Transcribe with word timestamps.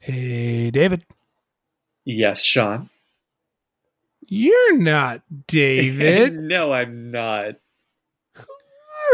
Hey, 0.00 0.70
David. 0.70 1.04
Yes, 2.06 2.42
Sean. 2.42 2.88
You're 4.26 4.78
not 4.78 5.22
David. 5.46 6.34
no, 6.40 6.72
I'm 6.72 7.10
not. 7.10 7.56
Who 8.34 8.44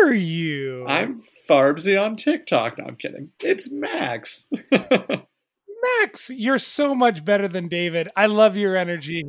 are 0.04 0.14
you? 0.14 0.86
I'm 0.86 1.20
Farbsy 1.48 2.00
on 2.00 2.14
TikTok. 2.14 2.78
No, 2.78 2.84
I'm 2.84 2.96
kidding. 2.96 3.30
It's 3.40 3.68
Max. 3.70 4.46
Max. 6.00 6.30
You're 6.30 6.58
so 6.58 6.94
much 6.94 7.24
better 7.24 7.48
than 7.48 7.66
David. 7.66 8.08
I 8.16 8.26
love 8.26 8.56
your 8.56 8.76
energy. 8.76 9.24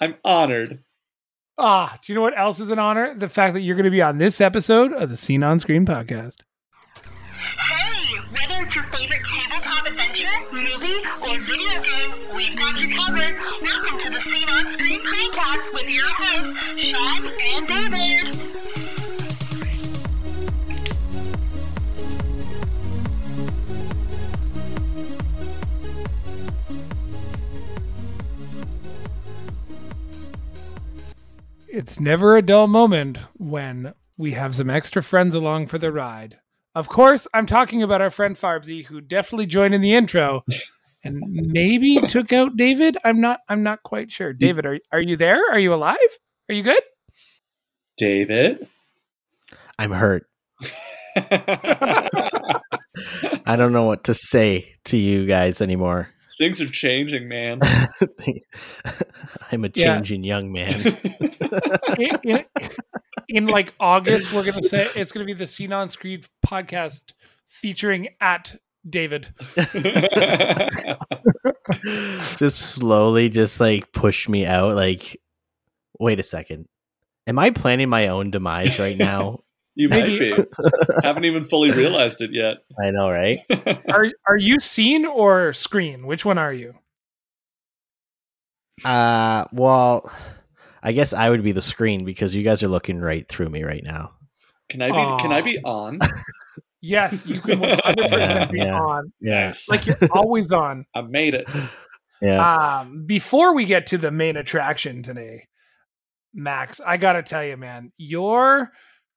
I'm 0.00 0.16
honored. 0.24 0.82
Ah, 1.56 1.98
do 2.02 2.12
you 2.12 2.16
know 2.16 2.22
what 2.22 2.38
else 2.38 2.58
is 2.58 2.70
an 2.70 2.78
honor? 2.80 3.14
The 3.14 3.28
fact 3.28 3.54
that 3.54 3.60
you're 3.60 3.76
going 3.76 3.84
to 3.84 3.90
be 3.90 4.02
on 4.02 4.18
this 4.18 4.40
episode 4.40 4.92
of 4.92 5.10
the 5.10 5.16
Scene 5.16 5.44
on 5.44 5.60
Screen 5.60 5.86
podcast. 5.86 6.36
Whether 8.60 8.66
it's 8.66 8.74
your 8.74 8.84
favorite 8.84 9.24
tabletop 9.24 9.86
adventure, 9.86 10.28
movie, 10.52 11.00
or 11.22 11.38
video 11.38 11.82
game, 11.82 12.12
we've 12.36 12.58
got 12.58 12.78
you 12.78 12.94
covered. 12.94 13.34
Welcome 13.62 13.98
to 14.00 14.10
the 14.10 14.20
Scene 14.20 14.48
on 14.50 14.70
Screen 14.74 15.00
podcast 15.00 15.72
with 15.72 15.88
your 15.88 16.04
hosts, 16.04 16.58
Sean 16.76 17.24
and 17.56 17.66
David. 17.66 18.36
It's 31.66 31.98
never 31.98 32.36
a 32.36 32.42
dull 32.42 32.66
moment 32.66 33.16
when 33.38 33.94
we 34.18 34.32
have 34.32 34.54
some 34.54 34.68
extra 34.68 35.02
friends 35.02 35.34
along 35.34 35.68
for 35.68 35.78
the 35.78 35.90
ride. 35.90 36.39
Of 36.74 36.88
course, 36.88 37.26
I'm 37.34 37.46
talking 37.46 37.82
about 37.82 38.00
our 38.00 38.10
friend 38.10 38.36
Farbsy, 38.36 38.84
who 38.84 39.00
definitely 39.00 39.46
joined 39.46 39.74
in 39.74 39.80
the 39.80 39.94
intro 39.94 40.44
and 41.02 41.20
maybe 41.28 42.00
took 42.06 42.32
out 42.32 42.56
David. 42.56 42.96
I'm 43.04 43.20
not 43.20 43.40
I'm 43.48 43.62
not 43.62 43.82
quite 43.82 44.12
sure. 44.12 44.32
David, 44.32 44.66
are 44.66 44.78
are 44.92 45.00
you 45.00 45.16
there? 45.16 45.50
Are 45.50 45.58
you 45.58 45.74
alive? 45.74 45.96
Are 46.48 46.54
you 46.54 46.62
good? 46.62 46.82
David. 47.96 48.68
I'm 49.78 49.90
hurt. 49.90 50.26
I 51.16 52.60
don't 53.56 53.72
know 53.72 53.86
what 53.86 54.04
to 54.04 54.14
say 54.14 54.76
to 54.84 54.96
you 54.96 55.26
guys 55.26 55.60
anymore. 55.60 56.08
Things 56.40 56.62
are 56.62 56.70
changing, 56.70 57.28
man. 57.28 57.60
I'm 59.52 59.62
a 59.66 59.70
Yeah. 59.74 59.96
changing 59.96 60.24
young 60.24 60.50
man. 60.50 60.72
in, 61.98 62.18
in, 62.24 62.44
in 63.28 63.46
like 63.46 63.74
August, 63.78 64.32
we're 64.32 64.46
gonna 64.46 64.62
say 64.62 64.88
it's 64.96 65.12
gonna 65.12 65.26
be 65.26 65.34
the 65.34 65.46
Scene 65.46 65.70
on 65.70 65.90
Screen 65.90 66.22
podcast 66.46 67.12
featuring 67.46 68.08
at 68.22 68.56
David. 68.88 69.34
just 72.38 72.58
slowly, 72.58 73.28
just 73.28 73.60
like 73.60 73.92
push 73.92 74.26
me 74.26 74.46
out. 74.46 74.74
Like, 74.74 75.20
wait 75.98 76.20
a 76.20 76.22
second. 76.22 76.68
Am 77.26 77.38
I 77.38 77.50
planning 77.50 77.90
my 77.90 78.08
own 78.08 78.30
demise 78.30 78.78
right 78.78 78.96
now? 78.96 79.40
You 79.80 79.88
might 79.88 80.06
Maybe- 80.06 80.36
be. 80.36 80.44
Haven't 81.02 81.24
even 81.24 81.42
fully 81.42 81.70
realized 81.70 82.20
it 82.20 82.30
yet. 82.32 82.58
I 82.84 82.90
know, 82.90 83.08
right? 83.10 83.38
Are 83.88 84.06
are 84.28 84.36
you 84.36 84.60
scene 84.60 85.06
or 85.06 85.52
screen? 85.54 86.06
Which 86.06 86.24
one 86.24 86.36
are 86.38 86.52
you? 86.52 86.74
Uh, 88.84 89.44
well, 89.52 90.10
I 90.82 90.92
guess 90.92 91.12
I 91.12 91.30
would 91.30 91.42
be 91.42 91.52
the 91.52 91.60
screen 91.62 92.04
because 92.04 92.34
you 92.34 92.42
guys 92.42 92.62
are 92.62 92.68
looking 92.68 93.00
right 93.00 93.26
through 93.28 93.48
me 93.48 93.62
right 93.62 93.82
now. 93.84 94.12
Can 94.68 94.82
I 94.82 94.88
be? 94.88 95.22
Can 95.22 95.32
I 95.32 95.40
be 95.42 95.58
on? 95.64 95.98
Yes, 96.80 97.26
you 97.26 97.40
can 97.40 97.60
100% 97.60 98.10
Yeah, 98.10 98.44
be 98.50 98.58
yeah. 98.58 98.80
on. 98.80 99.12
Yes. 99.20 99.68
Like 99.68 99.86
you're 99.86 99.98
always 100.12 100.50
on. 100.52 100.86
I 100.94 101.02
made 101.02 101.34
it. 101.34 101.46
Yeah. 102.22 102.80
Um, 102.80 103.04
before 103.06 103.54
we 103.54 103.64
get 103.64 103.86
to 103.88 103.98
the 103.98 104.10
main 104.10 104.36
attraction 104.36 105.02
today, 105.02 105.46
Max, 106.32 106.80
I 106.84 106.96
gotta 106.96 107.22
tell 107.22 107.44
you, 107.44 107.56
man, 107.56 107.92
your 107.98 108.70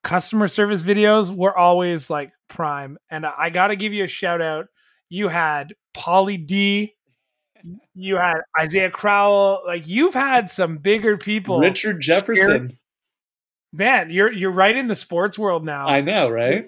customer 0.03 0.47
service 0.47 0.83
videos 0.83 1.33
were 1.33 1.57
always 1.57 2.09
like 2.09 2.31
prime, 2.49 2.97
and 3.09 3.25
I 3.25 3.49
gotta 3.49 3.75
give 3.75 3.93
you 3.93 4.03
a 4.03 4.07
shout 4.07 4.41
out. 4.41 4.67
You 5.09 5.27
had 5.27 5.73
Pauly 5.95 6.45
D, 6.45 6.93
you 7.93 8.15
had 8.15 8.41
Isaiah 8.59 8.91
Crowell, 8.91 9.61
like 9.65 9.87
you've 9.87 10.13
had 10.13 10.49
some 10.49 10.77
bigger 10.77 11.17
people. 11.17 11.59
Richard 11.59 12.01
Jefferson. 12.01 12.77
man, 13.71 14.09
you're 14.09 14.31
you're 14.31 14.51
right 14.51 14.75
in 14.75 14.87
the 14.87 14.95
sports 14.95 15.37
world 15.37 15.63
now. 15.65 15.87
I 15.87 16.01
know, 16.01 16.29
right? 16.29 16.67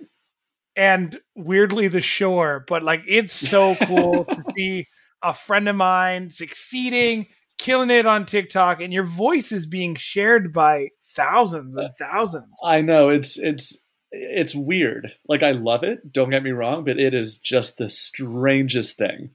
and 0.75 1.19
weirdly 1.35 1.87
the 1.87 2.01
shore 2.01 2.65
but 2.67 2.83
like 2.83 3.01
it's 3.07 3.33
so 3.33 3.75
cool 3.83 4.25
to 4.25 4.43
see 4.55 4.85
a 5.21 5.33
friend 5.33 5.69
of 5.69 5.75
mine 5.75 6.29
succeeding 6.29 7.25
killing 7.57 7.89
it 7.89 8.05
on 8.05 8.25
tiktok 8.25 8.81
and 8.81 8.91
your 8.93 9.03
voice 9.03 9.51
is 9.51 9.65
being 9.65 9.95
shared 9.95 10.51
by 10.53 10.89
thousands 11.03 11.75
and 11.77 11.89
thousands 11.97 12.49
I 12.63 12.81
know. 12.81 13.09
It's 13.09 13.37
it's 13.39 13.77
it's 14.11 14.55
weird. 14.55 15.11
Like 15.27 15.43
I 15.43 15.51
love 15.51 15.83
it. 15.83 16.11
Don't 16.11 16.29
get 16.29 16.43
me 16.43 16.51
wrong, 16.51 16.83
but 16.83 16.99
it 16.99 17.13
is 17.13 17.37
just 17.37 17.77
the 17.77 17.89
strangest 17.89 18.97
thing. 18.97 19.31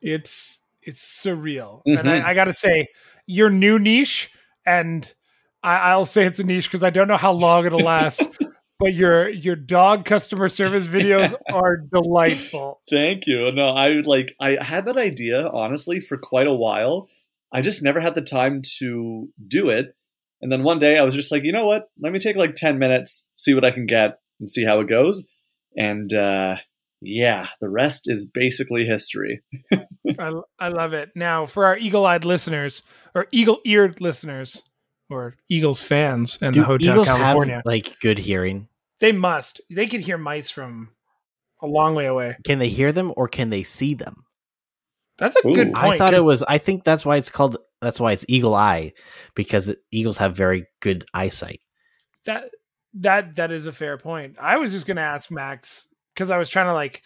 it's 0.00 0.60
it's 0.82 1.04
surreal 1.24 1.82
and 1.86 1.98
Mhm. 2.00 2.24
I, 2.24 2.30
I 2.30 2.34
gotta 2.34 2.52
say 2.52 2.88
your 3.26 3.50
new 3.50 3.78
niche 3.78 4.30
and 4.66 5.12
I, 5.62 5.76
i'll 5.92 6.04
say 6.06 6.24
it's 6.24 6.40
a 6.40 6.44
niche 6.44 6.66
because 6.68 6.82
i 6.82 6.90
don't 6.90 7.06
know 7.06 7.16
how 7.16 7.30
long 7.32 7.64
it'll 7.66 7.78
last 7.80 8.20
but 8.78 8.94
your 8.94 9.28
your 9.28 9.56
dog 9.56 10.04
customer 10.04 10.48
service 10.48 10.86
videos 10.86 11.34
are 11.52 11.76
delightful 11.76 12.80
Thank 12.90 13.26
you. 13.26 13.50
No, 13.52 13.64
I 13.64 13.88
like 14.04 14.34
I 14.40 14.62
had 14.62 14.86
that 14.86 14.96
idea 14.96 15.48
honestly 15.48 16.00
for 16.00 16.18
quite 16.18 16.46
a 16.46 16.54
while. 16.54 17.08
I 17.52 17.62
just 17.62 17.82
never 17.82 18.00
had 18.00 18.14
the 18.14 18.22
time 18.22 18.62
to 18.78 19.28
do 19.46 19.68
it. 19.70 19.94
And 20.40 20.50
then 20.50 20.62
one 20.62 20.78
day 20.78 20.98
I 20.98 21.02
was 21.02 21.14
just 21.14 21.30
like, 21.30 21.44
you 21.44 21.52
know 21.52 21.66
what? 21.66 21.84
Let 22.00 22.12
me 22.12 22.18
take 22.18 22.36
like 22.36 22.54
10 22.54 22.78
minutes, 22.78 23.26
see 23.34 23.54
what 23.54 23.64
I 23.64 23.70
can 23.70 23.86
get 23.86 24.18
and 24.40 24.50
see 24.50 24.64
how 24.64 24.80
it 24.80 24.88
goes. 24.88 25.26
And 25.76 26.12
uh 26.12 26.56
yeah, 27.04 27.48
the 27.60 27.70
rest 27.70 28.02
is 28.06 28.26
basically 28.26 28.84
history. 28.84 29.42
I, 29.72 30.32
I 30.60 30.68
love 30.68 30.92
it. 30.92 31.10
Now, 31.16 31.46
for 31.46 31.64
our 31.64 31.76
eagle 31.76 32.06
eyed 32.06 32.24
listeners 32.24 32.84
or 33.12 33.26
eagle 33.32 33.58
eared 33.64 34.00
listeners 34.00 34.62
or 35.12 35.36
Eagles 35.48 35.82
fans 35.82 36.38
in 36.42 36.52
Do 36.52 36.60
the 36.60 36.66
Hotel 36.66 36.92
Eagles 36.92 37.08
California, 37.08 37.54
have 37.56 37.66
like 37.66 37.98
good 38.00 38.18
hearing? 38.18 38.68
they 39.00 39.12
must. 39.12 39.60
They 39.70 39.86
can 39.86 40.00
hear 40.00 40.16
mice 40.18 40.50
from 40.50 40.90
a 41.60 41.66
long 41.66 41.94
way 41.94 42.06
away. 42.06 42.36
Can 42.44 42.58
they 42.58 42.68
hear 42.68 42.92
them 42.92 43.12
or 43.16 43.28
can 43.28 43.50
they 43.50 43.62
see 43.62 43.94
them? 43.94 44.24
That's 45.18 45.36
a 45.36 45.46
Ooh. 45.46 45.54
good 45.54 45.72
point. 45.74 45.94
I 45.94 45.98
thought 45.98 46.14
it 46.14 46.24
was. 46.24 46.42
I 46.42 46.58
think 46.58 46.84
that's 46.84 47.04
why 47.04 47.16
it's 47.16 47.30
called. 47.30 47.56
That's 47.80 48.00
why 48.00 48.12
it's 48.12 48.24
eagle 48.28 48.54
eye, 48.54 48.92
because 49.34 49.74
eagles 49.90 50.18
have 50.18 50.36
very 50.36 50.66
good 50.80 51.04
eyesight. 51.12 51.60
that 52.24 52.50
that 52.94 53.36
that 53.36 53.52
is 53.52 53.66
a 53.66 53.72
fair 53.72 53.98
point. 53.98 54.36
I 54.40 54.56
was 54.56 54.72
just 54.72 54.86
going 54.86 54.96
to 54.96 55.02
ask 55.02 55.30
Max 55.30 55.86
because 56.14 56.30
I 56.30 56.38
was 56.38 56.48
trying 56.48 56.66
to 56.66 56.74
like 56.74 57.02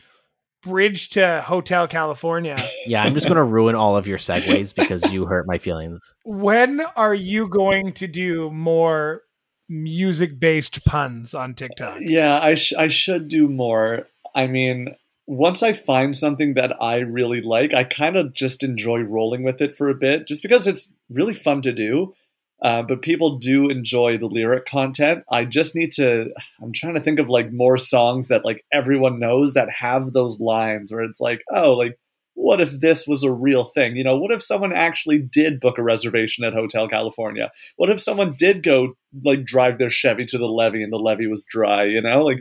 bridge 0.67 1.11
to 1.11 1.43
Hotel 1.47 1.89
California. 1.89 2.57
Yeah, 2.87 3.03
I'm 3.03 3.15
just 3.15 3.27
gonna 3.27 3.43
ruin 3.43 3.75
all 3.75 3.97
of 3.97 4.07
your 4.07 4.19
segues 4.19 4.73
because 4.73 5.13
you 5.13 5.25
hurt 5.27 5.47
my 5.49 5.59
feelings. 5.59 6.15
when 6.25 6.81
are 6.95 7.15
you 7.15 7.49
going 7.49 7.93
to 7.95 8.07
do 8.07 8.49
more 8.53 9.23
music 9.69 10.39
based 10.39 10.85
puns 10.85 11.35
on 11.35 11.55
TikTok? 11.55 11.97
Uh, 11.97 12.01
yeah, 12.01 12.39
I 12.41 12.55
sh- 12.55 12.75
I 12.79 12.87
should 12.89 13.27
do 13.29 13.49
more. 13.49 14.07
I 14.37 14.47
mean, 14.47 14.95
once 15.27 15.65
I 15.65 15.73
find 15.73 16.17
something 16.17 16.55
that 16.55 16.81
I 16.81 16.99
really 16.99 17.41
like, 17.41 17.75
I 17.75 17.83
kind 17.83 18.17
of 18.17 18.33
just 18.33 18.63
enjoy 18.63 19.01
rolling 19.01 19.43
with 19.43 19.61
it 19.61 19.75
for 19.75 19.89
a 19.89 19.95
bit, 19.95 20.29
just 20.29 20.43
because 20.43 20.69
it's 20.69 20.93
really 21.11 21.35
fun 21.35 21.63
to 21.63 21.73
do. 21.73 22.15
Uh, 22.63 22.83
but 22.83 23.03
people 23.03 23.39
do 23.39 23.69
enjoy 23.69 24.17
the 24.17 24.27
lyric 24.27 24.65
content. 24.65 25.23
I 25.31 25.45
just 25.45 25.75
need 25.75 25.93
to. 25.93 26.27
I'm 26.63 26.73
trying 26.73 26.95
to 26.95 27.01
think 27.01 27.19
of 27.19 27.29
like 27.29 27.53
more 27.53 27.77
songs 27.77 28.29
that 28.29 28.45
like 28.45 28.65
everyone 28.73 29.19
knows 29.19 29.55
that 29.55 29.69
have 29.71 30.13
those 30.13 30.41
lines 30.41 30.91
where 30.91 31.03
it's 31.03 31.21
like, 31.21 31.43
oh, 31.53 31.75
like 31.75 31.99
what 32.37 32.61
if 32.61 32.71
this 32.81 33.07
was 33.07 33.25
a 33.25 33.33
real 33.33 33.65
thing? 33.65 33.97
You 33.97 34.05
know, 34.05 34.17
what 34.17 34.31
if 34.31 34.43
someone 34.43 34.73
actually 34.73 35.19
did 35.19 35.59
book 35.59 35.79
a 35.79 35.83
reservation 35.83 36.45
at 36.45 36.53
Hotel 36.53 36.87
California? 36.87 37.51
What 37.77 37.91
if 37.91 38.01
someone 38.01 38.35
did 38.39 38.63
go 38.63 38.95
like 39.25 39.45
drive 39.45 39.79
their 39.79 39.91
Chevy 39.91 40.27
to 40.27 40.39
the 40.39 40.47
levee 40.47 40.83
and 40.83 40.93
the 40.93 40.99
levee 40.99 41.27
was 41.27 41.47
dry? 41.49 41.85
You 41.85 42.03
know, 42.03 42.23
like 42.23 42.39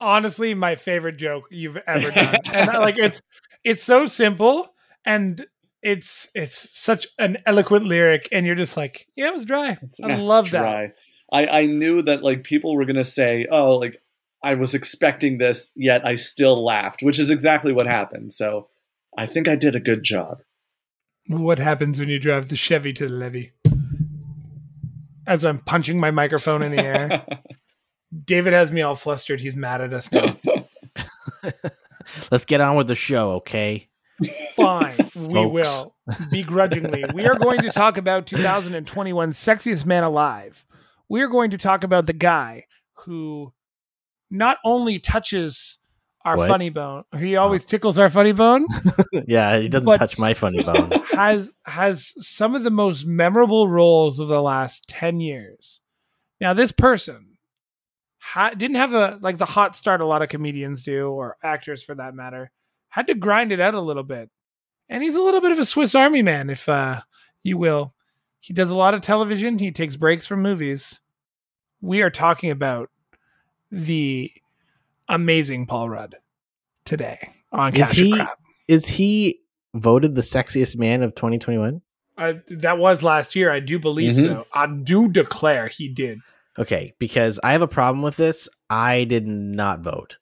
honestly 0.00 0.54
my 0.54 0.76
favorite 0.76 1.16
joke 1.16 1.44
you've 1.50 1.76
ever 1.86 2.10
done 2.10 2.36
and 2.54 2.72
like 2.74 2.98
it's 2.98 3.20
it's 3.64 3.82
so 3.82 4.06
simple 4.06 4.72
and 5.04 5.44
it's 5.82 6.28
it's 6.34 6.68
such 6.78 7.06
an 7.18 7.38
eloquent 7.46 7.84
lyric 7.86 8.28
and 8.32 8.44
you're 8.46 8.54
just 8.56 8.76
like 8.76 9.06
yeah 9.16 9.28
it 9.28 9.32
was 9.32 9.44
dry 9.44 9.68
i 9.70 9.78
That's 10.08 10.22
love 10.22 10.50
that. 10.50 10.94
I, 11.32 11.46
I 11.46 11.66
knew 11.66 12.02
that 12.02 12.22
like 12.24 12.42
people 12.42 12.74
were 12.74 12.86
gonna 12.86 13.04
say, 13.04 13.46
oh, 13.50 13.76
like 13.76 14.00
I 14.42 14.54
was 14.54 14.74
expecting 14.74 15.36
this, 15.38 15.72
yet 15.76 16.06
I 16.06 16.14
still 16.14 16.64
laughed, 16.64 17.02
which 17.02 17.18
is 17.18 17.30
exactly 17.30 17.72
what 17.72 17.86
happened. 17.86 18.32
So 18.32 18.68
I 19.18 19.26
think 19.26 19.46
I 19.46 19.54
did 19.54 19.76
a 19.76 19.80
good 19.80 20.02
job. 20.02 20.38
what 21.28 21.58
happens 21.58 22.00
when 22.00 22.08
you 22.08 22.18
drive 22.18 22.48
the 22.48 22.56
chevy 22.56 22.92
to 22.94 23.06
the 23.06 23.12
levee 23.14 23.52
as 25.26 25.44
i'm 25.44 25.58
punching 25.58 26.00
my 26.00 26.10
microphone 26.10 26.62
in 26.62 26.74
the 26.74 26.82
air 26.82 27.26
david 28.24 28.54
has 28.54 28.72
me 28.72 28.80
all 28.80 28.94
flustered 28.96 29.38
he's 29.40 29.54
mad 29.54 29.82
at 29.82 29.92
us 29.92 30.10
now 30.10 30.34
Let's 32.30 32.44
get 32.46 32.60
on 32.62 32.76
with 32.76 32.88
the 32.88 32.94
show, 32.94 33.32
okay? 33.32 33.87
Fine, 34.56 34.94
we 35.14 35.32
Folks. 35.32 35.52
will 35.52 35.94
begrudgingly. 36.30 37.04
We 37.14 37.26
are 37.26 37.38
going 37.38 37.62
to 37.62 37.70
talk 37.70 37.96
about 37.98 38.26
2021 38.26 39.32
sexiest 39.32 39.86
man 39.86 40.02
alive. 40.04 40.64
We 41.08 41.20
are 41.22 41.28
going 41.28 41.50
to 41.52 41.58
talk 41.58 41.84
about 41.84 42.06
the 42.06 42.12
guy 42.12 42.64
who 43.04 43.52
not 44.30 44.58
only 44.64 44.98
touches 44.98 45.78
our 46.24 46.36
What? 46.36 46.48
funny 46.48 46.68
bone, 46.68 47.04
he 47.16 47.36
always 47.36 47.64
tickles 47.64 47.98
our 47.98 48.10
funny 48.10 48.32
bone, 48.32 48.66
yeah, 49.26 49.58
he 49.58 49.68
doesn't 49.68 49.94
touch 49.94 50.18
my 50.18 50.34
funny 50.34 50.62
bone. 50.62 50.90
has 51.12 51.50
has 51.64 52.12
some 52.18 52.54
of 52.54 52.64
the 52.64 52.70
most 52.70 53.06
memorable 53.06 53.68
roles 53.68 54.18
of 54.20 54.28
the 54.28 54.42
last 54.42 54.86
10 54.88 55.20
years. 55.20 55.80
Now, 56.40 56.52
this 56.54 56.72
person 56.72 57.38
ha- 58.18 58.50
didn't 58.50 58.76
have 58.76 58.92
a 58.92 59.18
like 59.22 59.38
the 59.38 59.44
hot 59.46 59.76
start 59.76 60.00
a 60.00 60.06
lot 60.06 60.20
of 60.22 60.28
comedians 60.28 60.82
do, 60.82 61.08
or 61.08 61.36
actors 61.42 61.82
for 61.82 61.94
that 61.94 62.14
matter. 62.14 62.50
Had 62.90 63.06
to 63.08 63.14
grind 63.14 63.52
it 63.52 63.60
out 63.60 63.74
a 63.74 63.80
little 63.80 64.02
bit, 64.02 64.30
and 64.88 65.02
he's 65.02 65.14
a 65.16 65.22
little 65.22 65.40
bit 65.40 65.52
of 65.52 65.58
a 65.58 65.64
Swiss 65.64 65.94
Army 65.94 66.22
man, 66.22 66.50
if 66.50 66.68
uh, 66.68 67.00
you 67.42 67.58
will. 67.58 67.94
He 68.40 68.54
does 68.54 68.70
a 68.70 68.76
lot 68.76 68.94
of 68.94 69.00
television. 69.02 69.58
He 69.58 69.70
takes 69.72 69.96
breaks 69.96 70.26
from 70.26 70.42
movies. 70.42 71.00
We 71.80 72.02
are 72.02 72.10
talking 72.10 72.50
about 72.50 72.90
the 73.70 74.32
amazing 75.08 75.66
Paul 75.66 75.90
Rudd 75.90 76.16
today 76.84 77.30
on 77.52 77.74
Is 77.74 77.78
Cash 77.88 77.96
he- 77.96 78.12
Crap. 78.12 78.38
Is 78.68 78.86
he 78.86 79.40
voted 79.74 80.14
the 80.14 80.20
sexiest 80.20 80.76
man 80.78 81.02
of 81.02 81.14
2021? 81.14 81.80
I, 82.18 82.40
that 82.48 82.78
was 82.78 83.02
last 83.02 83.34
year. 83.36 83.50
I 83.50 83.60
do 83.60 83.78
believe 83.78 84.14
Mhm. 84.14 84.26
so. 84.26 84.46
I 84.52 84.66
do 84.66 85.08
declare 85.08 85.68
he 85.68 85.88
did. 85.88 86.18
Okay, 86.58 86.92
because 86.98 87.38
I 87.44 87.52
have 87.52 87.62
a 87.62 87.68
problem 87.68 88.02
with 88.02 88.16
this. 88.16 88.48
I 88.68 89.04
did 89.04 89.26
not 89.26 89.80
vote. 89.80 90.16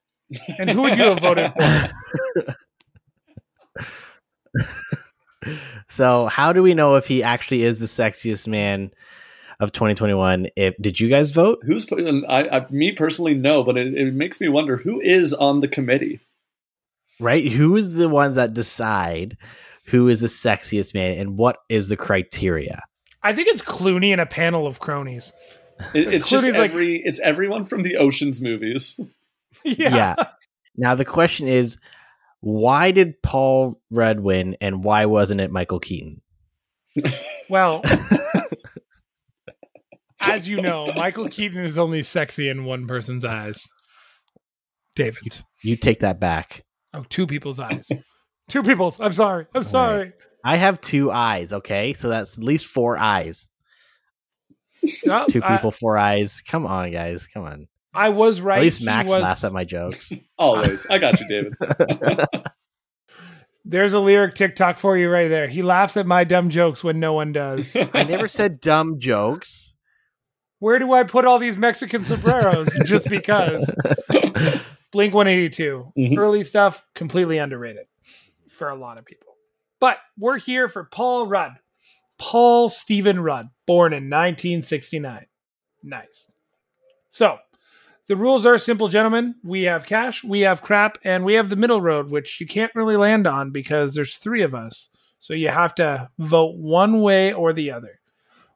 And 0.58 0.70
who 0.70 0.82
would 0.82 0.98
you 0.98 1.04
have 1.04 1.20
voted 1.20 1.52
for? 1.52 2.54
So 5.88 6.26
how 6.26 6.52
do 6.52 6.62
we 6.62 6.74
know 6.74 6.96
if 6.96 7.06
he 7.06 7.22
actually 7.22 7.62
is 7.62 7.78
the 7.80 7.86
sexiest 7.86 8.48
man 8.48 8.90
of 9.60 9.72
2021? 9.72 10.48
If 10.56 10.74
did 10.80 10.98
you 10.98 11.08
guys 11.08 11.30
vote? 11.30 11.58
Who's 11.62 11.84
putting? 11.84 12.24
I, 12.26 12.48
I, 12.58 12.66
me 12.70 12.92
personally, 12.92 13.34
no, 13.34 13.62
but 13.62 13.76
it, 13.76 13.94
it 13.94 14.14
makes 14.14 14.40
me 14.40 14.48
wonder 14.48 14.76
who 14.76 15.00
is 15.00 15.32
on 15.32 15.60
the 15.60 15.68
committee. 15.68 16.20
Right? 17.20 17.50
Who 17.50 17.76
is 17.76 17.94
the 17.94 18.08
ones 18.08 18.36
that 18.36 18.52
decide 18.52 19.36
who 19.86 20.08
is 20.08 20.20
the 20.20 20.26
sexiest 20.26 20.94
man 20.94 21.18
and 21.18 21.38
what 21.38 21.58
is 21.68 21.88
the 21.88 21.96
criteria? 21.96 22.82
I 23.22 23.32
think 23.32 23.48
it's 23.48 23.62
Clooney 23.62 24.10
and 24.12 24.20
a 24.20 24.26
panel 24.26 24.66
of 24.66 24.80
cronies. 24.80 25.32
It, 25.94 26.12
it's 26.12 26.28
just 26.28 26.44
Clooney's 26.44 26.58
like- 26.58 26.70
every. 26.72 26.96
it's 26.96 27.20
everyone 27.20 27.64
from 27.64 27.82
the 27.82 27.96
Ocean's 27.96 28.40
movies. 28.40 28.98
Yeah. 29.78 30.14
Now 30.76 30.94
the 30.94 31.04
question 31.04 31.48
is, 31.48 31.78
why 32.40 32.90
did 32.90 33.20
Paul 33.22 33.80
Rudd 33.90 34.20
win, 34.20 34.56
and 34.60 34.84
why 34.84 35.06
wasn't 35.06 35.40
it 35.40 35.50
Michael 35.50 35.80
Keaton? 35.80 36.20
Well, 37.48 37.82
as 40.20 40.48
you 40.48 40.60
know, 40.60 40.92
Michael 40.94 41.28
Keaton 41.28 41.64
is 41.64 41.78
only 41.78 42.02
sexy 42.02 42.48
in 42.48 42.64
one 42.64 42.86
person's 42.86 43.24
eyes. 43.24 43.66
David's. 44.94 45.44
You 45.62 45.76
take 45.76 46.00
that 46.00 46.20
back. 46.20 46.64
Oh, 46.94 47.04
two 47.08 47.26
people's 47.26 47.60
eyes. 47.60 47.88
Two 48.48 48.62
people's. 48.62 48.98
I'm 49.00 49.12
sorry. 49.12 49.46
I'm 49.54 49.62
sorry. 49.62 50.12
I 50.44 50.56
have 50.56 50.80
two 50.80 51.10
eyes. 51.10 51.52
Okay, 51.52 51.92
so 51.92 52.08
that's 52.08 52.38
at 52.38 52.44
least 52.44 52.66
four 52.66 52.96
eyes. 52.96 53.48
Oh, 55.08 55.26
Two 55.28 55.42
I- 55.42 55.56
people, 55.56 55.70
four 55.72 55.98
eyes. 55.98 56.42
Come 56.46 56.64
on, 56.66 56.92
guys. 56.92 57.26
Come 57.26 57.44
on. 57.44 57.66
I, 57.96 58.08
was 58.10 58.40
right. 58.40 58.58
At 58.58 58.62
least 58.62 58.82
Max 58.82 59.10
was- 59.10 59.22
laughs 59.22 59.44
at 59.44 59.52
my 59.52 59.64
jokes. 59.64 60.12
Always, 60.38 60.86
I 60.88 60.98
got 60.98 61.18
you, 61.20 61.28
David. 61.28 62.26
There's 63.64 63.94
a 63.94 63.98
lyric 63.98 64.34
TikTok 64.34 64.78
for 64.78 64.96
you 64.96 65.10
right 65.10 65.28
there. 65.28 65.48
He 65.48 65.62
laughs 65.62 65.96
at 65.96 66.06
my 66.06 66.22
dumb 66.22 66.50
jokes 66.50 66.84
when 66.84 67.00
no 67.00 67.14
one 67.14 67.32
does. 67.32 67.76
I 67.94 68.04
never 68.04 68.28
said 68.28 68.60
dumb 68.60 68.98
jokes. 69.00 69.74
Where 70.60 70.78
do 70.78 70.92
I 70.92 71.02
put 71.02 71.24
all 71.24 71.38
these 71.40 71.58
Mexican 71.58 72.04
sombreros? 72.04 72.68
Just 72.86 73.10
because. 73.10 73.68
Blink 74.92 75.12
182. 75.12 75.92
Mhm. 75.98 76.16
Early 76.16 76.44
stuff, 76.44 76.84
completely 76.94 77.38
underrated 77.38 77.86
for 78.48 78.68
a 78.68 78.76
lot 78.76 78.98
of 78.98 79.04
people. 79.04 79.34
But 79.80 79.98
we're 80.16 80.38
here 80.38 80.68
for 80.68 80.84
Paul 80.84 81.26
Rudd. 81.26 81.52
Paul 82.18 82.70
Stephen 82.70 83.20
Rudd, 83.20 83.48
born 83.66 83.92
in 83.92 84.04
1969. 84.08 85.26
Nice. 85.82 86.30
So, 87.10 87.38
the 88.08 88.16
rules 88.16 88.46
are 88.46 88.56
simple, 88.58 88.88
gentlemen. 88.88 89.34
We 89.42 89.62
have 89.62 89.86
cash, 89.86 90.22
we 90.22 90.40
have 90.40 90.62
crap, 90.62 90.98
and 91.02 91.24
we 91.24 91.34
have 91.34 91.48
the 91.48 91.56
middle 91.56 91.80
road, 91.80 92.10
which 92.10 92.40
you 92.40 92.46
can't 92.46 92.74
really 92.74 92.96
land 92.96 93.26
on 93.26 93.50
because 93.50 93.94
there's 93.94 94.18
three 94.18 94.42
of 94.42 94.54
us. 94.54 94.90
So 95.18 95.34
you 95.34 95.48
have 95.48 95.74
to 95.76 96.08
vote 96.18 96.56
one 96.56 97.00
way 97.00 97.32
or 97.32 97.52
the 97.52 97.72
other. 97.72 98.00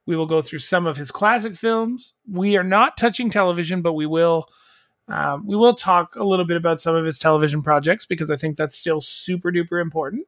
We 0.07 0.17
will 0.17 0.27
go 0.27 0.41
through 0.41 0.61
some 0.61 0.87
of 0.87 0.97
his 0.97 1.11
classic 1.11 1.55
films. 1.55 2.15
We 2.31 2.57
are 2.57 2.65
not 2.65 2.97
touching 2.97 3.31
television, 3.31 3.83
but 3.83 3.95
we 3.95 4.07
will 4.07 4.49
um, 5.09 5.45
we 5.45 5.57
will 5.57 5.75
talk 5.75 6.15
a 6.15 6.23
little 6.23 6.45
bit 6.45 6.57
about 6.57 6.81
some 6.81 6.95
of 6.95 7.05
his 7.05 7.19
television 7.19 7.63
projects 7.63 8.07
because 8.07 8.31
I 8.31 8.37
think 8.37 8.57
that's 8.57 8.77
still 8.77 9.01
super 9.01 9.51
duper 9.51 9.83
important. 9.83 10.27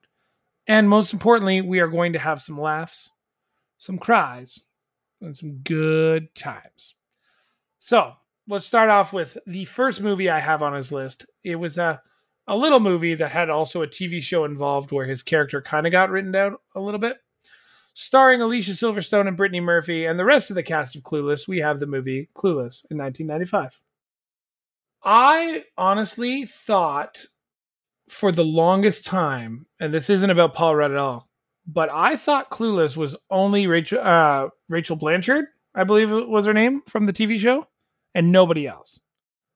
And 0.66 0.88
most 0.88 1.12
importantly, 1.12 1.60
we 1.60 1.78
are 1.78 1.86
going 1.86 2.12
to 2.14 2.18
have 2.18 2.42
some 2.42 2.60
laughs, 2.60 3.10
some 3.78 3.98
cries, 3.98 4.62
and 5.20 5.36
some 5.36 5.58
good 5.58 6.34
times. 6.34 6.96
So 7.78 8.14
let's 8.52 8.66
start 8.66 8.90
off 8.90 9.14
with 9.14 9.38
the 9.46 9.64
first 9.64 10.02
movie 10.02 10.28
I 10.28 10.38
have 10.38 10.62
on 10.62 10.74
his 10.74 10.92
list. 10.92 11.24
It 11.42 11.56
was 11.56 11.78
a 11.78 12.02
a 12.46 12.54
little 12.54 12.80
movie 12.80 13.14
that 13.14 13.30
had 13.30 13.48
also 13.48 13.80
a 13.82 13.86
TV 13.86 14.20
show 14.20 14.44
involved 14.44 14.92
where 14.92 15.06
his 15.06 15.22
character 15.22 15.62
kind 15.62 15.86
of 15.86 15.92
got 15.92 16.10
written 16.10 16.32
down 16.32 16.56
a 16.74 16.80
little 16.80 17.00
bit. 17.00 17.16
Starring 17.94 18.42
Alicia 18.42 18.72
Silverstone 18.72 19.26
and 19.26 19.36
Brittany 19.36 19.60
Murphy 19.60 20.04
and 20.04 20.18
the 20.18 20.24
rest 20.24 20.50
of 20.50 20.56
the 20.56 20.62
cast 20.62 20.96
of 20.96 21.02
Clueless, 21.02 21.48
we 21.48 21.58
have 21.58 21.78
the 21.78 21.86
movie 21.86 22.28
Clueless 22.34 22.84
in 22.90 22.98
1995. 22.98 23.80
I 25.02 25.64
honestly 25.78 26.44
thought 26.44 27.24
for 28.08 28.32
the 28.32 28.44
longest 28.44 29.06
time, 29.06 29.66
and 29.80 29.94
this 29.94 30.10
isn't 30.10 30.30
about 30.30 30.52
Paul 30.52 30.76
Rudd 30.76 30.90
at 30.90 30.98
all, 30.98 31.30
but 31.66 31.88
I 31.90 32.16
thought 32.16 32.50
Clueless 32.50 32.98
was 32.98 33.16
only 33.30 33.66
Rachel 33.66 34.00
uh, 34.02 34.48
Rachel 34.68 34.96
Blanchard, 34.96 35.46
I 35.74 35.84
believe 35.84 36.10
was 36.10 36.44
her 36.44 36.52
name 36.52 36.82
from 36.86 37.04
the 37.04 37.12
TV 37.14 37.38
show, 37.38 37.66
and 38.14 38.32
nobody 38.32 38.66
else. 38.66 39.00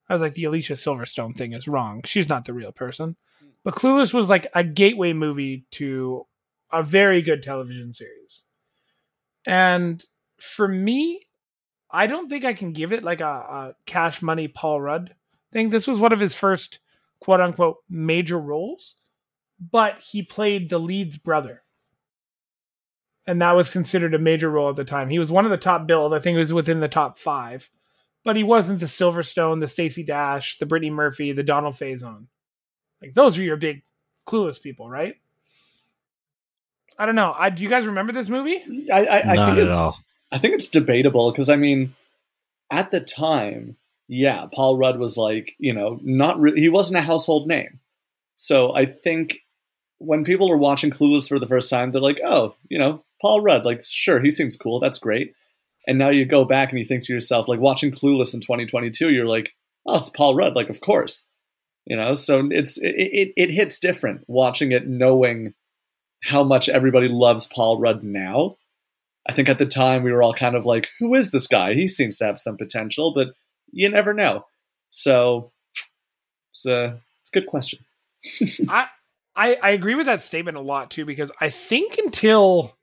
I 0.09 0.13
was 0.13 0.23
like, 0.23 0.35
the 0.35 0.45
Alicia 0.45 0.75
Silverstone 0.75 1.37
thing 1.37 1.53
is 1.53 1.67
wrong. 1.67 2.03
She's 2.05 2.29
not 2.29 2.45
the 2.45 2.55
real 2.55 2.73
person. 2.73 3.17
But 3.65 3.75
Clueless 3.75 4.15
was 4.15 4.29
like 4.29 4.47
a 4.55 4.63
gateway 4.63 5.13
movie 5.13 5.65
to 5.73 6.27
a 6.73 6.83
very 6.83 7.23
good 7.23 7.43
television 7.43 7.93
series. 7.93 8.45
And 9.45 10.05
for 10.39 10.69
me, 10.69 11.23
I 11.91 12.07
don't 12.07 12.29
think 12.29 12.45
I 12.45 12.53
can 12.53 12.73
give 12.73 12.93
it 12.93 13.03
like 13.03 13.21
a, 13.21 13.25
a 13.25 13.75
cash 13.87 14.23
money 14.23 14.49
Paul 14.49 14.81
Rudd 14.81 15.15
thing. 15.53 15.71
This 15.71 15.87
was 15.87 15.99
one 15.99 16.13
of 16.13 16.21
his 16.21 16.35
first 16.35 16.79
quote 17.21 17.41
unquote 17.41 17.79
major 17.89 18.39
roles, 18.39 18.95
but 19.71 20.01
he 20.01 20.23
played 20.23 20.69
the 20.69 20.79
lead's 20.79 21.17
brother. 21.17 21.63
And 23.27 23.43
that 23.43 23.57
was 23.57 23.71
considered 23.71 24.15
a 24.15 24.19
major 24.19 24.49
role 24.49 24.71
at 24.71 24.77
the 24.77 24.85
time. 24.85 25.09
He 25.09 25.19
was 25.19 25.33
one 25.33 25.45
of 25.45 25.51
the 25.51 25.57
top 25.57 25.87
billed. 25.89 26.15
I 26.15 26.21
think 26.21 26.37
it 26.37 26.39
was 26.39 26.53
within 26.53 26.79
the 26.79 26.87
top 26.87 27.19
five. 27.19 27.69
But 28.27 28.35
he 28.35 28.43
wasn't 28.43 28.81
the 28.81 28.87
Silverstone, 28.87 29.61
the 29.61 29.69
Stacey 29.69 30.03
Dash, 30.03 30.59
the 30.59 30.67
Brittany 30.67 30.91
Murphy, 30.91 31.31
the 31.31 31.45
Donald 31.45 31.77
Faison. 31.77 32.27
Like 33.01 33.15
those 33.15 33.39
are 33.39 33.43
your 33.43 33.57
big 33.57 33.85
clueless 34.27 34.61
people, 34.61 34.91
right? 34.91 35.15
I 36.99 37.07
don't 37.07 37.15
know. 37.15 37.33
I, 37.39 37.51
do 37.51 37.63
you 37.63 37.69
guys 37.69 37.87
remember 37.87 38.13
this 38.13 38.29
movie? 38.29 38.65
I, 38.93 39.05
I, 39.05 39.21
I 39.21 39.35
Not 39.37 39.47
think 39.47 39.59
at 39.61 39.67
it's, 39.69 39.77
all. 39.77 39.95
I 40.33 40.39
think 40.39 40.55
it's 40.55 40.69
debatable 40.69 41.31
because 41.31 41.49
I 41.49 41.55
mean, 41.55 41.95
at 42.69 42.91
the 42.91 42.99
time, 42.99 43.77
yeah, 44.09 44.47
Paul 44.53 44.77
Rudd 44.77 44.99
was 44.99 45.17
like, 45.17 45.55
you 45.59 45.73
know, 45.73 46.01
not 46.03 46.41
re- 46.41 46.61
he 46.61 46.69
wasn't 46.69 46.99
a 46.99 47.03
household 47.03 47.47
name. 47.47 47.79
So 48.35 48.75
I 48.75 48.87
think 48.87 49.39
when 49.99 50.25
people 50.25 50.51
are 50.51 50.57
watching 50.57 50.91
Clueless 50.91 51.29
for 51.29 51.39
the 51.39 51.47
first 51.47 51.71
time, 51.71 51.93
they're 51.93 52.03
like, 52.03 52.21
oh, 52.25 52.57
you 52.69 52.79
know, 52.79 53.05
Paul 53.23 53.41
Rudd, 53.41 53.65
like, 53.65 53.81
sure, 53.83 54.19
he 54.19 54.33
seems 54.33 54.57
cool, 54.57 54.81
that's 54.81 54.99
great. 54.99 55.33
And 55.87 55.99
now 55.99 56.11
you 56.11 56.25
go 56.25 56.45
back 56.45 56.71
and 56.71 56.79
you 56.79 56.85
think 56.85 57.05
to 57.05 57.13
yourself, 57.13 57.49
like, 57.49 57.61
watching 57.61 57.93
Clueless 57.93 58.35
in 58.35 58.41
2022, 58.41 59.11
you're 59.11 59.27
like, 59.27 59.53
oh, 59.87 59.99
it's 59.99 60.11
Paul 60.11 60.35
Rudd, 60.35 60.57
like, 60.57 60.69
of 60.69 60.81
course, 60.81 61.27
you 61.85 61.97
know. 61.97 62.15
So 62.15 62.49
it's 62.51 62.77
it, 62.79 62.95
it, 62.97 63.33
it 63.37 63.51
hits 63.51 63.79
different 63.79 64.25
watching 64.27 64.73
it, 64.73 64.89
knowing 64.89 65.55
how 66.25 66.43
much 66.43 66.69
everybody 66.69 67.09
loves 67.09 67.47
Paul 67.47 67.79
Rudd 67.79 68.03
now. 68.03 68.57
I 69.29 69.33
think 69.33 69.49
at 69.49 69.59
the 69.59 69.67
time 69.67 70.03
we 70.03 70.13
were 70.13 70.23
all 70.23 70.35
kind 70.35 70.57
of 70.57 70.67
like, 70.67 70.91
who 70.99 71.15
is 71.15 71.31
this 71.31 71.47
guy? 71.47 71.75
He 71.75 71.89
seems 71.89 72.19
to 72.19 72.25
have 72.25 72.39
some 72.39 72.57
potential, 72.57 73.13
but 73.15 73.29
you 73.73 73.89
never 73.89 74.15
know. 74.15 74.45
So 74.91 75.53
it's 76.53 76.67
a, 76.67 77.01
it's 77.21 77.31
a 77.33 77.41
good 77.41 77.47
question. 77.47 77.81
I, 78.69 78.87
I 79.37 79.57
I 79.63 79.71
agree 79.71 79.95
with 79.95 80.07
that 80.07 80.23
statement 80.23 80.57
a 80.57 80.61
lot 80.61 80.91
too 80.91 81.05
because 81.05 81.31
I 81.41 81.51
think 81.51 81.99
until 81.99 82.77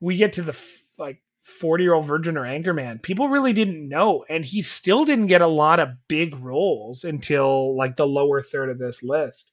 we 0.00 0.16
get 0.16 0.34
to 0.34 0.42
the 0.42 0.58
like 0.98 1.20
40 1.46 1.84
year 1.84 1.94
old 1.94 2.06
virgin 2.06 2.36
or 2.36 2.42
Anchorman. 2.42 3.00
People 3.00 3.28
really 3.28 3.52
didn't 3.52 3.88
know. 3.88 4.24
And 4.28 4.44
he 4.44 4.62
still 4.62 5.04
didn't 5.04 5.28
get 5.28 5.42
a 5.42 5.46
lot 5.46 5.78
of 5.78 5.90
big 6.08 6.34
roles 6.36 7.04
until 7.04 7.76
like 7.76 7.94
the 7.94 8.06
lower 8.06 8.42
third 8.42 8.68
of 8.68 8.78
this 8.78 9.02
list. 9.02 9.52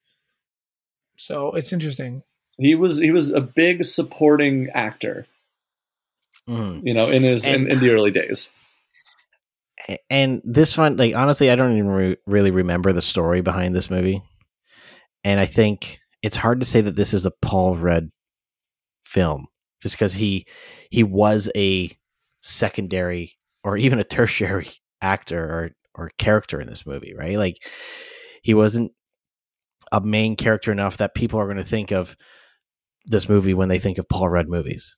So 1.18 1.52
it's 1.52 1.72
interesting. 1.72 2.24
He 2.58 2.74
was 2.76 2.98
he 3.00 3.12
was 3.12 3.30
a 3.32 3.42
big 3.42 3.84
supporting 3.84 4.70
actor, 4.72 5.28
Mhm. 6.50 6.82
you 6.84 6.94
know, 6.96 7.10
in 7.10 7.22
his 7.24 7.46
in, 7.46 7.54
And- 7.56 7.72
in 7.74 7.80
the 7.80 7.92
early 7.92 8.12
days. 8.12 8.50
And 10.10 10.42
this 10.46 10.78
one, 10.78 10.98
like 10.98 11.14
honestly, 11.16 11.52
I 11.52 11.56
don't 11.56 11.74
even 11.78 11.90
re- 11.90 12.18
really 12.26 12.52
remember 12.52 12.94
the 12.94 13.02
story 13.02 13.42
behind 13.42 13.76
this 13.76 13.90
movie, 13.90 14.22
and 15.24 15.40
I 15.40 15.46
think 15.46 16.00
it's 16.22 16.38
hard 16.38 16.60
to 16.62 16.66
say 16.66 16.80
that 16.82 16.96
this 16.96 17.14
is 17.14 17.26
a 17.26 17.32
Paul 17.42 17.76
Rudd 17.76 18.10
film 19.06 19.48
just 19.84 19.96
because 19.96 20.14
he 20.14 20.48
he 20.90 21.04
was 21.04 21.52
a 21.56 21.96
secondary 22.42 23.38
or 23.64 23.78
even 23.78 24.00
a 24.00 24.04
tertiary 24.04 24.70
actor 25.02 25.44
or 25.44 25.72
or 25.94 26.12
character 26.18 26.60
in 26.60 26.68
this 26.68 26.86
movie, 26.86 27.14
right? 27.16 27.38
Like 27.38 27.58
he 28.42 28.54
wasn't 28.54 28.94
a 29.92 30.02
main 30.02 30.36
character 30.36 30.72
enough 30.72 30.98
that 30.98 31.14
people 31.14 31.40
are 31.40 31.46
going 31.46 31.58
to 31.58 31.64
think 31.64 31.92
of 31.92 32.18
this 33.06 33.30
movie 33.30 33.54
when 33.54 33.70
they 33.70 33.78
think 33.78 34.00
of 34.00 34.10
Paul 34.10 34.30
Rudd 34.30 34.48
movies, 34.48 34.98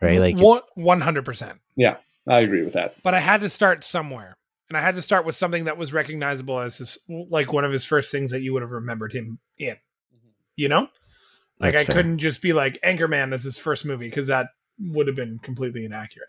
right? 0.00 0.20
Like 0.20 0.36
100%. 0.36 1.58
Yeah, 1.74 1.96
I 2.28 2.40
agree 2.40 2.62
with 2.62 2.74
that. 2.74 2.94
But 3.02 3.14
I 3.14 3.20
had 3.20 3.40
to 3.40 3.48
start 3.48 3.82
somewhere. 3.82 4.36
And 4.68 4.76
I 4.76 4.82
had 4.82 4.96
to 4.96 5.02
start 5.02 5.24
with 5.24 5.34
something 5.34 5.64
that 5.64 5.78
was 5.78 5.94
recognizable 5.94 6.60
as 6.60 6.76
his, 6.76 6.98
like 7.08 7.54
one 7.54 7.64
of 7.64 7.72
his 7.72 7.86
first 7.86 8.12
things 8.12 8.32
that 8.32 8.42
you 8.42 8.52
would 8.52 8.60
have 8.60 8.70
remembered 8.70 9.14
him 9.14 9.38
in. 9.56 9.70
Mm-hmm. 9.70 10.28
You 10.56 10.68
know? 10.68 10.88
Like 11.60 11.74
that's 11.74 11.82
I 11.82 11.92
fair. 11.92 11.96
couldn't 11.96 12.18
just 12.18 12.40
be 12.42 12.52
like 12.52 12.78
Anchorman 12.84 13.32
as 13.34 13.42
his 13.42 13.58
first 13.58 13.84
movie 13.84 14.08
because 14.08 14.28
that 14.28 14.46
would 14.78 15.06
have 15.06 15.16
been 15.16 15.38
completely 15.42 15.84
inaccurate. 15.84 16.28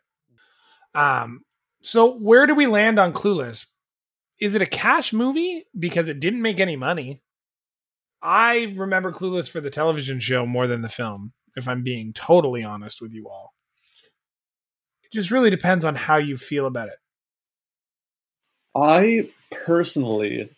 Um, 0.95 1.41
so 1.81 2.17
where 2.17 2.47
do 2.47 2.55
we 2.55 2.67
land 2.67 2.99
on 2.99 3.13
Clueless? 3.13 3.65
Is 4.39 4.55
it 4.55 4.61
a 4.61 4.65
cash 4.65 5.13
movie 5.13 5.65
because 5.77 6.09
it 6.09 6.19
didn't 6.19 6.41
make 6.41 6.59
any 6.59 6.75
money? 6.75 7.21
I 8.21 8.73
remember 8.75 9.11
Clueless 9.11 9.49
for 9.49 9.61
the 9.61 9.69
television 9.69 10.19
show 10.19 10.45
more 10.45 10.67
than 10.67 10.81
the 10.81 10.89
film, 10.89 11.33
if 11.55 11.67
I'm 11.67 11.83
being 11.83 12.11
totally 12.13 12.63
honest 12.63 13.01
with 13.01 13.13
you 13.13 13.29
all. 13.29 13.53
It 15.03 15.11
just 15.13 15.31
really 15.31 15.49
depends 15.49 15.85
on 15.85 15.95
how 15.95 16.17
you 16.17 16.37
feel 16.37 16.65
about 16.65 16.89
it. 16.89 16.97
I 18.75 19.29
personally, 19.65 20.49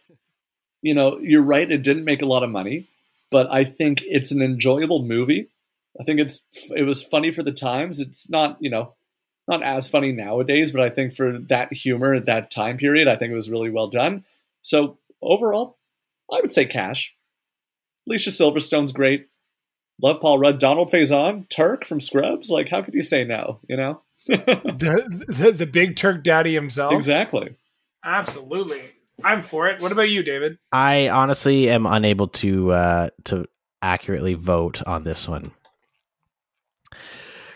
you 0.81 0.93
know, 0.93 1.19
you're 1.19 1.41
right. 1.41 1.69
It 1.69 1.83
didn't 1.83 2.05
make 2.05 2.21
a 2.21 2.25
lot 2.27 2.43
of 2.43 2.49
money, 2.49 2.89
but 3.31 3.51
I 3.51 3.63
think 3.63 4.03
it's 4.05 4.31
an 4.31 4.41
enjoyable 4.41 5.03
movie. 5.03 5.49
I 5.99 6.03
think 6.03 6.19
it's 6.19 6.45
it 6.75 6.83
was 6.83 7.01
funny 7.01 7.31
for 7.31 7.43
the 7.43 7.51
times. 7.51 7.99
It's 7.99 8.29
not 8.29 8.57
you 8.59 8.69
know 8.69 8.93
not 9.47 9.63
as 9.63 9.87
funny 9.87 10.11
nowadays, 10.11 10.71
but 10.71 10.81
I 10.81 10.89
think 10.89 11.13
for 11.13 11.39
that 11.39 11.73
humor 11.73 12.13
at 12.13 12.25
that 12.25 12.51
time 12.51 12.77
period, 12.77 13.07
I 13.07 13.15
think 13.15 13.31
it 13.31 13.35
was 13.35 13.49
really 13.49 13.69
well 13.71 13.87
done. 13.87 14.23
So 14.61 14.99
overall, 15.21 15.77
I 16.31 16.39
would 16.41 16.53
say 16.53 16.65
cash. 16.65 17.15
Alicia 18.07 18.29
Silverstone's 18.29 18.91
great. 18.91 19.27
Love 20.01 20.19
Paul 20.21 20.39
Rudd, 20.39 20.59
Donald 20.59 20.89
Faison, 20.91 21.47
Turk 21.49 21.85
from 21.85 21.99
Scrubs. 21.99 22.49
Like, 22.49 22.69
how 22.69 22.81
could 22.81 22.93
you 22.95 23.03
say 23.03 23.23
no? 23.23 23.59
You 23.67 23.77
know, 23.77 24.01
The, 24.27 25.25
the, 25.27 25.51
the 25.51 25.65
big 25.67 25.95
Turk 25.95 26.23
daddy 26.23 26.53
himself. 26.53 26.93
exactly. 26.93 27.55
Absolutely. 28.03 28.81
I'm 29.23 29.41
for 29.41 29.67
it. 29.67 29.81
What 29.81 29.91
about 29.91 30.09
you, 30.09 30.23
David? 30.23 30.57
I 30.71 31.09
honestly 31.09 31.69
am 31.69 31.85
unable 31.85 32.27
to 32.29 32.71
uh, 32.71 33.09
to 33.25 33.45
accurately 33.81 34.33
vote 34.35 34.81
on 34.85 35.03
this 35.03 35.27
one 35.27 35.51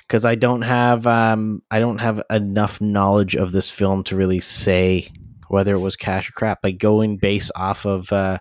because 0.01 0.25
I 0.25 0.35
don't 0.35 0.61
have 0.63 1.05
um, 1.07 1.61
I 1.71 1.79
don't 1.79 1.99
have 1.99 2.21
enough 2.29 2.81
knowledge 2.81 3.35
of 3.35 3.51
this 3.51 3.69
film 3.69 4.03
to 4.05 4.15
really 4.15 4.39
say 4.39 5.09
whether 5.47 5.73
it 5.75 5.79
was 5.79 5.95
cash 5.95 6.29
or 6.29 6.33
crap. 6.33 6.59
Like 6.63 6.77
going 6.77 7.17
based 7.17 7.51
off 7.55 7.85
of 7.85 8.11
uh, 8.11 8.39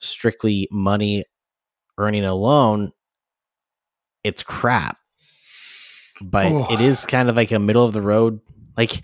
strictly 0.00 0.68
money 0.70 1.24
earning 1.98 2.24
alone, 2.24 2.92
it's 4.24 4.42
crap. 4.42 4.98
But 6.20 6.46
Oh. 6.46 6.66
it 6.72 6.80
is 6.80 7.04
kind 7.04 7.28
of 7.28 7.36
like 7.36 7.52
a 7.52 7.58
middle 7.58 7.84
of 7.84 7.92
the 7.92 8.02
road. 8.02 8.40
Like 8.76 9.02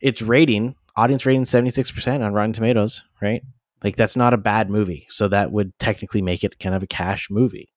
its 0.00 0.20
rating, 0.22 0.74
audience 0.96 1.26
rating 1.26 1.44
seventy 1.44 1.70
six 1.70 1.90
percent 1.90 2.22
on 2.22 2.32
Rotten 2.32 2.52
Tomatoes, 2.52 3.04
right? 3.20 3.42
Like 3.82 3.96
that's 3.96 4.16
not 4.16 4.32
a 4.34 4.38
bad 4.38 4.70
movie. 4.70 5.06
So 5.10 5.28
that 5.28 5.52
would 5.52 5.78
technically 5.78 6.22
make 6.22 6.42
it 6.44 6.58
kind 6.58 6.74
of 6.74 6.82
a 6.82 6.86
cash 6.86 7.28
movie. 7.30 7.70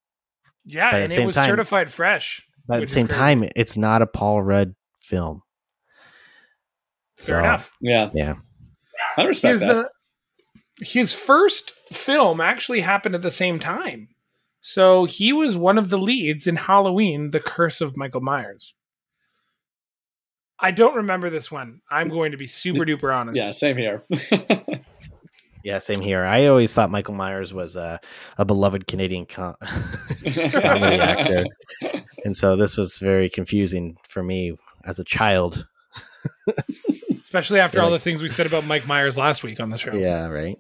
Yeah, 0.66 0.92
But 0.92 1.02
and 1.02 1.12
it 1.14 1.26
was 1.26 1.36
time- 1.36 1.50
certified 1.50 1.92
fresh. 1.92 2.42
But 2.68 2.76
at 2.82 2.88
the 2.88 2.88
same 2.94 3.08
time, 3.08 3.48
it's 3.56 3.78
not 3.78 4.02
a 4.02 4.08
Paul 4.08 4.42
Rudd 4.44 4.76
film. 5.02 5.42
Fair 7.16 7.36
So, 7.36 7.40
enough. 7.40 7.72
Yeah, 7.82 8.10
Yeah. 8.14 8.36
I 9.16 9.24
respect 9.24 9.54
His, 9.54 9.62
that. 9.62 9.76
uh, 9.76 9.86
his 10.82 11.14
first 11.14 11.72
film 11.94 12.42
actually 12.42 12.82
happened 12.82 13.16
at 13.16 13.22
the 13.22 13.32
same 13.32 13.58
time. 13.60 14.10
So 14.60 15.06
he 15.06 15.32
was 15.32 15.56
one 15.56 15.78
of 15.78 15.90
the 15.90 15.98
leads 15.98 16.46
in 16.46 16.58
Halloween, 16.58 17.32
The 17.32 17.40
Curse 17.40 17.80
of 17.80 17.96
Michael 17.96 18.22
Myers. 18.22 18.74
I 20.60 20.72
don't 20.72 20.96
remember 20.96 21.30
this 21.30 21.52
one. 21.52 21.82
I'm 21.90 22.10
going 22.10 22.32
to 22.32 22.38
be 22.38 22.48
super 22.48 22.84
duper 22.86 23.14
honest. 23.16 23.40
yeah, 23.40 23.52
same 23.52 23.78
here. 23.78 24.04
Yeah, 25.64 25.80
same 25.80 26.00
here. 26.00 26.24
I 26.24 26.46
always 26.46 26.74
thought 26.74 26.92
Michael 26.92 27.16
Myers 27.16 27.54
was 27.54 27.76
a, 27.76 28.00
a 28.38 28.46
beloved 28.46 28.88
Canadian 28.88 29.26
co- 29.26 29.58
comedy 29.62 30.96
actor. 30.98 31.46
And 32.24 32.38
so 32.38 32.56
this 32.56 32.78
was 32.78 33.00
very 33.00 33.30
confusing 33.30 33.98
for 34.08 34.24
me 34.24 34.58
as 34.86 34.98
a 35.00 35.04
child. 35.04 35.68
Especially 37.22 37.60
after 37.60 37.80
Yeah, 37.80 37.84
all 37.86 37.92
the 37.92 38.00
things 38.00 38.22
we 38.22 38.30
said 38.30 38.46
about 38.46 38.66
Mike 38.66 38.88
Myers 38.88 39.18
last 39.18 39.44
week 39.44 39.60
on 39.60 39.70
the 39.70 39.78
show. 39.78 39.94
Yeah, 39.94 40.28
right. 40.28 40.58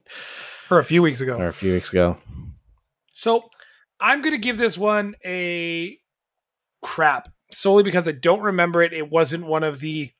Or 0.69 0.77
a 0.79 0.83
few 0.83 1.01
weeks 1.01 1.21
ago. 1.21 1.37
Or 1.37 1.47
a 1.47 1.53
few 1.53 1.71
weeks 1.73 1.91
ago. 1.91 2.17
So 3.13 3.43
I'm 4.01 4.21
going 4.21 4.33
to 4.33 4.37
give 4.41 4.57
this 4.57 4.77
one 4.77 5.15
a 5.25 5.97
crap 6.81 7.29
solely 7.51 7.83
because 7.83 8.07
I 8.07 8.11
don't 8.11 8.41
remember 8.41 8.81
it. 8.83 8.93
It 8.93 9.09
wasn't 9.09 9.45
one 9.45 9.63
of 9.63 9.79
the 9.79 10.11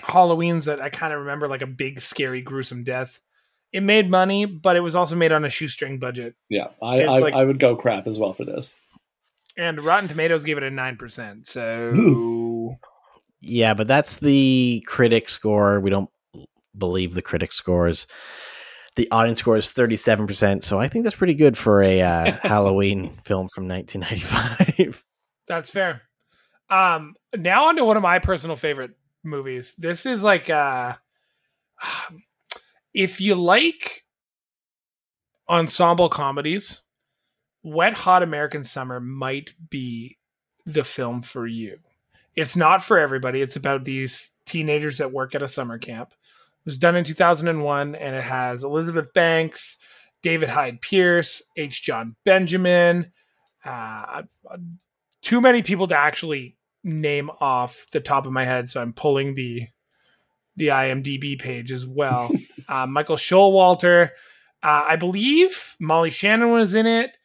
Halloweens 0.00 0.66
that 0.66 0.80
I 0.80 0.88
kind 0.90 1.12
of 1.12 1.20
remember, 1.20 1.48
like 1.48 1.62
a 1.62 1.66
big, 1.66 2.00
scary, 2.00 2.42
gruesome 2.42 2.84
death. 2.84 3.20
It 3.72 3.82
made 3.82 4.10
money, 4.10 4.44
but 4.44 4.76
it 4.76 4.80
was 4.80 4.94
also 4.94 5.16
made 5.16 5.32
on 5.32 5.44
a 5.44 5.48
shoestring 5.48 5.98
budget. 5.98 6.34
yeah, 6.48 6.68
I, 6.82 7.04
I, 7.04 7.18
like- 7.18 7.34
I 7.34 7.44
would 7.44 7.58
go 7.58 7.74
crap 7.76 8.06
as 8.06 8.18
well 8.18 8.32
for 8.34 8.44
this. 8.44 8.76
And 9.56 9.80
Rotten 9.82 10.08
Tomatoes 10.08 10.44
gave 10.44 10.56
it 10.56 10.62
a 10.62 10.70
9%. 10.70 11.46
So 11.46 12.76
Yeah, 13.42 13.74
but 13.74 13.88
that's 13.88 14.16
the 14.16 14.82
critic 14.86 15.28
score. 15.28 15.80
We 15.80 15.90
don't 15.90 16.08
believe 16.76 17.14
the 17.14 17.22
critic 17.22 17.52
scores. 17.52 18.06
The 18.96 19.10
audience 19.10 19.38
score 19.40 19.56
is 19.56 19.66
37%. 19.72 20.62
So 20.62 20.78
I 20.78 20.88
think 20.88 21.04
that's 21.04 21.16
pretty 21.16 21.34
good 21.34 21.56
for 21.58 21.82
a 21.82 22.02
uh, 22.02 22.32
Halloween 22.42 23.18
film 23.24 23.48
from 23.48 23.68
1995. 23.68 25.02
that's 25.46 25.70
fair. 25.70 26.02
Um, 26.72 27.16
now 27.36 27.66
onto 27.66 27.84
one 27.84 27.98
of 27.98 28.02
my 28.02 28.18
personal 28.18 28.56
favorite 28.56 28.92
movies. 29.22 29.74
This 29.74 30.06
is 30.06 30.24
like, 30.24 30.48
uh, 30.48 30.94
if 32.94 33.20
you 33.20 33.34
like 33.34 34.04
ensemble 35.46 36.08
comedies, 36.08 36.80
Wet 37.62 37.92
Hot 37.92 38.22
American 38.22 38.64
Summer 38.64 39.00
might 39.00 39.52
be 39.68 40.16
the 40.64 40.82
film 40.82 41.20
for 41.20 41.46
you. 41.46 41.78
It's 42.34 42.56
not 42.56 42.82
for 42.82 42.98
everybody. 42.98 43.42
It's 43.42 43.56
about 43.56 43.84
these 43.84 44.32
teenagers 44.46 44.96
that 44.96 45.12
work 45.12 45.34
at 45.34 45.42
a 45.42 45.48
summer 45.48 45.76
camp. 45.76 46.12
It 46.12 46.64
was 46.64 46.78
done 46.78 46.96
in 46.96 47.04
2001 47.04 47.94
and 47.94 48.16
it 48.16 48.24
has 48.24 48.64
Elizabeth 48.64 49.12
Banks, 49.12 49.76
David 50.22 50.48
Hyde 50.48 50.80
Pierce, 50.80 51.42
H. 51.54 51.82
Jon 51.82 52.16
Benjamin. 52.24 53.12
Uh, 53.62 54.22
too 55.20 55.42
many 55.42 55.60
people 55.62 55.86
to 55.88 55.96
actually 55.96 56.56
name 56.84 57.30
off 57.40 57.86
the 57.92 58.00
top 58.00 58.26
of 58.26 58.32
my 58.32 58.44
head, 58.44 58.70
so 58.70 58.80
I'm 58.80 58.92
pulling 58.92 59.34
the 59.34 59.66
the 60.56 60.68
IMDb 60.68 61.38
page 61.38 61.72
as 61.72 61.86
well. 61.86 62.30
uh, 62.68 62.86
Michael 62.86 63.16
Showalter, 63.16 64.10
uh, 64.62 64.84
I 64.88 64.96
believe 64.96 65.76
Molly 65.80 66.10
Shannon 66.10 66.50
was 66.50 66.74
in 66.74 66.86
it. 66.86 67.16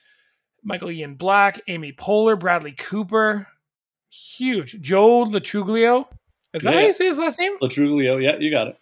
Michael 0.63 0.91
Ian 0.91 1.15
Black, 1.15 1.61
Amy 1.67 1.93
Poehler, 1.93 2.39
Bradley 2.39 2.73
Cooper, 2.73 3.47
huge. 4.09 4.79
Joe 4.81 5.19
Lo 5.19 5.39
Truglio, 5.39 6.07
is 6.53 6.63
that 6.63 6.73
how 6.73 6.79
you 6.79 6.93
say 6.93 7.05
his 7.05 7.17
last 7.17 7.39
name? 7.39 7.53
Lo 7.61 7.67
Truglio, 7.67 8.21
yeah, 8.21 8.37
you 8.37 8.51
got 8.51 8.67
it. 8.67 8.77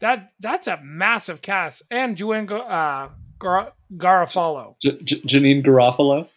That 0.00 0.32
that's 0.40 0.66
a 0.66 0.80
massive 0.82 1.42
cast, 1.42 1.82
and 1.90 2.16
Joanne 2.16 2.50
uh, 2.50 3.08
Gar- 3.38 3.72
Garofalo. 3.96 4.76
J- 4.80 4.98
J- 5.02 5.20
Janeane 5.20 5.64
Garofalo. 5.64 6.28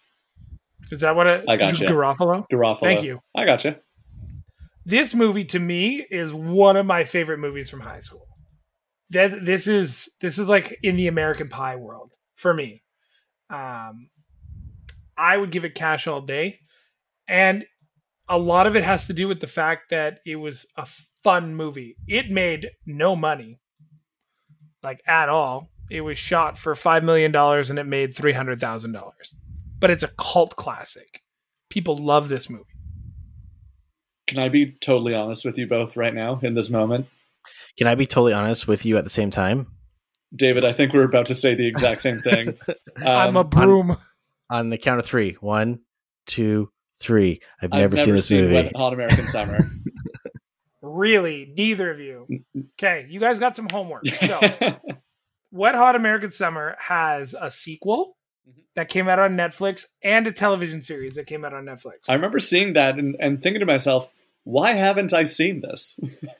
Is 0.91 1.01
that 1.01 1.15
what 1.15 1.27
it? 1.27 1.45
I 1.47 1.57
got 1.57 1.71
gotcha. 1.71 1.85
Garofalo. 1.85 2.45
Garofalo. 2.51 2.79
Thank 2.79 3.03
you. 3.03 3.19
I 3.35 3.45
got 3.45 3.63
you. 3.65 3.75
this 4.85 5.15
movie 5.15 5.45
to 5.45 5.59
me 5.59 6.05
is 6.09 6.31
one 6.33 6.77
of 6.77 6.85
my 6.85 7.03
favorite 7.03 7.39
movies 7.39 7.69
from 7.69 7.79
high 7.81 7.99
school. 8.01 8.27
That 9.11 9.45
this 9.45 9.67
is 9.67 10.09
this 10.21 10.37
is 10.39 10.47
like 10.47 10.77
in 10.83 10.95
the 10.95 11.07
American 11.07 11.47
Pie 11.47 11.75
world 11.75 12.11
for 12.35 12.53
me. 12.53 12.83
Um, 13.49 14.09
I 15.17 15.37
would 15.37 15.51
give 15.51 15.65
it 15.65 15.75
cash 15.75 16.07
all 16.07 16.21
day, 16.21 16.59
and 17.27 17.65
a 18.27 18.37
lot 18.37 18.65
of 18.67 18.75
it 18.75 18.83
has 18.83 19.07
to 19.07 19.13
do 19.13 19.27
with 19.27 19.39
the 19.39 19.47
fact 19.47 19.91
that 19.91 20.19
it 20.25 20.35
was 20.37 20.65
a 20.77 20.87
fun 21.23 21.55
movie. 21.55 21.95
It 22.07 22.29
made 22.31 22.69
no 22.85 23.15
money, 23.15 23.59
like 24.83 25.01
at 25.07 25.29
all. 25.29 25.69
It 25.91 26.01
was 26.01 26.17
shot 26.17 26.57
for 26.57 26.73
five 26.73 27.03
million 27.03 27.31
dollars 27.31 27.69
and 27.69 27.77
it 27.77 27.85
made 27.85 28.15
three 28.15 28.33
hundred 28.33 28.59
thousand 28.59 28.93
dollars. 28.93 29.35
But 29.79 29.91
it's 29.91 30.03
a 30.03 30.09
cult 30.17 30.55
classic. 30.55 31.21
People 31.69 31.97
love 31.97 32.29
this 32.29 32.49
movie. 32.49 32.63
Can 34.27 34.39
I 34.39 34.49
be 34.49 34.71
totally 34.81 35.13
honest 35.13 35.45
with 35.45 35.57
you 35.57 35.67
both 35.67 35.95
right 35.95 36.13
now 36.13 36.39
in 36.41 36.53
this 36.55 36.69
moment? 36.69 37.07
Can 37.77 37.87
I 37.87 37.95
be 37.95 38.07
totally 38.07 38.33
honest 38.33 38.67
with 38.67 38.85
you 38.85 38.97
at 38.97 39.03
the 39.03 39.09
same 39.09 39.29
time? 39.31 39.67
David, 40.35 40.65
I 40.65 40.73
think 40.73 40.93
we're 40.93 41.03
about 41.03 41.27
to 41.27 41.35
say 41.35 41.53
the 41.55 41.67
exact 41.67 42.01
same 42.01 42.21
thing. 42.21 42.55
I'm 42.97 43.35
a 43.35 43.41
Um, 43.41 43.49
broom. 43.49 43.97
On 44.49 44.69
the 44.69 44.77
count 44.77 44.99
of 44.99 45.05
three. 45.05 45.33
One, 45.41 45.79
two, 46.27 46.69
three. 46.99 47.41
I've 47.61 47.73
I've 47.73 47.79
never, 47.81 47.97
seen 47.97 48.15
this 48.15 48.31
movie. 48.31 48.53
Wet 48.53 48.75
Hot 48.75 48.93
American 48.93 49.27
Summer. 49.27 49.69
really, 50.81 51.51
neither 51.55 51.91
of 51.91 51.99
you. 51.99 52.27
Okay, 52.79 53.07
you 53.09 53.19
guys 53.19 53.39
got 53.39 53.55
some 53.55 53.67
homework. 53.71 54.05
So, 54.07 54.39
Wet 55.51 55.75
Hot 55.75 55.95
American 55.95 56.29
Summer 56.31 56.75
has 56.79 57.35
a 57.39 57.49
sequel. 57.51 58.17
That 58.75 58.89
came 58.89 59.07
out 59.07 59.19
on 59.19 59.35
Netflix 59.37 59.85
and 60.03 60.27
a 60.27 60.31
television 60.31 60.81
series 60.81 61.15
that 61.15 61.25
came 61.27 61.43
out 61.45 61.53
on 61.53 61.65
Netflix. 61.65 62.09
I 62.09 62.13
remember 62.13 62.39
seeing 62.39 62.73
that 62.73 62.97
and, 62.99 63.15
and 63.19 63.41
thinking 63.41 63.61
to 63.61 63.65
myself, 63.65 64.09
why 64.43 64.73
haven't 64.73 65.13
I 65.13 65.23
seen 65.23 65.61
this? 65.61 65.99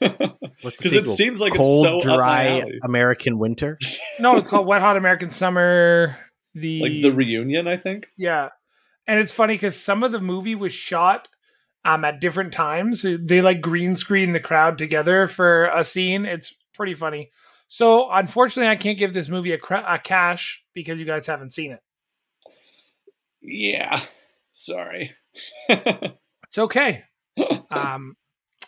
Because 0.62 0.94
it 0.94 1.06
seems 1.06 1.38
like 1.38 1.52
Cold, 1.52 1.84
it's 1.84 2.04
so 2.06 2.16
dry. 2.16 2.62
American 2.82 3.38
winter. 3.38 3.78
no, 4.20 4.36
it's 4.36 4.48
called 4.48 4.66
Wet 4.66 4.80
Hot 4.80 4.96
American 4.96 5.28
Summer. 5.28 6.16
The, 6.54 6.80
Like 6.80 7.02
the 7.02 7.10
reunion, 7.10 7.68
I 7.68 7.76
think. 7.76 8.08
yeah, 8.16 8.48
and 9.06 9.20
it's 9.20 9.32
funny 9.32 9.54
because 9.54 9.78
some 9.78 10.02
of 10.02 10.12
the 10.12 10.20
movie 10.20 10.54
was 10.54 10.72
shot 10.72 11.28
um 11.84 12.04
at 12.06 12.20
different 12.22 12.52
times. 12.54 13.02
They 13.04 13.42
like 13.42 13.60
green 13.60 13.94
screen 13.94 14.32
the 14.32 14.40
crowd 14.40 14.78
together 14.78 15.28
for 15.28 15.66
a 15.66 15.84
scene. 15.84 16.24
It's 16.24 16.54
pretty 16.74 16.94
funny. 16.94 17.30
So 17.68 18.10
unfortunately, 18.10 18.70
I 18.70 18.76
can't 18.76 18.98
give 18.98 19.12
this 19.12 19.28
movie 19.28 19.52
a, 19.52 19.58
cra- 19.58 19.84
a 19.86 19.98
cash 19.98 20.64
because 20.72 20.98
you 20.98 21.04
guys 21.04 21.26
haven't 21.26 21.52
seen 21.52 21.72
it. 21.72 21.80
Yeah. 23.46 24.00
Sorry. 24.52 25.12
It's 25.68 26.58
okay. 26.58 27.04
Um, 27.70 28.16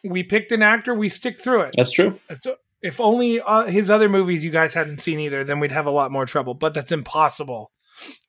we 0.05 0.23
picked 0.23 0.53
an 0.53 0.63
actor. 0.63 0.95
We 0.95 1.09
stick 1.09 1.41
through 1.41 1.63
it. 1.63 1.75
That's 1.77 1.91
true. 1.91 2.19
It's, 2.29 2.47
if 2.83 3.01
only 3.01 3.41
uh, 3.41 3.65
his 3.65 3.91
other 3.91 4.09
movies 4.09 4.45
you 4.45 4.51
guys 4.51 4.75
hadn't 4.75 5.01
seen 5.01 5.19
either, 5.21 5.45
then 5.45 5.61
we'd 5.61 5.73
have 5.73 5.87
a 5.87 5.91
lot 5.91 6.13
more 6.13 6.27
trouble. 6.27 6.55
But 6.55 6.75
that's 6.75 6.93
impossible 6.93 7.73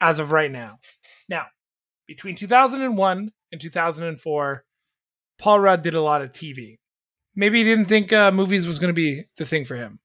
as 0.01 0.20
of 0.20 0.32
right 0.32 0.51
now. 0.51 0.79
Now, 1.27 1.46
between 2.08 2.36
2001 2.36 3.32
and 3.51 3.62
2004, 3.62 4.63
Paul 5.38 5.60
Rudd 5.60 5.82
did 5.82 5.96
a 5.96 6.01
lot 6.01 6.22
of 6.22 6.32
TV. 6.32 6.77
Maybe 7.36 7.60
he 7.60 7.63
didn't 7.63 7.86
think 7.86 8.12
uh, 8.12 8.32
movies 8.32 8.68
was 8.68 8.79
going 8.79 8.89
to 8.89 8.94
be 8.94 9.25
the 9.38 9.46
thing 9.46 9.65
for 9.65 9.75
him, 9.75 10.00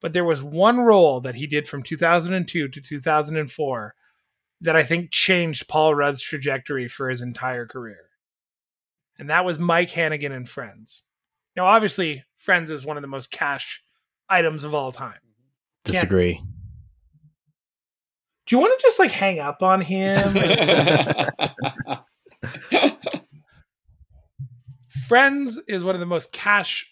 but 0.00 0.12
there 0.12 0.24
was 0.24 0.42
one 0.42 0.80
role 0.80 1.20
that 1.20 1.36
he 1.36 1.46
did 1.46 1.68
from 1.68 1.82
2002 1.82 2.68
to 2.68 2.80
2004 2.80 3.94
that 4.60 4.76
I 4.76 4.82
think 4.82 5.10
changed 5.10 5.68
Paul 5.68 5.94
Rudd's 5.94 6.22
trajectory 6.22 6.88
for 6.88 7.08
his 7.08 7.22
entire 7.22 7.66
career. 7.66 8.10
And 9.18 9.30
that 9.30 9.44
was 9.44 9.58
Mike 9.58 9.90
Hannigan 9.90 10.32
and 10.32 10.48
Friends. 10.48 11.02
Now, 11.56 11.66
obviously, 11.66 12.24
Friends 12.36 12.70
is 12.70 12.84
one 12.84 12.96
of 12.96 13.02
the 13.02 13.08
most 13.08 13.30
cash 13.30 13.82
items 14.28 14.64
of 14.64 14.74
all 14.74 14.92
time. 14.92 15.18
Disagree. 15.84 16.42
Do 18.46 18.56
you 18.56 18.60
want 18.60 18.78
to 18.78 18.82
just 18.82 18.98
like 18.98 19.10
hang 19.10 19.38
up 19.38 19.62
on 19.62 19.80
him? 19.80 20.32
Friends 25.06 25.58
is 25.68 25.84
one 25.84 25.94
of 25.94 26.00
the 26.00 26.06
most 26.06 26.32
cash 26.32 26.90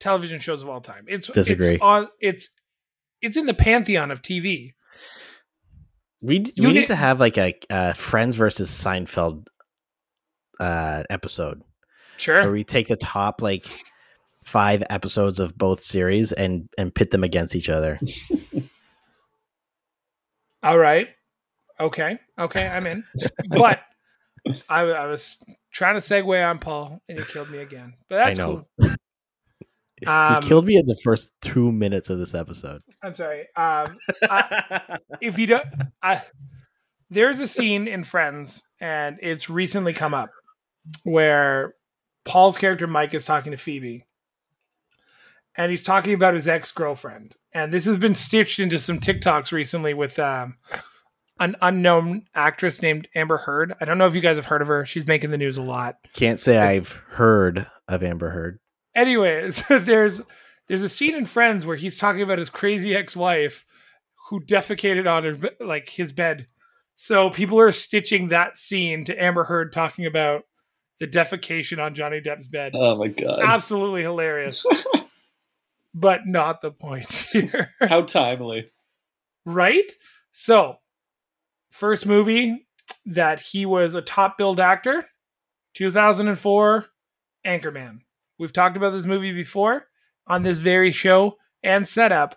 television 0.00 0.40
shows 0.40 0.62
of 0.62 0.68
all 0.68 0.80
time. 0.80 1.04
It's 1.08 1.28
Disagree. 1.28 1.74
It's 1.74 1.82
on. 1.82 2.08
It's 2.20 2.48
it's 3.20 3.36
in 3.36 3.46
the 3.46 3.54
pantheon 3.54 4.10
of 4.10 4.22
TV. 4.22 4.72
We 6.20 6.52
You 6.56 6.68
we 6.68 6.72
need- 6.74 6.86
to 6.88 6.96
have 6.96 7.20
like 7.20 7.38
a 7.38 7.54
uh, 7.70 7.92
Friends 7.92 8.34
versus 8.36 8.70
Seinfeld 8.70 9.46
uh, 10.58 11.04
episode 11.10 11.62
Sure. 12.16 12.42
where 12.42 12.50
we 12.52 12.64
take 12.64 12.88
the 12.88 12.96
top 12.96 13.42
like 13.42 13.66
five 14.44 14.82
episodes 14.90 15.38
of 15.40 15.56
both 15.58 15.80
series 15.82 16.32
and 16.32 16.68
and 16.78 16.94
pit 16.94 17.10
them 17.10 17.22
against 17.24 17.54
each 17.54 17.68
other. 17.68 18.00
All 20.62 20.78
right. 20.78 21.08
Okay. 21.78 22.18
Okay. 22.38 22.66
I'm 22.66 22.86
in. 22.86 23.04
but 23.50 23.80
I, 24.68 24.80
I 24.82 25.06
was 25.06 25.36
trying 25.72 25.94
to 25.94 26.00
segue 26.00 26.48
on 26.50 26.58
Paul, 26.58 27.00
and 27.08 27.18
you 27.18 27.24
killed 27.24 27.50
me 27.50 27.58
again. 27.58 27.94
But 28.08 28.16
that's 28.16 28.38
cool. 28.38 28.66
Um, 30.06 30.42
you 30.42 30.48
killed 30.48 30.66
me 30.66 30.76
in 30.76 30.86
the 30.86 30.96
first 31.02 31.30
two 31.40 31.72
minutes 31.72 32.10
of 32.10 32.18
this 32.18 32.34
episode. 32.34 32.82
I'm 33.02 33.14
sorry. 33.14 33.42
Um, 33.56 33.96
I, 34.24 34.98
if 35.20 35.38
you 35.38 35.46
don't, 35.46 35.66
I, 36.02 36.22
there's 37.10 37.40
a 37.40 37.48
scene 37.48 37.88
in 37.88 38.04
Friends, 38.04 38.62
and 38.80 39.18
it's 39.22 39.48
recently 39.48 39.92
come 39.92 40.12
up 40.12 40.28
where 41.04 41.74
Paul's 42.24 42.56
character 42.56 42.86
Mike 42.86 43.14
is 43.14 43.24
talking 43.24 43.52
to 43.52 43.56
Phoebe, 43.56 44.06
and 45.56 45.70
he's 45.70 45.84
talking 45.84 46.12
about 46.12 46.34
his 46.34 46.46
ex 46.46 46.72
girlfriend, 46.72 47.34
and 47.52 47.72
this 47.72 47.86
has 47.86 47.96
been 47.96 48.14
stitched 48.14 48.58
into 48.58 48.78
some 48.78 49.00
TikToks 49.00 49.50
recently 49.50 49.94
with 49.94 50.18
um, 50.18 50.56
an 51.40 51.56
unknown 51.62 52.26
actress 52.34 52.82
named 52.82 53.08
Amber 53.14 53.38
Heard. 53.38 53.74
I 53.80 53.86
don't 53.86 53.98
know 53.98 54.06
if 54.06 54.14
you 54.14 54.20
guys 54.20 54.36
have 54.36 54.46
heard 54.46 54.62
of 54.62 54.68
her. 54.68 54.84
She's 54.84 55.06
making 55.06 55.30
the 55.30 55.38
news 55.38 55.56
a 55.56 55.62
lot. 55.62 55.96
Can't 56.12 56.40
say 56.40 56.58
I've 56.58 56.90
heard 56.90 57.66
of 57.88 58.02
Amber 58.02 58.30
Heard. 58.30 58.58
Anyways 58.96 59.62
there's 59.70 60.20
there's 60.66 60.82
a 60.82 60.88
scene 60.88 61.14
in 61.14 61.24
friends 61.26 61.64
where 61.64 61.76
he's 61.76 61.96
talking 61.98 62.22
about 62.22 62.38
his 62.40 62.50
crazy 62.50 62.96
ex-wife 62.96 63.64
who 64.28 64.40
defecated 64.40 65.08
on 65.08 65.22
his 65.22 65.36
be- 65.36 65.50
like 65.60 65.88
his 65.90 66.10
bed. 66.10 66.46
So 66.96 67.30
people 67.30 67.60
are 67.60 67.70
stitching 67.70 68.28
that 68.28 68.58
scene 68.58 69.04
to 69.04 69.22
amber 69.22 69.44
heard 69.44 69.72
talking 69.72 70.06
about 70.06 70.42
the 70.98 71.06
defecation 71.06 71.78
on 71.78 71.94
johnny 71.94 72.20
depp's 72.20 72.48
bed. 72.48 72.72
Oh 72.74 72.96
my 72.96 73.08
god. 73.08 73.40
absolutely 73.44 74.02
hilarious. 74.02 74.64
But 75.98 76.26
not 76.26 76.60
the 76.60 76.70
point 76.70 77.10
here. 77.32 77.70
How 77.80 78.02
timely. 78.02 78.70
right? 79.46 79.90
So 80.30 80.76
first 81.70 82.04
movie 82.04 82.66
that 83.06 83.40
he 83.40 83.64
was 83.64 83.94
a 83.94 84.02
top 84.02 84.36
billed 84.36 84.60
actor 84.60 85.06
2004 85.74 86.84
anchorman 87.46 88.00
we've 88.38 88.52
talked 88.52 88.76
about 88.76 88.90
this 88.90 89.06
movie 89.06 89.32
before 89.32 89.86
on 90.26 90.42
this 90.42 90.58
very 90.58 90.90
show 90.92 91.36
and 91.62 91.86
setup 91.88 92.36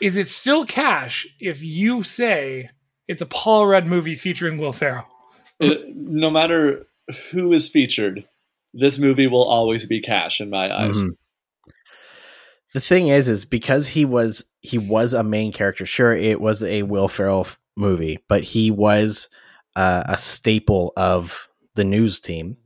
is 0.00 0.16
it 0.16 0.28
still 0.28 0.64
cash 0.66 1.26
if 1.40 1.62
you 1.62 2.02
say 2.02 2.68
it's 3.08 3.22
a 3.22 3.26
paul 3.26 3.66
rudd 3.66 3.86
movie 3.86 4.14
featuring 4.14 4.58
will 4.58 4.72
ferrell 4.72 5.06
Uh, 5.60 5.74
no 5.94 6.28
matter 6.30 6.86
who 7.30 7.50
is 7.52 7.70
featured, 7.70 8.28
this 8.74 8.98
movie 8.98 9.26
will 9.26 9.44
always 9.44 9.86
be 9.86 10.02
cash 10.02 10.38
in 10.40 10.50
my 10.50 10.70
eyes. 10.70 10.96
Mhm. 10.98 11.10
The 12.74 12.80
thing 12.80 13.08
is, 13.08 13.28
is 13.28 13.44
because 13.46 13.88
he 13.88 14.04
was 14.04 14.44
he 14.60 14.76
was 14.76 15.14
a 15.14 15.22
main 15.22 15.52
character. 15.52 15.86
Sure, 15.86 16.12
it 16.12 16.40
was 16.42 16.62
a 16.62 16.82
Will 16.82 17.08
Ferrell 17.08 17.40
f- 17.40 17.58
movie, 17.76 18.18
but 18.28 18.42
he 18.42 18.70
was 18.70 19.28
uh, 19.76 20.02
a 20.06 20.18
staple 20.18 20.92
of 20.96 21.48
the 21.74 21.84
news 21.84 22.20
team, 22.20 22.58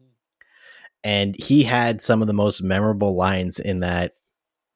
and 1.05 1.35
he 1.39 1.63
had 1.63 2.03
some 2.03 2.21
of 2.21 2.27
the 2.27 2.35
most 2.35 2.63
memorable 2.63 3.17
lines 3.17 3.59
in 3.59 3.81
that 3.81 4.13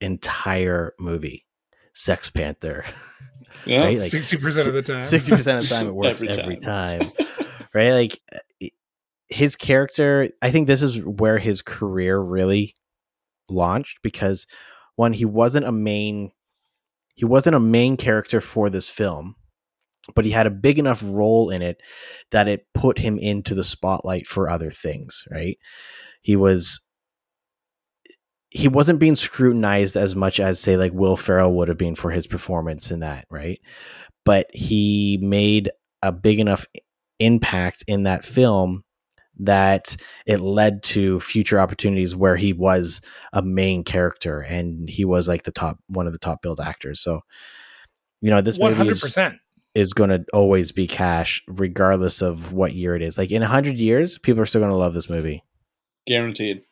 entire 0.00 0.94
movie. 0.98 1.46
Sex 1.94 2.28
Panther, 2.28 2.84
Yeah. 3.66 3.84
Right, 3.84 3.98
like, 3.98 4.10
60% 4.10 4.68
of 4.68 4.74
the 4.74 4.82
time 4.82 5.02
sixty 5.02 5.32
percent 5.32 5.58
of 5.58 5.68
the 5.68 5.74
time 5.74 5.87
it 5.87 5.94
works 5.94 6.22
Every 6.22 6.42
every, 6.42 6.56
time. 6.56 7.12
right? 7.74 7.92
Like 7.92 8.20
uh, 8.34 8.66
his 9.28 9.56
character, 9.56 10.28
I 10.42 10.50
think 10.50 10.66
this 10.66 10.82
is 10.82 11.00
where 11.04 11.38
his 11.38 11.62
career 11.62 12.18
really 12.18 12.76
launched 13.48 13.98
because 14.02 14.46
one, 14.96 15.12
he 15.12 15.24
wasn't 15.24 15.66
a 15.66 15.72
main, 15.72 16.32
he 17.14 17.24
wasn't 17.24 17.56
a 17.56 17.60
main 17.60 17.96
character 17.96 18.40
for 18.40 18.70
this 18.70 18.90
film, 18.90 19.34
but 20.14 20.24
he 20.24 20.30
had 20.30 20.46
a 20.46 20.50
big 20.50 20.78
enough 20.78 21.02
role 21.04 21.50
in 21.50 21.62
it 21.62 21.78
that 22.30 22.48
it 22.48 22.66
put 22.74 22.98
him 22.98 23.18
into 23.18 23.54
the 23.54 23.64
spotlight 23.64 24.26
for 24.26 24.48
other 24.48 24.70
things. 24.70 25.24
Right? 25.30 25.58
He 26.24 26.34
was. 26.34 26.80
He 28.50 28.68
wasn't 28.68 29.00
being 29.00 29.16
scrutinized 29.16 29.96
as 29.96 30.14
much 30.14 30.38
as, 30.38 30.60
say, 30.60 30.76
like 30.76 30.92
Will 30.92 31.16
Ferrell 31.16 31.52
would 31.54 31.66
have 31.68 31.76
been 31.76 31.96
for 31.96 32.12
his 32.12 32.28
performance 32.28 32.92
in 32.92 33.00
that, 33.00 33.26
right? 33.28 33.60
But 34.24 34.46
he 34.52 35.18
made 35.20 35.70
a 36.02 36.12
big 36.12 36.38
enough 36.38 36.64
impact 37.18 37.82
in 37.88 38.04
that 38.04 38.24
film 38.24 38.84
that 39.40 39.96
it 40.26 40.38
led 40.38 40.84
to 40.84 41.18
future 41.18 41.58
opportunities 41.58 42.14
where 42.14 42.37
he 42.37 42.52
was 42.52 43.00
a 43.32 43.42
main 43.42 43.82
character 43.82 44.40
and 44.40 44.88
he 44.88 45.04
was 45.04 45.26
like 45.26 45.42
the 45.42 45.50
top 45.50 45.78
one 45.88 46.06
of 46.06 46.12
the 46.12 46.18
top 46.20 46.40
billed 46.40 46.60
actors. 46.60 47.00
So, 47.00 47.22
you 48.20 48.30
know, 48.30 48.40
this 48.40 48.56
movie 48.76 48.88
is, 48.92 49.00
is 49.74 49.92
going 49.92 50.10
to 50.10 50.24
always 50.32 50.70
be 50.70 50.87
cash 50.87 51.42
regardless 51.48 52.22
of 52.22 52.52
what 52.52 52.72
year 52.74 52.94
it 52.94 53.02
is. 53.02 53.18
Like 53.18 53.32
in 53.32 53.42
100 53.42 53.76
years, 53.78 54.16
people 54.18 54.40
are 54.40 54.46
still 54.46 54.60
going 54.60 54.70
to 54.70 54.76
love 54.76 54.94
this 54.94 55.10
movie. 55.10 55.42
Guaranteed. 56.06 56.62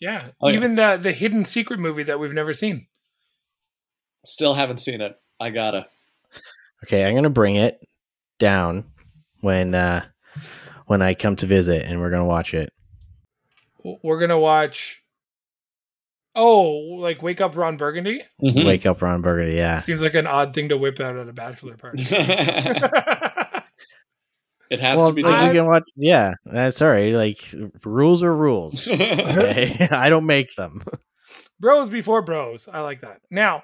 Yeah, 0.00 0.28
Oh, 0.40 0.48
yeah. 0.48 0.54
even 0.56 0.74
the 0.74 0.96
the 1.00 1.12
hidden 1.12 1.44
secret 1.44 1.78
movie 1.80 2.02
that 2.02 2.20
we've 2.20 2.34
never 2.34 2.52
seen. 2.52 2.86
Still 4.24 4.54
haven't 4.54 4.78
seen 4.78 5.00
it. 5.00 5.16
I 5.40 5.50
gotta. 5.50 5.86
Okay, 6.84 7.04
I'm 7.04 7.14
gonna 7.14 7.30
bring 7.30 7.56
it 7.56 7.78
down 8.38 8.84
when 9.40 9.74
uh 9.74 10.04
when 10.86 11.00
I 11.02 11.14
come 11.14 11.36
to 11.36 11.46
visit, 11.46 11.84
and 11.84 12.00
we're 12.00 12.10
gonna 12.10 12.26
watch 12.26 12.52
it. 12.54 12.72
We're 14.02 14.20
gonna 14.20 14.38
watch. 14.38 15.02
Oh, 16.34 16.68
like 17.00 17.22
wake 17.22 17.40
up, 17.40 17.56
Ron 17.56 17.78
Burgundy. 17.78 18.22
Mhm. 18.42 18.66
Wake 18.66 18.84
up, 18.84 19.00
Ron 19.00 19.22
Burgundy. 19.22 19.56
Yeah, 19.56 19.78
Seems 19.78 20.02
like 20.02 20.14
an 20.14 20.26
odd 20.26 20.52
thing 20.52 20.68
to 20.68 20.76
whip 20.76 21.00
out 21.00 21.16
at 21.16 21.28
a 21.28 21.32
bachelor 21.32 21.76
party. 21.78 22.04
it 24.70 24.80
has 24.80 24.96
well, 24.96 25.08
to 25.08 25.12
be 25.12 25.22
like, 25.22 25.32
done. 25.32 25.46
you 25.46 25.60
can 25.60 25.66
watch. 25.66 25.88
Yeah, 25.96 26.34
that's 26.44 26.76
sorry. 26.76 27.14
Like 27.14 27.38
rules 27.84 28.22
are 28.22 28.34
rules. 28.34 28.86
Okay? 28.96 29.88
I 29.90 30.08
don't 30.08 30.26
make 30.26 30.54
them. 30.56 30.82
bros 31.60 31.88
before 31.88 32.22
bros. 32.22 32.68
I 32.72 32.80
like 32.80 33.00
that. 33.00 33.20
Now, 33.30 33.62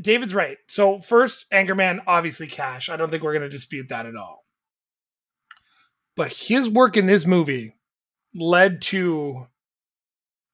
David's 0.00 0.34
right. 0.34 0.58
So 0.68 1.00
first, 1.00 1.46
Anchorman, 1.52 2.00
obviously 2.06 2.46
cash. 2.46 2.88
I 2.88 2.96
don't 2.96 3.10
think 3.10 3.22
we're 3.22 3.32
going 3.32 3.42
to 3.42 3.48
dispute 3.48 3.88
that 3.88 4.06
at 4.06 4.16
all. 4.16 4.44
But 6.16 6.32
his 6.32 6.68
work 6.68 6.96
in 6.96 7.06
this 7.06 7.26
movie 7.26 7.74
led 8.34 8.82
to 8.82 9.46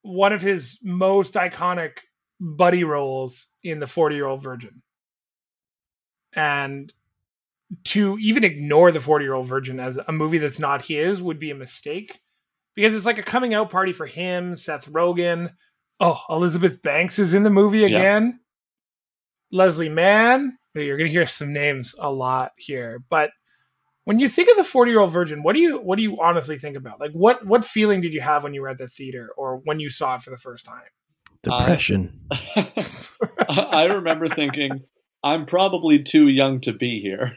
one 0.03 0.33
of 0.33 0.41
his 0.41 0.79
most 0.83 1.35
iconic 1.35 1.99
buddy 2.41 2.85
roles 2.85 3.49
in 3.63 3.81
the 3.81 3.87
40 3.87 4.15
year 4.15 4.27
old 4.27 4.43
virgin. 4.43 4.83
And 6.33 6.93
to 7.85 8.17
even 8.19 8.45
ignore 8.45 8.91
the 8.93 9.01
40 9.01 9.25
year 9.25 9.35
old 9.35 9.47
virgin 9.47 9.79
as 9.81 9.99
a 10.09 10.13
movie 10.13 10.39
that's 10.39 10.59
not 10.59 10.83
his 10.87 11.21
would 11.23 11.39
be 11.39 11.51
a 11.51 11.55
mistake 11.55 12.21
because 12.75 12.95
it's 12.97 13.07
like 13.07 13.19
a 13.19 13.23
coming 13.23 13.55
out 13.55 13.71
party 13.71 13.93
for 13.93 14.07
him, 14.07 14.57
Seth 14.57 14.91
Rogen. 14.91 15.51
Oh, 16.01 16.21
Elizabeth 16.31 16.81
Banks 16.81 17.19
is 17.19 17.35
in 17.35 17.43
the 17.43 17.51
movie 17.51 17.81
Yeah. 17.81 17.87
again. 17.89 18.41
Leslie 19.51 19.89
Mann. 19.89 20.57
You're 20.75 20.97
going 20.97 21.09
to 21.09 21.13
hear 21.13 21.27
some 21.27 21.53
names 21.53 21.95
a 21.99 22.13
lot 22.13 22.53
here, 22.57 23.03
but 23.11 23.31
when 24.05 24.21
you 24.21 24.29
think 24.29 24.49
of 24.49 24.57
the 24.57 24.65
40 24.65 24.91
year 24.91 25.01
old 25.01 25.11
virgin, 25.11 25.43
what 25.43 25.55
do 25.55 25.61
you 25.61 25.79
what 25.79 25.97
do 25.97 26.03
you 26.03 26.19
honestly 26.23 26.57
think 26.59 26.77
about? 26.77 27.01
Like 27.01 27.11
what 27.13 27.45
what 27.45 27.65
feeling 27.65 28.01
did 28.01 28.15
you 28.15 28.21
have 28.21 28.45
when 28.45 28.55
you 28.55 28.63
were 28.63 28.69
at 28.69 28.79
the 28.79 28.87
theater 28.89 29.31
or 29.37 29.61
when 29.65 29.81
you 29.81 29.91
saw 29.91 30.15
it 30.15 30.23
for 30.23 30.31
the 30.31 30.37
first 30.37 30.65
time? 30.65 30.85
Depression. 31.43 32.21
I 33.49 33.85
remember 33.91 34.29
thinking, 34.29 34.85
I'm 35.23 35.47
probably 35.47 36.03
too 36.03 36.29
young 36.29 36.61
to 36.61 36.73
be 36.73 37.01
here, 37.01 37.37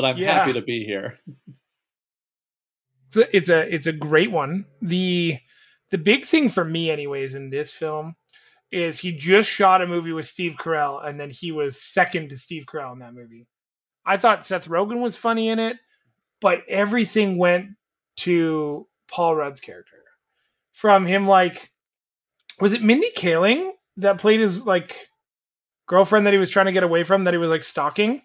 but 0.00 0.04
I'm 0.04 0.16
Yeah. 0.16 0.32
happy 0.34 0.52
to 0.52 0.62
be 0.62 0.84
here. 0.84 1.18
It's 3.08 3.16
a, 3.16 3.36
it's 3.36 3.48
a 3.48 3.74
it's 3.74 3.86
a 3.88 3.92
great 3.92 4.30
one. 4.30 4.66
The 4.80 5.38
the 5.90 5.98
big 5.98 6.24
thing 6.24 6.48
for 6.48 6.64
me, 6.64 6.88
anyways, 6.88 7.34
in 7.34 7.50
this 7.50 7.72
film 7.72 8.14
is 8.70 9.00
he 9.00 9.10
just 9.10 9.48
shot 9.50 9.82
a 9.82 9.88
movie 9.88 10.12
with 10.12 10.26
Steve 10.26 10.54
Carell, 10.56 11.04
and 11.04 11.18
then 11.18 11.30
he 11.30 11.50
was 11.50 11.80
second 11.82 12.28
to 12.28 12.36
Steve 12.36 12.64
Carell 12.66 12.92
in 12.92 13.00
that 13.00 13.14
movie. 13.14 13.48
I 14.06 14.18
thought 14.18 14.46
Seth 14.46 14.68
Rogen 14.68 15.00
was 15.00 15.16
funny 15.16 15.48
in 15.48 15.58
it, 15.58 15.78
but 16.40 16.60
everything 16.68 17.38
went 17.38 17.70
to 18.18 18.86
Paul 19.10 19.34
Rudd's 19.34 19.60
character. 19.60 19.96
From 20.74 21.06
him, 21.06 21.26
like, 21.26 21.72
was 22.60 22.72
it 22.72 22.82
Mindy 22.84 23.10
Kaling 23.16 23.72
that 23.96 24.18
played 24.18 24.38
his 24.38 24.64
like 24.64 25.08
girlfriend 25.88 26.26
that 26.26 26.34
he 26.34 26.38
was 26.38 26.50
trying 26.50 26.66
to 26.66 26.72
get 26.72 26.84
away 26.84 27.02
from 27.02 27.24
that 27.24 27.34
he 27.34 27.38
was 27.38 27.50
like 27.50 27.64
stalking? 27.64 28.22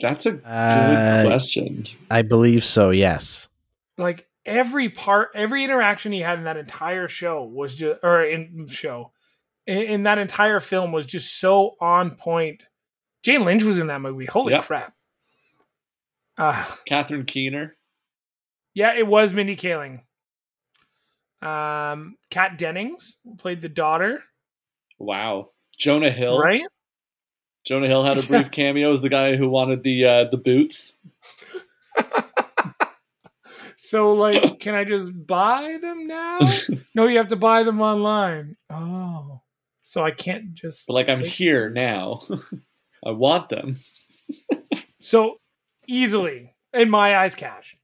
That's 0.00 0.26
a 0.26 0.32
good 0.32 0.44
Uh, 0.44 1.22
question. 1.26 1.84
I 2.10 2.22
believe 2.22 2.64
so. 2.64 2.90
Yes. 2.90 3.48
like 3.98 4.26
every 4.44 4.88
part 4.88 5.30
every 5.34 5.64
interaction 5.64 6.12
he 6.12 6.20
had 6.20 6.38
in 6.38 6.44
that 6.44 6.56
entire 6.56 7.08
show 7.08 7.42
was 7.44 7.74
just 7.74 7.98
or 8.04 8.22
in 8.22 8.66
show 8.68 9.10
in, 9.66 9.78
in 9.78 10.02
that 10.04 10.18
entire 10.18 10.60
film 10.60 10.92
was 10.92 11.04
just 11.06 11.40
so 11.40 11.72
on 11.80 12.12
point 12.12 12.62
jane 13.24 13.44
lynch 13.44 13.64
was 13.64 13.78
in 13.78 13.88
that 13.88 14.00
movie 14.00 14.26
holy 14.26 14.52
Yeah. 14.52 14.62
crap 14.62 14.94
uh 16.38 16.64
Catherine 16.84 17.24
Keener. 17.24 17.74
yeah 18.72 18.94
it 18.94 19.04
was 19.06 19.32
mindy 19.32 19.56
kaling 19.56 20.02
um 21.42 22.16
kat 22.30 22.56
dennings 22.58 23.16
played 23.38 23.60
the 23.62 23.68
daughter 23.68 24.22
Wow. 24.98 25.50
Jonah 25.76 26.10
Hill. 26.10 26.38
right 26.38 26.62
Jonah 27.66 27.88
Hill 27.88 28.04
had 28.04 28.16
a 28.18 28.22
brief 28.22 28.50
cameo 28.58 28.92
as 28.92 29.02
the 29.02 29.08
guy 29.08 29.36
who 29.36 29.48
wanted 29.48 29.82
the 29.82 30.04
uh, 30.04 30.24
the 30.30 30.36
boots. 30.36 30.94
so 33.78 34.12
like 34.14 34.58
can 34.60 34.74
i 34.74 34.82
just 34.84 35.12
buy 35.26 35.78
them 35.80 36.06
now 36.08 36.40
no 36.94 37.06
you 37.06 37.16
have 37.18 37.28
to 37.28 37.36
buy 37.36 37.62
them 37.62 37.80
online 37.80 38.56
oh 38.70 39.40
so 39.82 40.04
i 40.04 40.10
can't 40.10 40.54
just 40.54 40.86
But 40.88 40.94
like 40.94 41.08
I'm 41.08 41.18
take- 41.20 41.28
here 41.28 41.70
now. 41.70 42.22
I 43.06 43.10
want 43.10 43.48
them. 43.50 43.76
so 45.00 45.36
easily 45.86 46.54
in 46.74 46.90
my 46.90 47.16
eyes 47.18 47.34
cash 47.34 47.76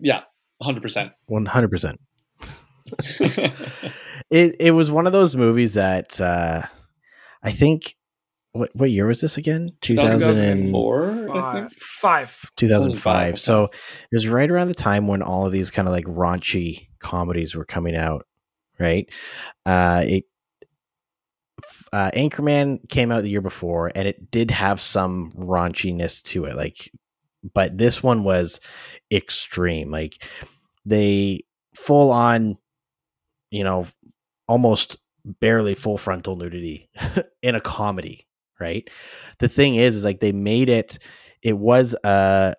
Yeah, 0.00 0.22
hundred 0.62 0.82
percent. 0.82 1.12
One 1.26 1.46
hundred 1.46 1.70
percent. 1.70 2.00
It 4.30 4.56
it 4.60 4.70
was 4.72 4.90
one 4.90 5.06
of 5.06 5.12
those 5.12 5.34
movies 5.34 5.74
that 5.74 6.20
uh 6.20 6.62
I 7.42 7.50
think 7.50 7.96
what 8.52 8.70
what 8.74 8.90
year 8.90 9.06
was 9.06 9.20
this 9.20 9.36
again? 9.36 9.70
2000 9.80 10.38
and, 10.38 10.70
Five. 11.78 12.50
2005. 12.56 13.38
So 13.38 13.64
it 13.64 13.70
was 14.12 14.26
right 14.26 14.50
around 14.50 14.68
the 14.68 14.74
time 14.74 15.06
when 15.06 15.22
all 15.22 15.46
of 15.46 15.52
these 15.52 15.70
kind 15.70 15.86
of 15.86 15.92
like 15.92 16.06
raunchy 16.06 16.88
comedies 16.98 17.54
were 17.54 17.64
coming 17.64 17.96
out, 17.96 18.26
right? 18.78 19.08
Uh 19.64 20.02
it 20.06 20.24
uh, 21.92 22.10
Anchorman 22.12 22.88
came 22.88 23.10
out 23.10 23.22
the 23.22 23.30
year 23.30 23.40
before, 23.40 23.90
and 23.94 24.06
it 24.06 24.30
did 24.30 24.50
have 24.50 24.80
some 24.80 25.32
raunchiness 25.32 26.22
to 26.22 26.44
it. 26.44 26.56
Like, 26.56 26.90
but 27.54 27.76
this 27.76 28.02
one 28.02 28.24
was 28.24 28.60
extreme. 29.12 29.90
Like, 29.90 30.24
they 30.84 31.40
full 31.74 32.10
on, 32.10 32.56
you 33.50 33.64
know, 33.64 33.86
almost 34.46 34.98
barely 35.24 35.74
full 35.74 35.98
frontal 35.98 36.36
nudity 36.36 36.88
in 37.42 37.54
a 37.54 37.60
comedy, 37.60 38.26
right? 38.60 38.88
The 39.38 39.48
thing 39.48 39.76
is, 39.76 39.96
is 39.96 40.04
like 40.04 40.20
they 40.20 40.32
made 40.32 40.68
it. 40.68 40.98
It 41.42 41.56
was 41.58 41.94
uh 42.04 42.54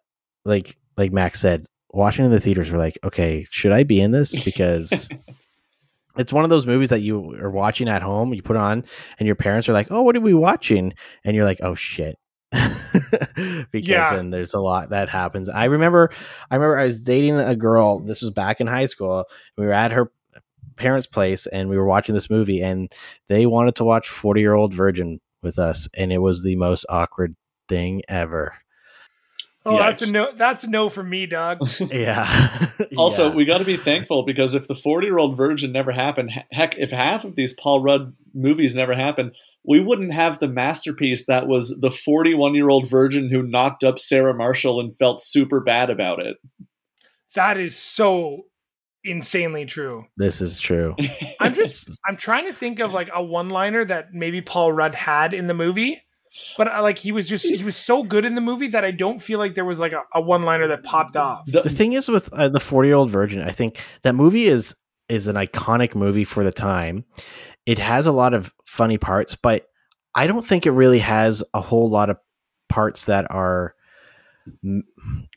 like 0.45 0.77
like 0.97 1.11
Max 1.13 1.39
said, 1.39 1.67
watching 1.91 2.25
in 2.25 2.31
the 2.31 2.39
theaters. 2.39 2.71
We're 2.71 2.77
like, 2.79 2.99
okay, 3.03 3.45
should 3.49 3.71
I 3.71 3.83
be 3.83 4.01
in 4.01 4.11
this? 4.11 4.43
Because 4.43 5.07
it's 6.17 6.33
one 6.33 6.43
of 6.43 6.49
those 6.49 6.67
movies 6.67 6.89
that 6.89 7.01
you 7.01 7.35
are 7.35 7.49
watching 7.51 7.87
at 7.87 8.01
home. 8.01 8.33
You 8.33 8.41
put 8.41 8.57
on, 8.57 8.83
and 9.19 9.27
your 9.27 9.35
parents 9.35 9.69
are 9.69 9.73
like, 9.73 9.91
"Oh, 9.91 10.01
what 10.01 10.15
are 10.17 10.21
we 10.21 10.33
watching?" 10.33 10.93
And 11.23 11.35
you're 11.35 11.45
like, 11.45 11.59
"Oh 11.61 11.75
shit." 11.75 12.17
because 13.71 13.87
Yeah. 13.87 14.13
then 14.13 14.29
there's 14.29 14.53
a 14.53 14.59
lot 14.59 14.89
that 14.89 15.07
happens. 15.09 15.47
I 15.47 15.65
remember, 15.65 16.09
I 16.49 16.55
remember 16.55 16.77
I 16.79 16.85
was 16.85 17.01
dating 17.01 17.39
a 17.39 17.55
girl. 17.55 17.99
This 17.99 18.21
was 18.21 18.31
back 18.31 18.59
in 18.59 18.67
high 18.67 18.87
school. 18.87 19.25
We 19.57 19.65
were 19.65 19.71
at 19.73 19.91
her 19.93 20.11
parents' 20.75 21.07
place, 21.07 21.47
and 21.47 21.69
we 21.69 21.77
were 21.77 21.85
watching 21.85 22.13
this 22.15 22.29
movie, 22.29 22.61
and 22.61 22.91
they 23.27 23.45
wanted 23.45 23.75
to 23.75 23.83
watch 23.85 24.09
Forty 24.09 24.41
Year 24.41 24.53
Old 24.53 24.73
Virgin 24.73 25.19
with 25.41 25.59
us, 25.59 25.87
and 25.95 26.11
it 26.11 26.19
was 26.19 26.43
the 26.43 26.55
most 26.55 26.85
awkward 26.89 27.35
thing 27.67 28.01
ever. 28.07 28.53
Oh, 29.63 29.77
that's 29.77 30.01
a 30.01 30.11
no. 30.11 30.31
That's 30.35 30.63
a 30.63 30.69
no 30.69 30.89
for 30.89 31.03
me, 31.03 31.25
dog. 31.27 31.59
Yeah. 31.79 32.67
Also, 32.97 33.29
Yeah. 33.29 33.35
we 33.35 33.45
got 33.45 33.59
to 33.59 33.63
be 33.63 33.77
thankful 33.77 34.23
because 34.23 34.55
if 34.55 34.67
the 34.67 34.75
40 34.75 35.05
year 35.07 35.17
old 35.19 35.37
virgin 35.37 35.71
never 35.71 35.91
happened, 35.91 36.31
heck, 36.51 36.77
if 36.77 36.89
half 36.91 37.23
of 37.23 37.35
these 37.35 37.53
Paul 37.53 37.81
Rudd 37.81 38.13
movies 38.33 38.73
never 38.73 38.95
happened, 38.95 39.35
we 39.63 39.79
wouldn't 39.79 40.13
have 40.13 40.39
the 40.39 40.47
masterpiece 40.47 41.27
that 41.27 41.47
was 41.47 41.75
the 41.79 41.91
41 41.91 42.55
year 42.55 42.69
old 42.69 42.89
virgin 42.89 43.29
who 43.29 43.43
knocked 43.43 43.83
up 43.83 43.99
Sarah 43.99 44.33
Marshall 44.33 44.79
and 44.79 44.95
felt 44.97 45.21
super 45.23 45.59
bad 45.59 45.89
about 45.91 46.19
it. 46.19 46.37
That 47.35 47.57
is 47.57 47.77
so 47.77 48.45
insanely 49.03 49.65
true. 49.65 50.05
this 50.17 50.41
is 50.41 50.59
true. 50.59 50.95
I'm 51.39 51.53
just 51.53 51.89
I'm 52.07 52.15
trying 52.15 52.45
to 52.45 52.53
think 52.53 52.79
of 52.79 52.93
like 52.93 53.09
a 53.13 53.23
one 53.23 53.49
liner 53.49 53.83
that 53.85 54.13
maybe 54.13 54.41
Paul 54.41 54.71
Rudd 54.73 54.93
had 54.95 55.33
in 55.33 55.47
the 55.47 55.53
movie, 55.53 56.01
but 56.57 56.67
like 56.83 56.97
he 56.97 57.11
was 57.11 57.27
just 57.27 57.45
he 57.45 57.63
was 57.63 57.75
so 57.75 58.03
good 58.03 58.25
in 58.25 58.35
the 58.35 58.41
movie 58.41 58.67
that 58.67 58.85
I 58.85 58.91
don't 58.91 59.19
feel 59.19 59.39
like 59.39 59.55
there 59.55 59.65
was 59.65 59.79
like 59.79 59.93
a, 59.93 60.01
a 60.13 60.21
one 60.21 60.43
liner 60.43 60.67
that 60.69 60.83
popped 60.83 61.15
off. 61.17 61.45
The- 61.45 61.61
the 61.63 61.69
thing 61.69 61.93
is 61.93 62.07
with 62.09 62.31
uh, 62.33 62.49
the 62.49 62.59
40 62.59 62.87
year 62.87 62.95
old 62.95 63.09
virgin 63.09 63.41
i 63.41 63.51
think 63.51 63.79
that 64.03 64.13
movie 64.15 64.45
is 64.45 64.75
is 65.09 65.27
an 65.27 65.35
iconic 65.35 65.93
movie 65.95 66.23
for 66.23 66.43
the 66.43 66.51
time 66.51 67.03
it 67.65 67.77
has 67.79 68.07
a 68.07 68.11
lot 68.13 68.33
of 68.33 68.51
funny 68.65 68.97
parts 68.97 69.35
but 69.35 69.67
i 70.15 70.25
don't 70.27 70.47
think 70.47 70.65
it 70.65 70.71
really 70.71 70.99
has 70.99 71.43
a 71.53 71.59
whole 71.61 71.89
lot 71.89 72.09
of 72.09 72.17
parts 72.69 73.05
that 73.05 73.29
are 73.29 73.73
m- 73.73 73.80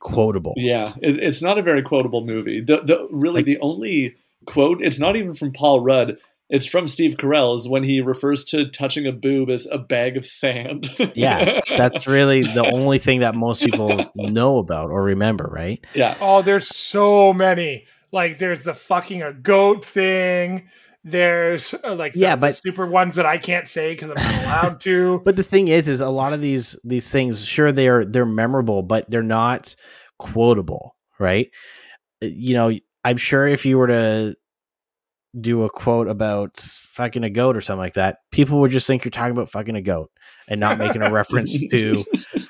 quotable 0.00 0.54
Yeah, 0.56 0.94
it, 1.00 1.18
it's 1.22 1.42
not 1.42 1.58
a 1.58 1.62
very 1.62 1.82
quotable 1.82 2.24
movie. 2.24 2.60
The 2.60 2.80
the 2.82 3.08
really 3.10 3.36
Like- 3.40 3.44
the 3.46 3.58
only 3.60 4.16
quote 4.46 4.82
it's 4.82 4.98
not 4.98 5.16
even 5.16 5.34
from 5.34 5.52
Paul 5.52 5.80
Rudd. 5.80 6.18
It's 6.50 6.66
from 6.66 6.88
Steve 6.88 7.16
Carell 7.16 7.56
is 7.56 7.66
when 7.66 7.82
he 7.84 8.02
refers 8.02 8.44
to 8.46 8.68
touching 8.68 9.06
a 9.06 9.12
boob 9.12 9.48
as 9.48 9.66
a 9.72 9.78
bag 9.78 10.16
of 10.16 10.26
sand. 10.26 10.90
Yeah, 11.14 11.60
that's 11.68 12.06
really 12.06 12.42
the 12.42 12.64
only 12.70 12.98
thing 12.98 13.20
that 13.20 13.34
most 13.34 13.62
people 13.64 14.04
know 14.14 14.58
about 14.58 14.90
or 14.90 15.02
remember 15.02 15.48
right 15.50 15.84
yeah. 15.94 16.16
Oh, 16.20 16.42
there's 16.42 16.68
so 16.68 17.32
many. 17.32 17.86
Like 18.12 18.38
there's 18.38 18.62
the 18.62 18.74
fucking 18.74 19.22
a 19.22 19.32
goat 19.32 19.84
thing. 19.84 20.68
There's 21.06 21.74
uh, 21.84 21.94
like 21.94 22.14
the, 22.14 22.20
Yeah, 22.20 22.34
the 22.36 22.40
but- 22.40 22.56
super 22.56 22.86
ones 22.86 23.16
that 23.16 23.26
I 23.26 23.36
can't 23.38 23.68
say 23.68 23.92
because 23.94 24.10
I'm 24.10 24.16
not 24.16 24.42
allowed 24.44 24.80
to. 24.82 25.20
But 25.24 25.36
the 25.36 25.42
thing 25.42 25.68
is, 25.68 25.86
is 25.86 26.00
a 26.00 26.08
lot 26.08 26.32
of 26.32 26.40
these 26.40 26.78
these 26.82 27.10
things, 27.10 27.44
sure 27.44 27.72
they're 27.72 28.04
they're 28.04 28.24
memorable, 28.26 28.82
but 28.82 29.08
they're 29.10 29.22
not 29.22 29.74
quotable, 30.18 30.96
right? 31.18 31.50
Uh, 32.22 32.26
You 32.26 32.54
know, 32.54 32.72
I'm 33.04 33.18
sure 33.18 33.46
if 33.46 33.66
you 33.66 33.76
were 33.78 33.88
to 33.88 34.34
do 35.38 35.64
a 35.64 35.68
quote 35.68 36.08
about 36.08 36.56
fucking 36.58 37.24
a 37.24 37.30
goat 37.30 37.56
or 37.56 37.60
something 37.60 37.80
like 37.80 37.94
that, 37.94 38.18
people 38.30 38.60
would 38.60 38.70
just 38.70 38.86
think 38.86 39.04
you're 39.04 39.10
talking 39.10 39.32
about 39.32 39.50
fucking 39.50 39.74
a 39.74 39.82
goat 39.82 40.10
and 40.48 40.60
not 40.60 40.78
making 40.78 41.02
a 41.02 41.10
reference 41.12 41.58
to 41.58 41.68
to 41.68 42.04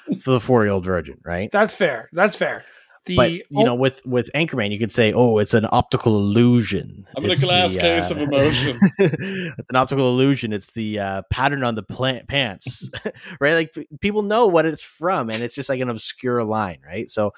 the 0.27 0.39
four 0.39 0.65
year 0.65 0.73
old 0.73 0.85
virgin, 0.85 1.19
right? 1.25 1.51
That's 1.51 1.75
fair. 1.75 2.09
That's 2.13 2.37
fair. 2.37 2.65
The 3.07 3.17
but 3.17 3.33
you 3.33 3.65
know, 3.65 3.75
with 3.75 4.05
with 4.07 4.31
Anchorman, 4.35 4.73
you 4.73 4.79
could 4.79 4.93
say, 4.93 5.13
"Oh, 5.13 5.39
it's 5.39 5.53
an 5.53 5.67
optical 5.71 6.17
illusion." 6.17 7.07
I'm 7.15 7.25
in 7.25 7.31
a 7.33 7.37
glass 7.37 7.75
the, 7.75 7.81
case 7.81 8.11
uh, 8.11 8.15
of 8.15 8.21
emotion. 8.23 8.79
it's 8.99 9.71
an 9.71 9.77
optical 9.77 10.09
illusion. 10.09 10.55
It's 10.55 10.73
the 10.73 10.99
uh, 10.99 11.23
pattern 11.31 11.65
on 11.65 11.75
the 11.75 11.83
plant 11.83 12.29
pants, 12.29 12.89
right? 13.41 13.55
Like 13.55 13.75
p- 13.75 13.89
people 14.01 14.23
know 14.23 14.47
what 14.47 14.65
it's 14.65 14.83
from, 14.83 15.29
and 15.29 15.43
it's 15.43 15.55
just 15.55 15.69
like 15.69 15.81
an 15.81 15.91
obscure 15.91 16.43
line, 16.45 16.79
right? 16.87 17.11
So, 17.11 17.33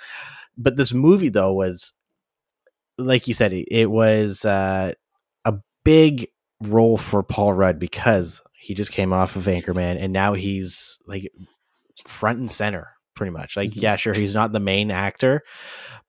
but 0.56 0.76
this 0.76 0.92
movie 0.92 1.30
though 1.30 1.52
was, 1.52 1.92
like 2.96 3.26
you 3.26 3.34
said, 3.34 3.52
it, 3.52 3.66
it 3.68 3.90
was 3.90 4.44
uh, 4.44 4.92
a 5.44 5.54
big 5.84 6.28
role 6.60 6.96
for 6.96 7.24
Paul 7.24 7.54
Rudd 7.54 7.80
because 7.80 8.40
he 8.52 8.74
just 8.74 8.92
came 8.92 9.12
off 9.12 9.34
of 9.34 9.46
Anchorman, 9.46 10.00
and 10.00 10.12
now 10.12 10.34
he's 10.34 11.00
like 11.08 11.28
front 12.06 12.38
and 12.38 12.50
center, 12.50 12.95
pretty 13.16 13.32
much. 13.32 13.56
Like, 13.56 13.70
Mhm. 13.70 13.82
yeah, 13.82 13.96
sure, 13.96 14.14
he's 14.14 14.34
not 14.34 14.52
the 14.52 14.60
main 14.60 14.90
actor, 14.90 15.42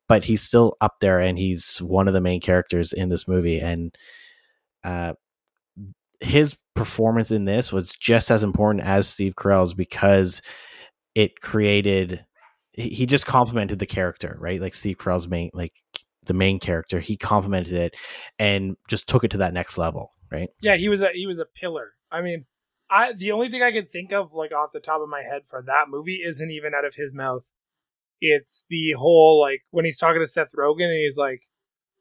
but 0.07 0.23
he's 0.25 0.41
still 0.41 0.75
up 0.81 0.95
there, 1.01 1.19
and 1.19 1.37
he's 1.39 1.77
one 1.81 2.07
of 2.07 2.13
the 2.13 2.21
main 2.21 2.39
characters 2.41 2.93
in 2.93 3.09
this 3.09 3.27
movie, 3.27 3.59
and 3.59 3.95
uh, 4.83 5.13
his 6.19 6.57
performance 6.75 7.31
in 7.31 7.45
this 7.45 7.71
was 7.71 7.91
just 7.91 8.31
as 8.31 8.43
important 8.43 8.83
as 8.83 9.07
Steve 9.07 9.35
Carell's 9.35 9.73
because 9.73 10.41
it 11.15 11.41
created 11.41 12.23
he 12.73 12.89
he 12.89 13.05
just 13.07 13.25
complimented 13.25 13.79
the 13.79 13.85
character, 13.85 14.37
right? 14.39 14.61
Like 14.61 14.75
Steve 14.75 14.97
Carell's 14.97 15.27
main 15.27 15.49
like 15.53 15.73
the 16.25 16.33
main 16.33 16.59
character, 16.59 16.99
he 16.99 17.17
complimented 17.17 17.73
it 17.73 17.95
and 18.39 18.75
just 18.87 19.07
took 19.07 19.23
it 19.23 19.31
to 19.31 19.37
that 19.37 19.53
next 19.53 19.77
level, 19.77 20.11
right? 20.31 20.49
yeah, 20.61 20.75
he 20.75 20.89
was 20.89 21.01
a 21.01 21.09
he 21.13 21.25
was 21.27 21.39
a 21.39 21.45
pillar. 21.59 21.91
I 22.11 22.21
mean, 22.21 22.45
I 22.89 23.13
the 23.13 23.31
only 23.31 23.49
thing 23.49 23.63
I 23.63 23.71
could 23.71 23.91
think 23.91 24.11
of 24.13 24.33
like 24.33 24.51
off 24.51 24.71
the 24.73 24.79
top 24.79 25.01
of 25.01 25.09
my 25.09 25.21
head 25.21 25.43
for 25.45 25.61
that 25.65 25.85
movie 25.89 26.21
isn't 26.25 26.51
even 26.51 26.73
out 26.73 26.85
of 26.85 26.95
his 26.95 27.13
mouth. 27.13 27.47
It's 28.21 28.65
the 28.69 28.93
whole 28.97 29.39
like 29.39 29.61
when 29.71 29.85
he's 29.85 29.97
talking 29.97 30.21
to 30.21 30.27
Seth 30.27 30.51
Rogen 30.57 30.85
and 30.85 31.03
he's 31.03 31.17
like, 31.17 31.43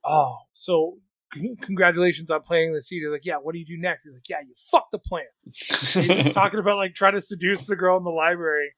"Oh, 0.05 0.37
so 0.53 0.99
c- 1.35 1.57
congratulations 1.62 2.31
on 2.31 2.42
planting 2.42 2.72
the 2.72 2.83
seed." 2.83 3.03
He's 3.03 3.11
like, 3.11 3.25
"Yeah, 3.27 3.37
what 3.37 3.53
do 3.53 3.59
you 3.59 3.66
do 3.66 3.79
next?" 3.79 4.05
He's 4.05 4.14
like, 4.14 4.29
"Yeah, 4.29 4.40
you 4.40 4.55
fuck 4.70 4.87
the 4.92 4.99
plant." 4.99 5.27
He's 5.44 6.25
just 6.25 6.33
talking 6.33 6.61
about 6.61 6.77
like 6.77 6.94
trying 6.94 7.14
to 7.14 7.20
seduce 7.20 7.64
the 7.66 7.77
girl 7.77 7.96
in 7.99 8.05
the 8.05 8.11
library. 8.11 8.72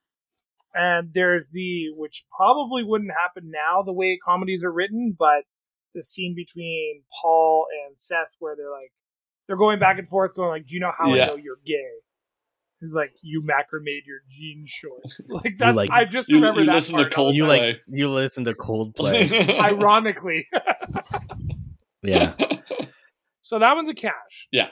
And 0.75 1.11
there's 1.15 1.51
the 1.51 1.87
which 1.97 2.25
probably 2.37 2.85
wouldn't 2.85 3.13
happen 3.13 3.51
now 3.51 3.83
the 3.83 3.93
way 3.93 4.19
comedies 4.25 4.65
are 4.65 4.73
written, 4.73 5.15
but 5.19 5.45
the 5.95 6.03
scene 6.03 6.35
between 6.35 7.03
Paul 7.23 7.67
and 7.87 7.99
Seth 7.99 8.37
where 8.39 8.55
they're 8.57 8.71
like 8.71 8.93
they're 9.49 9.57
going 9.57 9.81
back 9.81 9.99
and 9.99 10.07
forth, 10.09 10.35
going 10.35 10.51
like, 10.51 10.67
"Do 10.69 10.75
you 10.75 10.81
know 10.81 10.93
how 10.97 11.13
Yeah. 11.13 11.25
I 11.25 11.27
know 11.29 11.35
you're 11.37 11.59
gay?" 11.67 11.83
He's 12.81 12.93
like, 12.95 13.11
"You 13.23 13.43
macrameed 13.43 14.07
your 14.07 14.21
jean 14.31 14.65
shorts." 14.67 15.21
Like 15.29 15.59
that. 15.59 15.75
like- 15.75 15.91
I 15.91 16.05
just 16.05 16.29
You- 16.29 16.37
remember 16.37 16.61
you 16.61 16.67
that 16.67 16.75
listen 16.75 16.97
to 16.99 17.03
part. 17.05 17.13
Coldplay. 17.13 17.35
You 17.35 17.47
like 17.47 17.77
you 17.89 18.09
listen 18.11 18.45
to 18.45 18.55
Coldplay. 18.55 19.33
Ironically, 19.61 20.47
yeah. 22.03 22.35
so 23.41 23.59
that 23.59 23.75
one's 23.75 23.89
a 23.89 23.95
cash. 23.95 24.47
Yeah. 24.53 24.69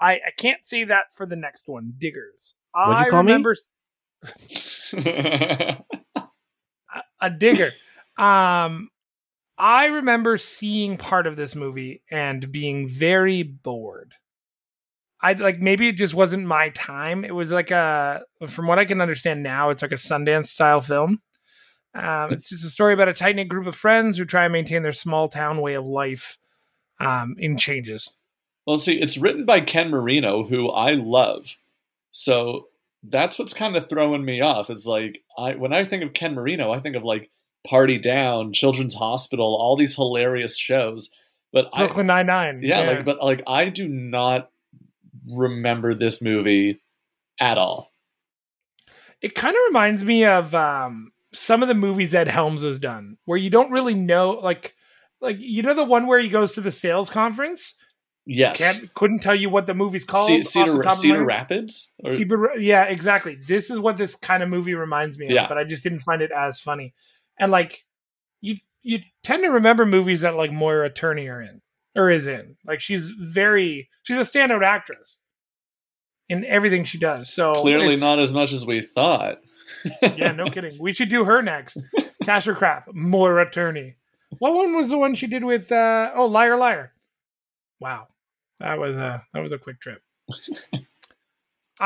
I 0.00 0.12
I 0.12 0.30
can't 0.38 0.64
say 0.64 0.84
that 0.84 1.04
for 1.12 1.26
the 1.26 1.36
next 1.36 1.68
one, 1.68 1.92
Diggers. 1.98 2.54
What'd 2.72 3.00
you 3.00 3.06
I 3.06 3.10
call 3.10 3.22
me? 3.22 3.32
remember 3.32 3.52
s- 3.52 3.68
a 7.20 7.30
digger. 7.30 7.72
Um, 8.18 8.88
I 9.58 9.86
remember 9.86 10.36
seeing 10.36 10.96
part 10.96 11.26
of 11.26 11.36
this 11.36 11.54
movie 11.54 12.02
and 12.10 12.50
being 12.52 12.88
very 12.88 13.42
bored. 13.42 14.14
I 15.22 15.32
like 15.32 15.60
maybe 15.60 15.88
it 15.88 15.96
just 15.96 16.14
wasn't 16.14 16.46
my 16.46 16.68
time. 16.70 17.24
It 17.24 17.34
was 17.34 17.50
like 17.50 17.70
a, 17.70 18.22
from 18.46 18.66
what 18.66 18.78
I 18.78 18.84
can 18.84 19.00
understand 19.00 19.42
now, 19.42 19.70
it's 19.70 19.82
like 19.82 19.92
a 19.92 19.96
Sundance 19.96 20.46
style 20.46 20.80
film. 20.80 21.20
Um, 21.94 22.32
it's 22.32 22.50
just 22.50 22.64
a 22.64 22.70
story 22.70 22.92
about 22.92 23.08
a 23.08 23.14
tight 23.14 23.36
knit 23.36 23.48
group 23.48 23.66
of 23.66 23.74
friends 23.74 24.18
who 24.18 24.26
try 24.26 24.44
and 24.44 24.52
maintain 24.52 24.82
their 24.82 24.92
small 24.92 25.28
town 25.28 25.62
way 25.62 25.74
of 25.74 25.86
life 25.86 26.36
um, 27.00 27.34
in 27.38 27.56
changes. 27.56 28.12
Well, 28.66 28.76
see, 28.76 29.00
it's 29.00 29.16
written 29.16 29.46
by 29.46 29.60
Ken 29.60 29.90
Marino, 29.90 30.44
who 30.44 30.68
I 30.68 30.92
love. 30.92 31.56
So 32.10 32.68
that's 33.02 33.38
what's 33.38 33.54
kind 33.54 33.76
of 33.76 33.88
throwing 33.88 34.24
me 34.24 34.40
off. 34.40 34.68
Is 34.68 34.86
like 34.86 35.22
I 35.38 35.54
when 35.54 35.72
I 35.72 35.84
think 35.84 36.02
of 36.02 36.12
Ken 36.12 36.34
Marino, 36.34 36.72
I 36.72 36.80
think 36.80 36.96
of 36.96 37.04
like 37.04 37.30
Party 37.66 37.98
Down, 37.98 38.52
Children's 38.52 38.94
Hospital, 38.94 39.56
all 39.60 39.76
these 39.76 39.94
hilarious 39.94 40.56
shows. 40.56 41.10
But 41.52 41.72
Brooklyn 41.72 42.06
Nine 42.06 42.26
Nine. 42.26 42.60
yeah, 42.62 42.80
like 42.80 43.04
but 43.04 43.22
like 43.22 43.42
I 43.46 43.68
do 43.68 43.88
not 43.88 44.50
remember 45.36 45.94
this 45.94 46.20
movie 46.22 46.80
at 47.40 47.58
all. 47.58 47.92
it 49.20 49.34
kind 49.34 49.54
of 49.56 49.60
reminds 49.68 50.04
me 50.04 50.24
of 50.24 50.54
um, 50.54 51.12
some 51.32 51.62
of 51.62 51.68
the 51.68 51.74
movies 51.74 52.14
Ed 52.14 52.28
Helms 52.28 52.62
has 52.62 52.78
done, 52.78 53.16
where 53.24 53.38
you 53.38 53.50
don't 53.50 53.70
really 53.70 53.94
know, 53.94 54.30
like, 54.30 54.74
like 55.20 55.36
you 55.38 55.62
know 55.62 55.74
the 55.74 55.84
one 55.84 56.06
where 56.06 56.18
he 56.20 56.28
goes 56.28 56.52
to 56.54 56.60
the 56.60 56.70
sales 56.72 57.08
conference, 57.10 57.74
Yes, 58.28 58.58
can't 58.58 58.92
couldn't 58.94 59.20
tell 59.20 59.34
you 59.36 59.48
what 59.48 59.66
the 59.66 59.74
movie's 59.74 60.04
called. 60.04 60.28
The 60.28 60.42
Cedar, 60.42 60.82
Cedar 60.90 61.24
Rapids. 61.24 61.90
Or- 62.04 62.10
Cedar- 62.10 62.58
yeah, 62.58 62.82
exactly. 62.84 63.36
This 63.46 63.70
is 63.70 63.78
what 63.78 63.96
this 63.96 64.14
kind 64.16 64.42
of 64.42 64.48
movie 64.48 64.74
reminds 64.74 65.16
me 65.18 65.26
of, 65.26 65.32
Yeah. 65.32 65.46
but 65.48 65.56
I 65.58 65.64
just 65.64 65.82
didn't 65.84 66.00
find 66.00 66.20
it 66.22 66.32
as 66.36 66.58
funny. 66.60 66.92
And 67.38 67.50
like, 67.50 67.84
you 68.40 68.56
you 68.82 69.00
tend 69.22 69.42
to 69.42 69.48
remember 69.48 69.84
movies 69.86 70.20
that 70.22 70.36
like 70.36 70.52
Maura 70.52 70.90
Tierney 70.90 71.28
are 71.28 71.42
in 71.42 71.60
or 71.94 72.10
is 72.10 72.26
in. 72.26 72.56
Like 72.66 72.80
she's 72.80 73.08
very 73.10 73.88
she's 74.02 74.16
a 74.16 74.20
standout 74.20 74.64
actress 74.64 75.18
in 76.28 76.44
everything 76.44 76.84
she 76.84 76.98
does. 76.98 77.32
So 77.32 77.54
Clearly 77.54 77.96
not 77.96 78.18
as 78.20 78.32
much 78.32 78.52
as 78.52 78.64
we 78.66 78.82
thought. 78.82 79.38
yeah, 80.16 80.32
no 80.32 80.46
kidding. 80.46 80.76
We 80.80 80.92
should 80.92 81.08
do 81.08 81.24
her 81.24 81.42
next. 81.42 81.78
Cash 82.22 82.46
or 82.46 82.54
crap, 82.54 82.88
Maura 82.92 83.50
Tierney. 83.50 83.96
What 84.38 84.54
one 84.54 84.74
was 84.76 84.90
the 84.90 84.98
one 84.98 85.14
she 85.14 85.26
did 85.26 85.44
with? 85.44 85.70
uh 85.72 86.10
Oh, 86.14 86.26
liar, 86.26 86.56
liar. 86.56 86.92
Wow, 87.80 88.08
that 88.60 88.78
was 88.78 88.96
a 88.96 89.22
that 89.34 89.40
was 89.40 89.52
a 89.52 89.58
quick 89.58 89.80
trip. 89.80 90.00
I, 90.72 90.78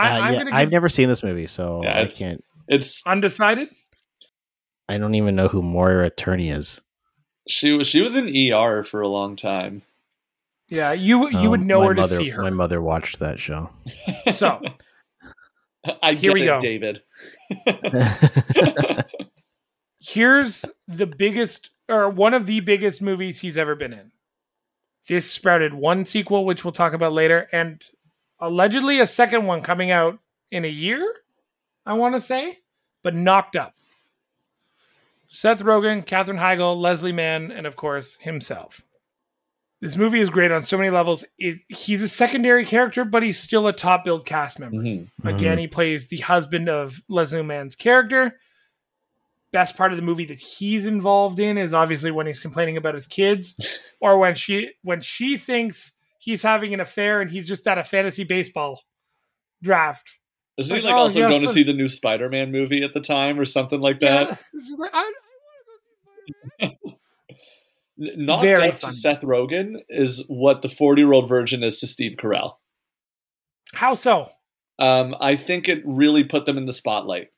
Uh, 0.09 0.21
I'm 0.21 0.33
yeah, 0.35 0.39
gonna 0.39 0.51
I've 0.57 0.71
never 0.71 0.89
seen 0.89 1.09
this 1.09 1.23
movie, 1.23 1.47
so 1.47 1.81
Yeah, 1.83 2.01
I 2.01 2.07
can't. 2.07 2.45
It's 2.69 3.03
undecided. 3.07 3.69
I 4.91 4.99
don't 4.99 5.15
even 5.15 5.35
know 5.37 5.49
who 5.49 5.63
Maura 5.63 6.11
Tierney 6.11 6.51
is. 6.51 6.81
she 7.49 7.73
was 7.73 7.87
she 7.87 8.01
was 8.03 8.17
in 8.17 8.29
ER 8.53 8.83
for 8.85 9.01
a 9.01 9.09
long 9.09 9.37
time. 9.37 9.83
Yeah, 10.69 10.93
you 10.93 11.29
you 11.31 11.39
Um, 11.39 11.49
would 11.51 11.63
know 11.63 11.81
my 11.81 11.85
where 11.87 11.95
to 11.95 12.09
see 12.09 12.29
her. 12.31 12.43
My 12.43 12.51
mother 12.51 12.81
watched 12.83 13.19
that 13.21 13.41
show. 13.41 13.71
So 14.33 14.61
I 16.03 16.13
Here 16.15 16.33
get 16.33 16.35
we 16.35 16.43
it, 16.43 16.47
go. 16.47 16.61
David. 16.61 17.03
here's 20.01 20.65
the 20.87 21.07
biggest 21.07 21.71
or 21.89 22.09
one 22.09 22.35
of 22.35 22.47
the 22.47 22.61
biggest 22.61 23.03
movies 23.03 23.41
he's 23.41 23.59
ever 23.59 23.75
been 23.75 23.93
in. 23.93 24.13
This 25.09 25.31
sprouted 25.31 25.75
one 25.75 26.05
sequel, 26.05 26.45
which 26.45 26.65
we'll 26.65 26.73
talk 26.73 26.93
about 26.93 27.13
later, 27.13 27.49
and 27.53 27.83
allegedly 28.39 29.01
a 29.01 29.07
second 29.07 29.47
one 29.47 29.63
coming 29.63 29.91
out 29.91 30.19
in 30.51 30.65
a 30.65 30.69
year, 30.69 31.15
I 31.87 31.95
want 31.95 32.15
to 32.15 32.21
say, 32.21 32.59
but 33.03 33.15
knocked 33.15 33.57
up. 33.57 33.75
Seth 35.31 35.63
Rogen, 35.63 36.05
Katherine 36.05 36.39
Heigl, 36.39 36.79
Leslie 36.81 37.13
Mann, 37.13 37.51
and 37.53 37.67
of 37.67 37.77
course 37.77 38.17
himself. 38.17 38.83
This 39.81 39.97
movie 39.97 40.21
is 40.21 40.29
great 40.29 40.53
on 40.53 40.63
so 40.63 40.77
many 40.77 40.91
levels. 40.91 41.25
It, 41.39 41.61
he's 41.69 42.03
a 42.03 42.09
secondary 42.09 42.67
character, 42.67 43.05
but 43.05 43.23
he's 43.23 43.39
still 43.39 43.67
a 43.67 43.73
top 43.73 44.05
billed 44.05 44.27
cast 44.27 44.59
member. 44.61 44.77
Mhm. 44.77 45.09
Again, 45.25 45.57
he 45.59 45.69
plays 45.69 46.09
the 46.09 46.19
husband 46.19 46.69
of 46.69 47.01
Leslie 47.09 47.43
Mann's 47.43 47.77
character. 47.77 48.39
Best 49.53 49.77
part 49.77 49.91
of 49.91 49.97
the 49.97 50.03
movie 50.03 50.27
that 50.27 50.39
he's 50.39 50.85
involved 50.87 51.41
in 51.41 51.57
is 51.57 51.73
obviously 51.73 52.11
when 52.11 52.27
he's 52.27 52.43
complaining 52.43 52.77
about 52.77 52.95
his 52.95 53.07
kids, 53.07 53.55
or 54.01 54.19
when 54.19 54.35
she 54.35 54.71
when 54.83 55.01
she 55.01 55.39
thinks 55.39 55.93
he's 56.19 56.43
having 56.43 56.75
an 56.75 56.81
affair 56.81 57.21
and 57.23 57.31
he's 57.31 57.49
just 57.49 57.67
at 57.67 57.79
a 57.79 57.83
fantasy 57.85 58.25
baseball 58.25 58.83
draft. 59.63 60.19
Isn't 60.61 60.77
he 60.77 60.83
Like, 60.83 60.93
like 60.93 60.99
oh, 60.99 61.03
also 61.03 61.19
yes, 61.21 61.31
going 61.31 61.43
to 61.43 61.49
see 61.49 61.63
the 61.63 61.73
new 61.73 61.89
Spider-Man 61.89 62.53
movie 62.53 62.83
at 62.83 62.93
the 62.95 63.01
time 63.01 63.41
or 63.41 63.45
something 63.45 63.81
like 63.81 64.01
that? 64.01 64.29
Yeah. 64.29 64.37
Like, 64.79 64.91
I, 64.95 64.99
I 64.99 65.03
wanna 65.03 65.65
go 65.67 65.73
see 66.27 66.35
Spider-Man. 66.59 66.97
N- 68.21 68.27
Knocked 68.27 68.43
Very 68.43 68.69
up 68.69 68.77
funny. 68.77 68.93
to 68.93 68.99
Seth 68.99 69.21
Rogen 69.23 69.77
is 69.89 70.25
what 70.29 70.63
the 70.63 70.69
40-year-old 70.69 71.29
virgin 71.29 71.63
is 71.63 71.79
to 71.81 71.87
Steve 71.87 72.17
Carell. 72.19 72.55
How 73.75 73.95
so? 73.95 74.31
Um, 74.79 75.15
I 75.21 75.37
think 75.37 75.69
it 75.69 75.83
really 75.85 76.25
put 76.25 76.47
them 76.47 76.57
in 76.57 76.67
the 76.67 76.73
spotlight 76.73 77.29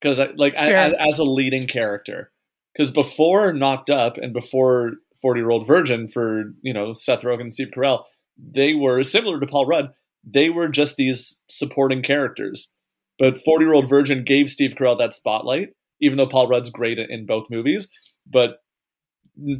because, 0.00 0.18
like, 0.36 0.54
as, 0.54 0.92
as 0.98 1.18
a 1.18 1.24
leading 1.24 1.66
character. 1.66 2.30
Because 2.74 2.90
before 2.90 3.52
Knocked 3.52 3.90
Up 3.90 4.16
and 4.16 4.32
before 4.32 4.92
40 5.20 5.40
Year 5.40 5.50
Old 5.50 5.66
Virgin 5.66 6.08
for, 6.08 6.44
you 6.62 6.72
know, 6.72 6.92
Seth 6.94 7.22
Rogen 7.22 7.42
and 7.42 7.52
Steve 7.52 7.70
Carell, 7.74 8.04
they 8.38 8.74
were 8.74 9.02
similar 9.02 9.40
to 9.40 9.46
Paul 9.46 9.66
Rudd. 9.66 9.90
They 10.24 10.50
were 10.50 10.68
just 10.68 10.96
these 10.96 11.40
supporting 11.48 12.02
characters. 12.02 12.72
But 13.18 13.38
40 13.38 13.64
Year 13.64 13.74
Old 13.74 13.88
Virgin 13.88 14.24
gave 14.24 14.50
Steve 14.50 14.74
Carell 14.74 14.98
that 14.98 15.14
spotlight, 15.14 15.70
even 16.00 16.18
though 16.18 16.26
Paul 16.26 16.48
Rudd's 16.48 16.70
great 16.70 16.98
in 16.98 17.26
both 17.26 17.50
movies. 17.50 17.88
But 18.26 18.56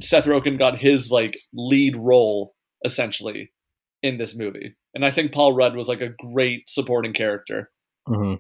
Seth 0.01 0.27
Rogen 0.27 0.59
got 0.59 0.79
his 0.81 1.11
like 1.11 1.39
lead 1.53 1.97
role 1.97 2.55
essentially 2.85 3.53
in 4.03 4.19
this 4.19 4.35
movie. 4.35 4.77
And 4.95 5.05
I 5.05 5.11
think 5.11 5.33
Paul 5.33 5.55
Rudd 5.55 5.77
was 5.77 5.89
like 5.89 6.01
a 6.01 6.11
great 6.33 6.69
supporting 6.69 7.13
character. 7.13 7.71
hmm 8.07 8.35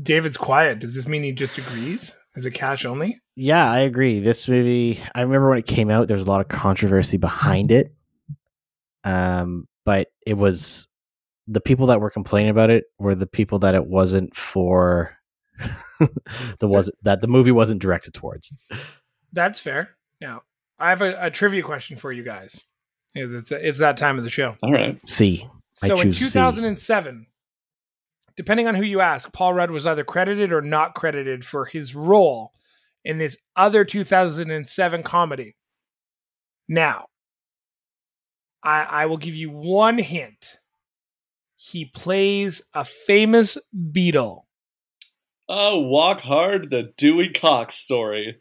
David's 0.00 0.36
quiet. 0.36 0.80
Does 0.80 0.94
this 0.94 1.06
mean 1.06 1.22
he 1.22 1.32
just 1.32 1.56
agrees? 1.56 2.12
Is 2.34 2.44
it 2.44 2.50
cash 2.50 2.84
only? 2.84 3.20
Yeah, 3.36 3.70
I 3.70 3.80
agree. 3.80 4.18
This 4.18 4.48
movie, 4.48 5.00
I 5.14 5.22
remember 5.22 5.48
when 5.48 5.58
it 5.58 5.66
came 5.66 5.88
out, 5.88 6.08
there 6.08 6.16
was 6.16 6.24
a 6.26 6.28
lot 6.28 6.40
of 6.40 6.48
controversy 6.48 7.16
behind 7.16 7.70
it. 7.70 7.94
Um, 9.04 9.68
but 9.84 10.08
it 10.26 10.34
was 10.34 10.88
the 11.46 11.60
people 11.60 11.86
that 11.86 12.00
were 12.00 12.10
complaining 12.10 12.50
about 12.50 12.70
it 12.70 12.84
were 12.98 13.14
the 13.14 13.26
people 13.26 13.58
that 13.60 13.74
it 13.74 13.86
wasn't 13.86 14.34
for 14.34 15.16
the 16.58 16.68
was 16.68 16.90
that 17.02 17.20
the 17.20 17.28
movie 17.28 17.52
wasn't 17.52 17.80
directed 17.80 18.14
towards. 18.14 18.52
That's 19.32 19.60
fair. 19.60 19.90
Now, 20.20 20.42
I 20.78 20.90
have 20.90 21.02
a, 21.02 21.16
a 21.26 21.30
trivia 21.30 21.62
question 21.62 21.96
for 21.96 22.12
you 22.12 22.22
guys. 22.22 22.60
It's, 23.14 23.34
it's, 23.34 23.52
it's 23.52 23.78
that 23.78 23.96
time 23.96 24.18
of 24.18 24.24
the 24.24 24.30
show. 24.30 24.56
All 24.62 24.72
right. 24.72 24.98
C. 25.06 25.48
I 25.82 25.88
So 25.88 26.00
in 26.00 26.12
choose 26.12 26.18
C. 26.18 26.24
2007, 26.24 27.26
depending 28.36 28.66
on 28.66 28.74
who 28.74 28.82
you 28.82 29.00
ask, 29.00 29.32
Paul 29.32 29.54
Rudd 29.54 29.70
was 29.70 29.86
either 29.86 30.04
credited 30.04 30.52
or 30.52 30.60
not 30.60 30.94
credited 30.94 31.44
for 31.44 31.64
his 31.64 31.94
role 31.94 32.52
in 33.04 33.18
this 33.18 33.36
other 33.54 33.84
2007 33.84 35.02
comedy. 35.02 35.56
Now, 36.68 37.06
I, 38.64 38.82
I 38.82 39.06
will 39.06 39.16
give 39.18 39.34
you 39.34 39.50
one 39.50 39.98
hint. 39.98 40.58
He 41.56 41.84
plays 41.84 42.62
a 42.74 42.84
famous 42.84 43.56
Beatle. 43.74 44.44
Oh, 45.48 45.80
Walk 45.80 46.20
Hard, 46.20 46.70
the 46.70 46.92
Dewey 46.96 47.30
Cox 47.30 47.74
story. 47.76 48.40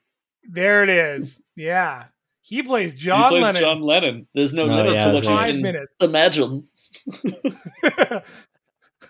There 0.49 0.83
it 0.83 0.89
is. 0.89 1.41
Yeah. 1.55 2.05
He 2.41 2.63
plays 2.63 2.95
John 2.95 3.23
he 3.23 3.29
plays 3.29 3.43
Lennon. 3.43 3.61
John 3.61 3.81
Lennon. 3.81 4.27
There's 4.33 4.53
no 4.53 4.63
Oh, 4.63 4.67
limit 4.67 4.93
yeah, 4.93 5.05
to 5.05 5.13
what 5.13 5.23
that's 5.23 5.27
you 5.27 5.33
right. 5.33 5.39
Five 5.39 5.53
can 5.53 5.61
minutes. 5.61 5.93
imagine. 6.01 6.67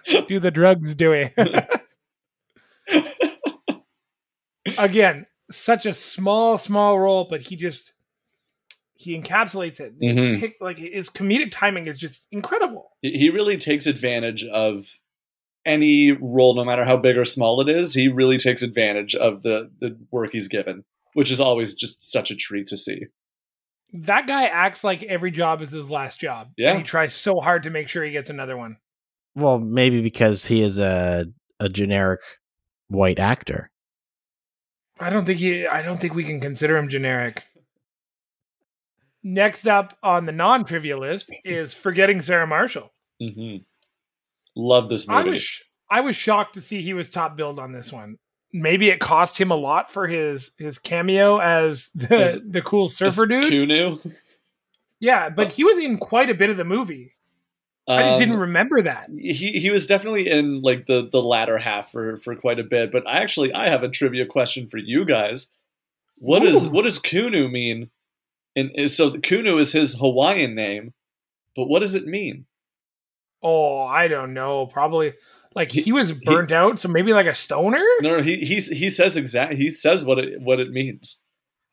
Do 0.28 0.39
the 0.39 0.52
drugs, 0.52 0.95
Dewey. 0.95 1.34
Again, 4.78 5.26
such 5.52 5.86
a 5.86 5.93
small, 5.93 6.58
small 6.58 6.99
role, 6.99 7.26
but 7.30 7.41
he 7.41 7.56
just 7.56 7.93
he 9.04 9.20
encapsulates 9.20 9.80
it. 9.80 10.00
Mhm. 10.00 10.39
Pick- 10.39 10.58
Like 10.62 10.78
his 10.78 11.10
comedic 11.10 11.50
timing 11.52 11.88
is 11.88 11.98
just 12.00 12.26
incredible. 12.32 12.92
he 13.02 13.30
really 13.30 13.58
takes 13.58 13.86
advantage 13.86 14.44
of 14.46 14.86
any 15.66 16.12
role, 16.12 16.56
no 16.56 16.66
matter 16.66 16.84
how 16.86 16.98
big 16.98 17.18
or 17.18 17.24
small 17.26 17.62
it 17.62 17.70
is. 17.70 17.94
He 17.94 18.08
really 18.10 18.38
takes 18.38 18.62
advantage 18.62 19.16
of 19.16 19.42
the 19.44 19.72
the 19.80 19.98
work 20.12 20.32
he's 20.34 20.48
given, 20.48 20.84
which 21.13 21.32
is 21.32 21.39
always 21.39 21.74
just 21.74 22.12
such 22.12 22.32
a 22.32 22.36
treat 22.36 22.68
to 22.68 22.78
see. 22.78 23.06
That 23.94 24.26
guy 24.28 24.46
acts 24.46 24.84
like 24.84 25.04
every 25.04 25.30
job 25.32 25.62
is 25.62 25.72
his 25.72 25.89
last 25.89 26.20
job. 26.20 26.50
Yeah. 26.58 26.72
And 26.72 26.80
he 26.80 26.84
tries 26.84 27.13
so 27.13 27.39
hard 27.39 27.63
to 27.63 27.70
make 27.70 27.88
sure 27.89 28.04
he 28.04 28.12
gets 28.12 28.30
another 28.30 28.58
one. 28.58 28.78
Well, 29.36 29.60
maybe 29.60 30.02
because 30.02 30.46
he 30.46 30.62
is 30.62 30.80
a 30.80 31.26
a 31.60 31.70
generic 31.70 32.20
white 32.89 33.20
actor. 33.20 33.70
I 35.00 35.10
don't 35.10 35.26
think 35.26 35.39
he 35.39 35.66
I 35.68 35.82
don't 35.82 36.00
think 36.00 36.13
we 36.13 36.24
can 36.24 36.39
consider 36.39 36.76
him 36.78 36.89
generic. 36.89 37.44
Next 39.23 39.67
up 39.67 39.97
on 40.03 40.25
the 40.25 40.31
non-trivia 40.33 40.97
list 40.97 41.31
is 41.45 41.73
Forgetting 41.73 42.21
Sarah 42.21 42.47
Marshall. 42.47 42.91
hmm 43.21 43.57
Love 44.55 44.89
this 44.89 45.07
I 45.09 45.19
movie. 45.19 45.29
was 45.31 45.41
sh- 45.41 45.62
I 45.89 46.01
was 46.01 46.15
shocked 46.15 46.55
to 46.55 46.62
see 46.62 46.81
he 46.81 46.93
was 46.93 47.09
top 47.09 47.36
billed 47.38 47.57
on 47.59 47.71
this 47.71 47.91
one. 47.91 48.17
Maybe 48.51 48.89
it 48.89 48.99
cost 48.99 49.39
him 49.39 49.49
a 49.49 49.55
lot 49.55 49.89
for 49.91 50.05
his 50.07 50.51
his 50.59 50.77
cameo 50.77 51.39
as 51.39 51.89
the 51.95 52.15
As- 52.17 52.39
the 52.47 52.62
cool 52.62 52.88
surfer 52.89 53.25
dude. 53.25 53.45
Kunu. 53.45 54.13
Yeah, 54.99 55.29
but 55.29 55.51
he 55.51 55.63
was 55.63 55.77
in 55.79 55.97
quite 55.97 56.29
a 56.29 56.33
bit 56.36 56.49
of 56.49 56.57
the 56.57 56.63
movie. 56.63 57.12
I 57.88 58.03
just 58.03 58.13
Um, 58.13 58.19
didn't 58.19 58.38
remember 58.38 58.81
that. 58.83 59.09
he 59.17 59.53
he 59.59 59.69
was 59.71 59.88
definitely 59.88 60.29
in 60.29 60.62
like 60.62 60.86
the 60.86 61.09
the 61.12 61.21
latter 61.21 61.57
half 61.57 61.91
for 61.91 62.15
for 62.17 62.36
quite 62.36 62.59
a 62.59 62.63
bit. 62.63 62.91
But 62.91 63.07
I 63.07 63.17
actually 63.21 63.53
I 63.53 63.69
have 63.69 63.83
a 63.83 63.89
trivia 63.89 64.25
question 64.25 64.67
for 64.67 64.77
you 64.77 65.03
guys. 65.05 65.47
What 66.17 66.45
is 66.45 66.67
Ooh. 66.67 66.69
what 66.69 66.83
does 66.83 66.99
Kunu 66.99 67.51
mean? 67.51 67.89
And, 68.56 68.72
and 68.76 68.92
so 68.92 69.10
the 69.10 69.18
Kunu 69.18 69.60
is 69.60 69.72
his 69.72 69.96
Hawaiian 69.96 70.54
name, 70.56 70.94
but 71.56 71.66
what 71.66 71.80
does 71.80 71.96
it 71.96 72.06
mean? 72.06 72.46
Oh, 73.42 73.82
I 73.84 74.08
don't 74.08 74.34
know. 74.34 74.68
Probably 74.68 75.13
like 75.56 75.72
he, 75.72 75.82
He- 75.82 75.92
was 75.92 76.12
burnt 76.12 76.52
out, 76.52 76.80
so 76.80 76.88
maybe 76.88 77.13
like 77.13 77.26
a 77.28 77.34
stoner. 77.34 77.84
No, 78.02 78.18
no 78.18 78.22
he 78.24 78.38
he's, 78.38 78.68
he 78.68 78.89
says 78.89 79.18
exact 79.18 79.54
he 79.54 79.70
says 79.70 80.06
what 80.06 80.20
it 80.20 80.39
what 80.42 80.60
it 80.60 80.72
means 80.72 81.18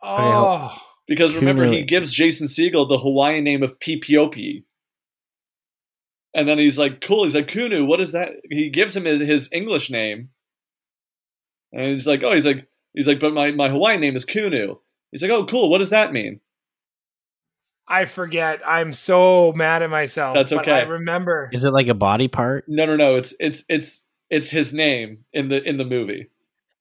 Oh, 0.02 0.76
because 1.06 1.34
remember 1.36 1.66
Kunu- 1.66 1.72
he 1.74 1.82
gives 1.84 2.12
Jason 2.12 2.46
Segel 2.46 2.88
the 2.88 2.98
Hawaiian 2.98 3.44
name 3.44 3.62
of 3.62 3.78
Pipiopi. 3.78 4.64
And 6.32 6.48
then 6.48 6.58
he's 6.58 6.78
like, 6.78 7.00
"Cool." 7.00 7.24
He's 7.24 7.34
like, 7.34 7.48
"Kunu, 7.48 7.86
what 7.86 8.00
is 8.00 8.12
that?" 8.12 8.30
He 8.50 8.70
gives 8.70 8.96
him 8.96 9.04
his, 9.04 9.20
his 9.20 9.48
English 9.52 9.90
name, 9.90 10.28
and 11.72 11.90
he's 11.92 12.06
like, 12.06 12.22
"Oh, 12.22 12.32
he's 12.32 12.46
like, 12.46 12.68
he's 12.94 13.08
like, 13.08 13.18
but 13.18 13.32
my, 13.34 13.50
my 13.50 13.68
Hawaiian 13.68 14.00
name 14.00 14.14
is 14.14 14.24
Kunu." 14.24 14.78
He's 15.10 15.22
like, 15.22 15.30
"Oh, 15.32 15.44
cool. 15.44 15.68
What 15.70 15.78
does 15.78 15.90
that 15.90 16.12
mean?" 16.12 16.40
I 17.90 18.04
forget. 18.04 18.60
I'm 18.66 18.92
so 18.92 19.52
mad 19.52 19.82
at 19.82 19.90
myself. 19.90 20.36
That's 20.36 20.52
but 20.52 20.60
okay. 20.60 20.72
I 20.72 20.82
remember. 20.82 21.50
Is 21.52 21.64
it 21.64 21.72
like 21.72 21.88
a 21.88 21.94
body 21.94 22.28
part? 22.28 22.64
No, 22.68 22.86
no, 22.86 22.94
no. 22.94 23.16
It's 23.16 23.34
it's 23.40 23.64
it's 23.68 24.04
it's 24.30 24.48
his 24.48 24.72
name 24.72 25.24
in 25.32 25.48
the 25.48 25.60
in 25.68 25.76
the 25.76 25.84
movie. 25.84 26.30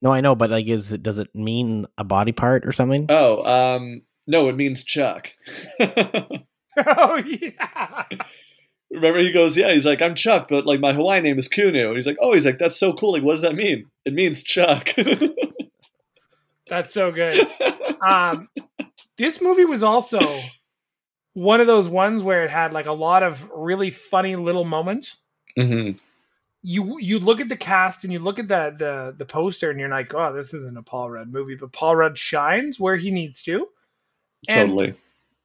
No, 0.01 0.11
I 0.11 0.21
know, 0.21 0.35
but 0.35 0.51
like, 0.51 0.67
is 0.67 0.93
it 0.93 1.01
does 1.01 1.17
it 1.17 1.33
mean 1.33 1.87
a 1.97 2.03
body 2.03 2.31
part 2.31 2.65
or 2.65 2.71
something? 2.71 3.07
Oh, 3.09 3.43
um, 3.43 4.03
no, 4.27 4.47
it 4.49 4.55
means 4.55 4.83
Chuck. 4.83 5.33
oh 5.79 7.15
yeah. 7.15 8.03
Remember, 8.91 9.19
he 9.19 9.31
goes, 9.31 9.57
"Yeah." 9.57 9.73
He's 9.73 9.85
like, 9.85 10.01
"I'm 10.01 10.15
Chuck, 10.15 10.47
but 10.47 10.65
like 10.65 10.79
my 10.79 10.93
Hawaiian 10.93 11.23
name 11.23 11.39
is 11.39 11.49
Kunu." 11.49 11.87
And 11.87 11.95
he's 11.95 12.07
like, 12.07 12.17
"Oh, 12.19 12.33
he's 12.33 12.45
like, 12.45 12.59
that's 12.59 12.77
so 12.77 12.93
cool. 12.93 13.13
Like, 13.13 13.23
what 13.23 13.33
does 13.33 13.41
that 13.41 13.55
mean?" 13.55 13.87
It 14.05 14.13
means 14.13 14.43
Chuck. 14.43 14.93
That's 16.69 16.93
so 16.93 17.11
good. 17.11 17.47
Um, 18.01 18.47
this 19.17 19.41
movie 19.41 19.65
was 19.65 19.83
also 19.83 20.21
one 21.33 21.61
of 21.61 21.67
those 21.67 21.87
ones 21.87 22.23
where 22.23 22.43
it 22.43 22.49
had 22.51 22.73
like 22.73 22.85
a 22.87 22.91
lot 22.93 23.23
of 23.23 23.49
really 23.55 23.91
funny 23.91 24.35
little 24.35 24.65
moments. 24.65 25.17
hmm 25.55 25.91
You 26.61 26.97
you 26.99 27.19
look 27.19 27.39
at 27.41 27.49
the 27.49 27.55
cast 27.57 28.03
and 28.03 28.11
you 28.11 28.19
look 28.19 28.39
at 28.39 28.47
the 28.47 28.73
the 28.77 29.15
the 29.17 29.25
poster 29.25 29.69
and 29.71 29.79
you're 29.79 29.89
like, 29.89 30.13
oh, 30.13 30.33
this 30.33 30.53
isn't 30.53 30.77
a 30.77 30.81
Paul 30.83 31.09
Rudd 31.11 31.31
movie, 31.31 31.55
but 31.55 31.71
Paul 31.71 31.95
Rudd 31.95 32.17
shines 32.17 32.79
where 32.79 32.97
he 32.97 33.11
needs 33.11 33.41
to. 33.43 33.67
And 34.47 34.69
Totally. 34.71 34.95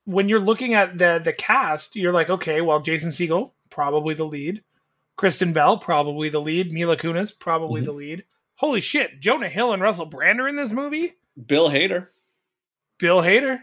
when 0.04 0.28
you're 0.28 0.40
looking 0.40 0.74
at 0.74 0.98
the 0.98 1.20
the 1.22 1.32
cast, 1.32 1.94
you're 1.96 2.12
like, 2.12 2.30
okay, 2.30 2.60
well, 2.60 2.80
Jason 2.80 3.10
Segel 3.10 3.52
probably 3.70 4.14
the 4.14 4.24
lead, 4.26 4.62
Kristen 5.16 5.52
Bell 5.52 5.78
probably 5.78 6.28
the 6.28 6.40
lead, 6.40 6.72
Mila 6.72 6.96
Kunis 6.96 7.36
probably 7.38 7.82
Mhm. 7.82 7.86
the 7.86 7.92
lead. 7.92 8.24
Holy 8.56 8.80
shit, 8.80 9.20
Jonah 9.20 9.48
Hill 9.48 9.72
and 9.72 9.82
Russell 9.82 10.06
Brand 10.06 10.40
are 10.40 10.46
in 10.48 10.54
this 10.56 10.72
movie. 10.72 11.14
Bill 11.46 11.68
Hader. 11.70 12.08
Bill 12.98 13.20
Hader. 13.22 13.62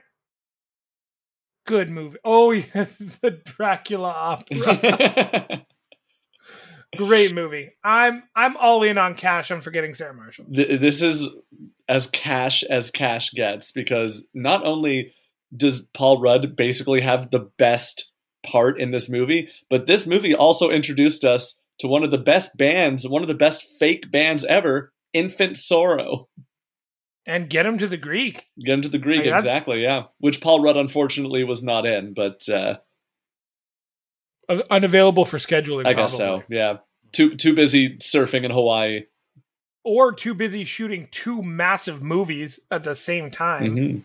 Good 1.72 1.90
movie. 1.90 2.18
Oh 2.26 2.52
yes, 2.76 2.98
the 2.98 3.32
Dracula 3.32 4.10
opera. 4.10 5.66
Great 6.98 7.34
movie. 7.34 7.72
I'm 7.82 8.24
I'm 8.36 8.58
all 8.58 8.84
in 8.84 8.98
on 8.98 9.16
Cash. 9.16 9.52
I'm 9.52 9.62
forgetting 9.62 9.94
Sarah 9.94 10.14
Marshall. 10.14 10.48
Th- 10.54 10.82
this 10.82 11.02
is 11.02 11.30
as 11.88 12.08
cash 12.08 12.64
as 12.64 12.92
cash 12.92 13.32
gets 13.32 13.72
because 13.72 14.28
not 14.34 14.66
only 14.66 15.14
does 15.56 15.84
Paul 15.94 16.20
Rudd 16.20 16.58
basically 16.58 17.00
have 17.00 17.32
the 17.32 17.50
best 17.58 18.12
part 18.44 18.78
in 18.78 18.92
this 18.92 19.08
movie, 19.08 19.48
but 19.70 19.88
this 19.88 20.06
movie 20.06 20.36
also 20.36 20.72
introduced 20.72 21.24
us 21.24 21.58
to 21.80 21.88
one 21.88 22.04
of 22.04 22.12
the 22.12 22.18
best 22.18 22.58
bands, 22.58 23.08
one 23.08 23.22
of 23.22 23.30
the 23.30 23.34
best 23.34 23.64
fake 23.80 24.12
bands 24.12 24.44
ever, 24.44 24.92
Infant 25.14 25.56
Sorrow. 25.56 26.28
And 27.26 27.50
get 27.50 27.66
him 27.66 27.78
to 27.78 27.88
the 27.88 27.98
Greek. 27.98 28.48
Get 28.60 28.74
him 28.74 28.82
to 28.82 28.90
the 28.90 28.98
Greek, 28.98 29.26
Like, 29.26 29.36
exactly, 29.36 29.84
yeah. 29.84 30.06
Which 30.18 30.42
Paul 30.42 30.62
Rudd 30.62 30.76
unfortunately 30.76 31.44
was 31.44 31.62
not 31.62 31.86
in, 31.86 32.14
but 32.14 32.48
uh, 32.50 32.78
Unavailable 34.70 35.26
for 35.26 35.38
scheduling. 35.38 35.86
I 35.86 35.94
guess 35.94 36.16
so, 36.16 36.44
yeah. 36.50 36.78
Too 37.12 37.36
too 37.36 37.54
busy 37.54 37.98
surfing 37.98 38.44
in 38.44 38.52
Hawaii. 38.52 39.06
Or 39.84 40.14
too 40.14 40.34
busy 40.34 40.64
shooting 40.64 41.08
two 41.12 41.42
massive 41.42 42.02
movies 42.02 42.60
at 42.70 42.84
the 42.84 42.96
same 42.96 43.32
time. 43.32 43.76
Mhm. 43.76 44.04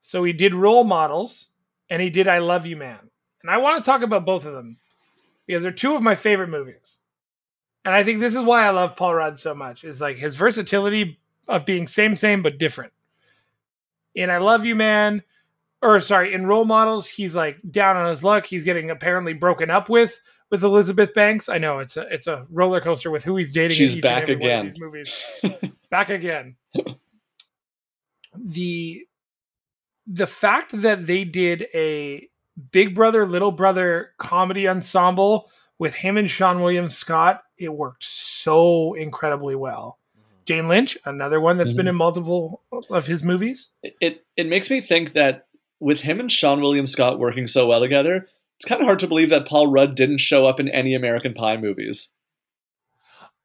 So 0.00 0.24
he 0.24 0.32
did 0.32 0.54
role 0.54 0.84
models 0.84 1.48
and 1.88 2.02
he 2.02 2.10
did 2.10 2.28
I 2.28 2.38
Love 2.38 2.66
You 2.66 2.76
Man. 2.76 2.98
And 3.42 3.50
I 3.50 3.58
want 3.58 3.82
to 3.82 3.86
talk 3.86 4.02
about 4.02 4.24
both 4.24 4.44
of 4.44 4.52
them 4.52 4.78
because 5.46 5.62
they're 5.62 5.72
two 5.72 5.94
of 5.94 6.02
my 6.02 6.14
favorite 6.14 6.48
movies. 6.48 6.98
And 7.84 7.94
I 7.94 8.04
think 8.04 8.20
this 8.20 8.36
is 8.36 8.44
why 8.44 8.64
I 8.66 8.70
love 8.70 8.94
Paul 8.96 9.14
Rudd 9.14 9.40
so 9.40 9.54
much. 9.54 9.84
Is 9.84 10.00
like 10.00 10.16
his 10.16 10.36
versatility 10.36 11.18
of 11.48 11.64
being 11.64 11.86
same 11.86 12.16
same 12.16 12.42
but 12.42 12.58
different. 12.58 12.92
in 14.14 14.30
I 14.30 14.38
Love 14.38 14.64
You 14.64 14.74
Man, 14.76 15.22
or 15.80 15.98
sorry, 16.00 16.32
in 16.34 16.46
Role 16.46 16.64
Models, 16.64 17.08
he's 17.08 17.34
like 17.34 17.58
down 17.70 17.96
on 17.96 18.10
his 18.10 18.22
luck. 18.22 18.46
He's 18.46 18.64
getting 18.64 18.90
apparently 18.90 19.32
broken 19.32 19.70
up 19.70 19.88
with 19.88 20.20
with 20.50 20.62
Elizabeth 20.64 21.14
Banks. 21.14 21.48
I 21.48 21.58
know 21.58 21.78
it's 21.80 21.96
a 21.96 22.06
it's 22.12 22.26
a 22.26 22.46
roller 22.50 22.80
coaster 22.80 23.10
with 23.10 23.24
who 23.24 23.36
he's 23.36 23.52
dating. 23.52 23.70
in 23.70 23.76
She's 23.76 24.00
back 24.00 24.24
every 24.24 24.36
one 24.36 24.42
of 24.42 24.46
again. 24.46 24.66
these 24.68 24.80
movies. 24.80 25.72
back 25.90 26.10
again. 26.10 26.56
the 28.36 29.06
the 30.06 30.26
fact 30.26 30.80
that 30.82 31.06
they 31.06 31.24
did 31.24 31.66
a 31.74 32.28
Big 32.70 32.94
Brother 32.94 33.26
Little 33.26 33.52
Brother 33.52 34.10
comedy 34.18 34.68
ensemble 34.68 35.50
with 35.78 35.94
him 35.94 36.16
and 36.16 36.28
Seann 36.28 36.60
William 36.60 36.90
Scott, 36.90 37.42
it 37.56 37.72
worked 37.72 38.04
so 38.04 38.94
incredibly 38.94 39.56
well. 39.56 39.98
Jane 40.44 40.68
Lynch, 40.68 40.96
another 41.04 41.40
one 41.40 41.56
that's 41.58 41.72
been 41.72 41.86
Mhm. 41.86 41.90
in 41.90 41.94
multiple 41.96 42.62
of 42.90 43.06
his 43.06 43.22
movies. 43.22 43.70
It, 43.82 43.94
it 44.00 44.26
it 44.36 44.46
makes 44.48 44.70
me 44.70 44.80
think 44.80 45.12
that 45.12 45.46
with 45.80 46.00
him 46.00 46.20
and 46.20 46.30
Seann 46.30 46.60
William 46.60 46.86
Scott 46.86 47.18
working 47.18 47.46
so 47.46 47.66
well 47.66 47.80
together, 47.80 48.28
it's 48.58 48.64
kind 48.68 48.80
of 48.80 48.86
hard 48.86 48.98
to 49.00 49.06
believe 49.06 49.30
that 49.30 49.46
Paul 49.46 49.66
Rudd 49.68 49.94
didn't 49.94 50.18
show 50.18 50.46
up 50.46 50.58
in 50.60 50.68
any 50.68 50.94
American 50.94 51.34
Pie 51.34 51.56
movies. 51.56 52.08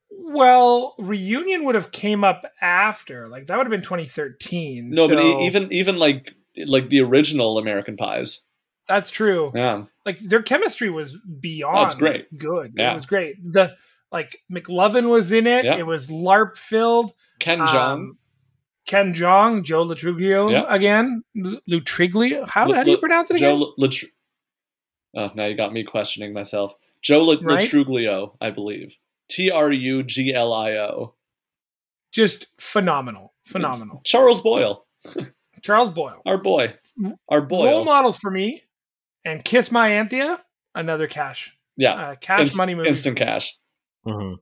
Well, 0.10 0.96
reunion 0.98 1.64
would 1.66 1.76
have 1.76 1.92
came 1.92 2.24
up 2.24 2.44
after, 2.62 3.28
like 3.28 3.48
that 3.48 3.58
would 3.58 3.66
have 3.66 3.72
been 3.72 3.82
2013. 3.82 4.92
No, 4.92 5.08
but 5.08 5.20
so 5.20 5.40
e- 5.42 5.46
even 5.46 5.72
even 5.72 5.98
like 5.98 6.34
like 6.66 6.90
the 6.90 7.02
original 7.02 7.58
American 7.58 7.98
Pies. 7.98 8.42
that's 8.88 9.10
true. 9.12 9.52
Yeah, 9.54 9.84
Like 10.06 10.20
their 10.20 10.42
chemistry 10.42 10.90
was 10.90 11.18
beyond 11.42 11.78
Oh, 11.78 11.84
it's 11.86 11.96
great. 11.96 12.36
good. 12.38 12.74
Yeah. 12.78 12.92
It 12.92 12.94
was 12.94 13.06
great. 13.06 13.36
The 13.44 13.76
like 14.12 14.40
McLovin 14.52 15.10
was 15.10 15.32
in 15.32 15.48
it. 15.48 15.66
Yeah. 15.66 15.78
It 15.78 15.86
was 15.86 16.08
LARP 16.10 16.58
filled. 16.58 17.14
Ken 17.40 17.62
Um, 17.62 17.68
Jeong. 17.68 18.10
Ken 18.88 19.14
Jeong, 19.14 19.64
Joe 19.64 19.84
Lo 19.84 19.96
Truglio 19.96 20.50
Yeah. 20.52 20.66
again. 20.70 21.24
L- 21.44 21.60
Lutriglio. 21.70 22.48
How, 22.48 22.68
Lu- 22.68 22.74
how 22.76 22.84
do 22.84 22.92
you 22.92 22.98
pronounce 22.98 23.30
it 23.32 23.38
again? 23.38 23.58
Joe 23.60 23.74
Latr- 23.80 24.10
Oh, 25.16 25.32
now 25.36 25.46
you 25.46 25.56
got 25.56 25.74
me 25.74 25.84
questioning 25.84 26.32
myself. 26.34 26.76
Joe 27.02 27.24
La- 27.24 27.36
Right? 27.42 27.62
Latruglio, 27.62 28.38
I 28.40 28.50
believe. 28.52 28.98
T 29.30 29.52
R 29.52 29.72
U 29.72 30.04
G 30.04 30.34
L 30.34 30.54
I 30.54 30.72
O. 30.74 31.16
Just 32.14 32.48
phenomenal. 32.60 33.34
Phenomenal. 33.46 34.02
Charles 34.06 34.42
Boyle, 34.42 34.86
Charles 35.62 35.90
Boyle. 35.90 36.22
our 36.26 36.38
boy, 36.38 36.74
our 37.30 37.42
boy. 37.42 37.66
Role 37.66 37.84
models 37.86 38.18
for 38.18 38.32
me. 38.32 38.64
And 39.26 39.44
Kiss 39.44 39.72
My 39.72 39.90
Anthea, 39.90 40.42
another 40.76 41.08
cash. 41.08 41.54
Yeah, 41.76 41.94
Uh, 41.94 42.16
cash 42.16 42.42
Inst- 42.42 42.58
money 42.58 42.76
movie. 42.76 42.90
instant 42.90 43.18
cash. 43.18 43.58
Hmm 44.08 44.34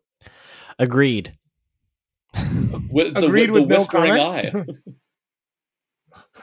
Agreed. 0.78 1.38
With 2.90 3.14
the, 3.14 3.26
Agreed 3.26 3.52
with 3.52 3.56
the 3.56 3.62
with 3.62 3.70
no 3.70 3.76
whispering 3.78 4.12
eye. 4.14 4.50
comment. 4.52 4.70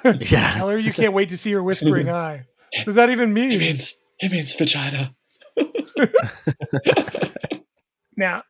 Yeah. 0.33 0.55
Tell 0.55 0.69
her 0.71 0.79
you 0.79 0.93
can't 0.93 1.13
wait 1.13 1.29
to 1.29 1.37
see 1.37 1.53
her 1.53 1.63
whispering 1.63 2.09
eye. 2.11 2.47
What 2.77 2.87
does 2.87 2.95
that 2.97 3.11
even 3.11 3.31
It 3.31 3.35
mean? 3.35 3.59
means 3.59 3.95
it 4.21 4.33
means 4.33 4.55
vagina. 4.55 5.15
Now, 8.17 8.43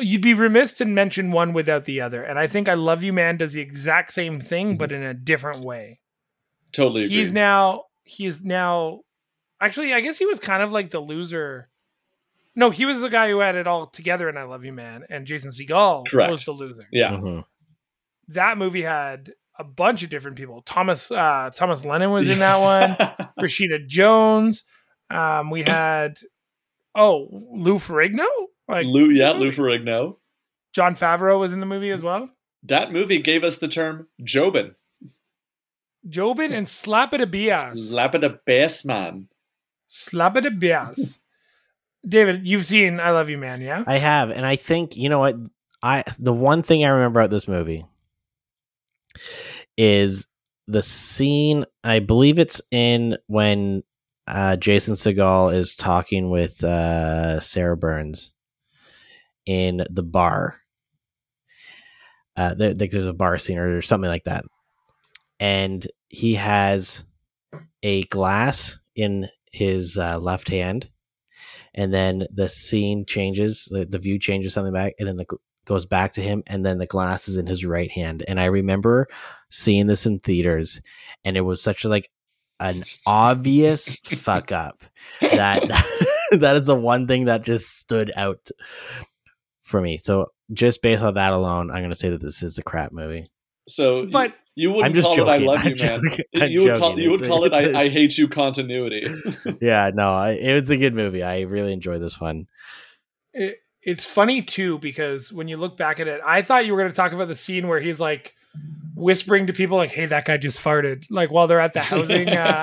you'd 0.00 0.20
be 0.22 0.34
remiss 0.34 0.72
to 0.74 0.84
mention 0.84 1.30
one 1.30 1.52
without 1.52 1.84
the 1.84 2.00
other. 2.00 2.22
And 2.24 2.38
I 2.38 2.46
think 2.48 2.68
I 2.68 2.74
Love 2.74 3.02
You 3.04 3.12
Man 3.12 3.36
does 3.36 3.52
the 3.52 3.60
exact 3.60 4.12
same 4.12 4.40
thing, 4.40 4.76
but 4.76 4.90
in 4.92 5.02
a 5.02 5.14
different 5.14 5.60
way. 5.60 6.00
Totally 6.72 7.04
agree. 7.04 7.16
He's 7.18 7.30
now, 7.30 7.84
he's 8.02 8.42
now, 8.42 9.00
actually, 9.60 9.92
I 9.94 10.00
guess 10.00 10.18
he 10.18 10.26
was 10.26 10.40
kind 10.40 10.62
of 10.62 10.72
like 10.72 10.90
the 10.90 10.98
loser. 11.00 11.68
No, 12.56 12.70
he 12.70 12.84
was 12.86 13.00
the 13.00 13.08
guy 13.10 13.28
who 13.30 13.40
had 13.40 13.56
it 13.56 13.66
all 13.66 13.86
together 13.86 14.28
in 14.28 14.36
I 14.36 14.44
Love 14.44 14.64
You 14.64 14.72
Man, 14.72 15.04
and 15.10 15.26
Jason 15.26 15.50
Segel 15.50 16.04
Correct. 16.08 16.30
was 16.30 16.44
the 16.44 16.52
loser. 16.52 16.86
yeah. 16.92 17.10
Mhm. 17.12 17.44
That 18.28 18.56
movie 18.58 18.82
had 18.82 19.34
a 19.58 19.64
bunch 19.64 20.02
of 20.02 20.10
different 20.10 20.36
people. 20.36 20.62
Thomas 20.62 21.10
uh, 21.10 21.50
Thomas 21.54 21.84
Lennon 21.84 22.10
was 22.10 22.28
in 22.28 22.38
that 22.38 22.56
one. 22.60 23.28
Rashida 23.40 23.86
Jones. 23.86 24.64
Um, 25.10 25.50
we 25.50 25.62
had 25.62 26.18
oh 26.94 27.28
Lou 27.52 27.74
Ferrigno, 27.76 28.26
like 28.68 28.86
Lou, 28.86 29.10
yeah, 29.10 29.32
Lou 29.32 29.50
Ferrigno. 29.50 30.16
Jon 30.72 30.94
Favreau 30.96 31.38
was 31.38 31.52
in 31.52 31.60
the 31.60 31.66
movie 31.66 31.90
as 31.90 32.02
well. 32.02 32.30
That 32.62 32.92
movie 32.92 33.20
gave 33.20 33.44
us 33.44 33.58
the 33.58 33.68
term 33.68 34.08
Jobin. 34.22 34.74
Jobin 36.08 36.52
and 36.52 36.66
Slapita 36.66 37.30
Bias. 37.30 37.90
Slap 37.90 38.14
it 38.14 38.24
a 38.24 38.30
bass 38.44 38.84
man. 38.84 39.28
Slapita 39.88 40.58
Bias. 40.58 41.20
David, 42.06 42.46
you've 42.46 42.66
seen 42.66 43.00
I 43.00 43.10
Love 43.10 43.30
You 43.30 43.38
Man, 43.38 43.60
yeah? 43.60 43.84
I 43.86 43.98
have, 43.98 44.30
and 44.30 44.44
I 44.44 44.56
think 44.56 44.96
you 44.96 45.08
know 45.08 45.20
what 45.20 45.36
I 45.82 46.04
the 46.18 46.32
one 46.32 46.62
thing 46.62 46.84
I 46.84 46.88
remember 46.88 47.20
about 47.20 47.30
this 47.30 47.48
movie 47.48 47.86
is 49.76 50.26
the 50.66 50.82
scene. 50.82 51.64
I 51.82 52.00
believe 52.00 52.38
it's 52.38 52.60
in 52.70 53.16
when 53.26 53.82
uh, 54.26 54.56
Jason 54.56 54.94
Segel 54.94 55.54
is 55.54 55.76
talking 55.76 56.30
with 56.30 56.62
uh, 56.62 57.40
Sarah 57.40 57.76
Burns 57.76 58.34
in 59.46 59.84
the 59.90 60.02
bar. 60.02 60.56
Uh, 62.36 62.54
there, 62.54 62.74
there's 62.74 63.06
a 63.06 63.12
bar 63.12 63.38
scene 63.38 63.58
or 63.58 63.80
something 63.80 64.08
like 64.08 64.24
that, 64.24 64.44
and 65.40 65.86
he 66.08 66.34
has 66.34 67.04
a 67.82 68.02
glass 68.04 68.78
in 68.96 69.28
his 69.52 69.96
uh, 69.98 70.18
left 70.18 70.48
hand 70.48 70.88
and 71.74 71.92
then 71.92 72.26
the 72.32 72.48
scene 72.48 73.04
changes 73.04 73.68
the, 73.70 73.84
the 73.84 73.98
view 73.98 74.18
changes 74.18 74.52
something 74.54 74.72
back 74.72 74.94
and 74.98 75.08
then 75.08 75.16
the 75.16 75.26
goes 75.64 75.86
back 75.86 76.12
to 76.12 76.20
him 76.20 76.42
and 76.46 76.64
then 76.64 76.78
the 76.78 76.86
glass 76.86 77.26
is 77.26 77.36
in 77.36 77.46
his 77.46 77.64
right 77.64 77.90
hand. 77.90 78.24
And 78.28 78.38
i 78.38 78.46
remember 78.46 79.08
seeing 79.50 79.86
this 79.86 80.06
in 80.06 80.18
theaters 80.18 80.80
and 81.24 81.36
it 81.36 81.42
was 81.42 81.62
such 81.62 81.84
a 81.84 81.88
like 81.88 82.10
an 82.60 82.84
obvious 83.06 83.96
fuck 83.96 84.52
up 84.52 84.84
that 85.20 85.62
that 86.32 86.56
is 86.56 86.66
the 86.66 86.74
one 86.74 87.06
thing 87.06 87.26
that 87.26 87.42
just 87.42 87.78
stood 87.78 88.12
out 88.16 88.50
for 89.62 89.80
me. 89.80 89.96
So 89.96 90.32
just 90.52 90.82
based 90.82 91.02
on 91.02 91.14
that 91.14 91.32
alone 91.32 91.70
i'm 91.70 91.78
going 91.78 91.88
to 91.88 91.96
say 91.96 92.10
that 92.10 92.20
this 92.20 92.42
is 92.42 92.58
a 92.58 92.62
crap 92.62 92.92
movie. 92.92 93.26
So, 93.66 94.06
But 94.06 94.34
you, 94.56 94.68
you 94.68 94.70
wouldn't 94.74 94.86
i'm 94.86 94.94
just 94.94 95.06
call 95.06 95.16
joking 95.16 95.34
it 95.34 95.42
"I 95.42 95.46
love 95.46 95.60
I'm 95.64 95.66
you, 95.70 95.76
man." 95.82 96.02
joking. 96.08 96.24
I'm 96.36 96.50
You 96.50 96.64
would 96.64 96.78
call 96.78 96.98
you 96.98 97.10
would 97.10 97.20
It's- 97.20 97.28
call 97.28 97.44
it 97.44 97.52
it's 97.52 97.66
a- 97.74 97.78
I, 97.78 97.82
"I 97.82 97.88
hate 97.98 98.16
you" 98.18 98.28
continuity. 98.28 99.06
yeah 99.60 99.90
no 99.94 100.14
I, 100.14 100.30
it 100.32 100.60
was 100.60 100.70
a 100.70 100.76
good 100.76 100.94
movie 100.94 101.22
i 101.22 101.40
really 101.40 101.72
enjoyed 101.72 102.00
this 102.02 102.20
one 102.20 102.46
It, 103.32 103.58
it's 103.82 104.06
funny 104.06 104.42
too 104.42 104.78
because 104.78 105.32
when 105.32 105.46
you 105.48 105.56
look 105.58 105.76
back 105.76 106.00
at 106.00 106.08
it, 106.08 106.20
I 106.24 106.40
thought 106.40 106.64
you 106.64 106.72
were 106.72 106.78
going 106.80 106.90
to 106.90 106.96
talk 106.96 107.12
about 107.12 107.28
the 107.28 107.34
scene 107.34 107.68
where 107.68 107.80
he's 107.80 108.00
like 108.00 108.34
whispering 108.94 109.48
to 109.48 109.52
people 109.52 109.76
like, 109.76 109.90
"Hey, 109.90 110.06
that 110.06 110.24
guy 110.24 110.38
just 110.38 110.58
farted," 110.58 111.04
like 111.10 111.30
while 111.30 111.46
they're 111.48 111.60
at 111.60 111.74
the 111.74 111.80
housing. 111.80 112.28
Uh, 112.30 112.62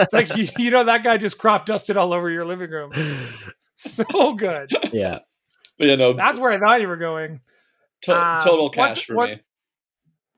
it's 0.00 0.12
like 0.14 0.34
you, 0.38 0.48
you 0.56 0.70
know 0.70 0.84
that 0.84 1.04
guy 1.04 1.18
just 1.18 1.36
crop 1.36 1.66
dusted 1.66 1.98
all 1.98 2.14
over 2.14 2.30
your 2.30 2.46
living 2.46 2.70
room. 2.70 2.92
So 3.74 4.32
good. 4.34 4.70
yeah 4.92 5.18
but 5.76 5.86
you 5.88 5.96
know, 5.96 6.14
That's 6.14 6.40
where 6.40 6.50
I 6.52 6.58
thought 6.58 6.80
you 6.80 6.88
were 6.88 6.96
going. 6.96 7.40
to- 8.02 8.18
um, 8.18 8.40
total 8.40 8.64
what's- 8.66 8.76
cash 8.76 9.04
for 9.06 9.14
what- 9.16 9.28
me. 9.30 9.40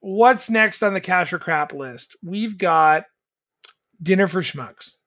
What's 0.01 0.49
next 0.49 0.83
on 0.83 0.93
the 0.93 1.01
cash 1.01 1.31
or 1.31 1.39
crap 1.39 1.73
list? 1.73 2.15
We've 2.23 2.57
got 2.57 3.05
Dinner 4.01 4.27
for 4.27 4.41
Schmucks. 4.41 4.97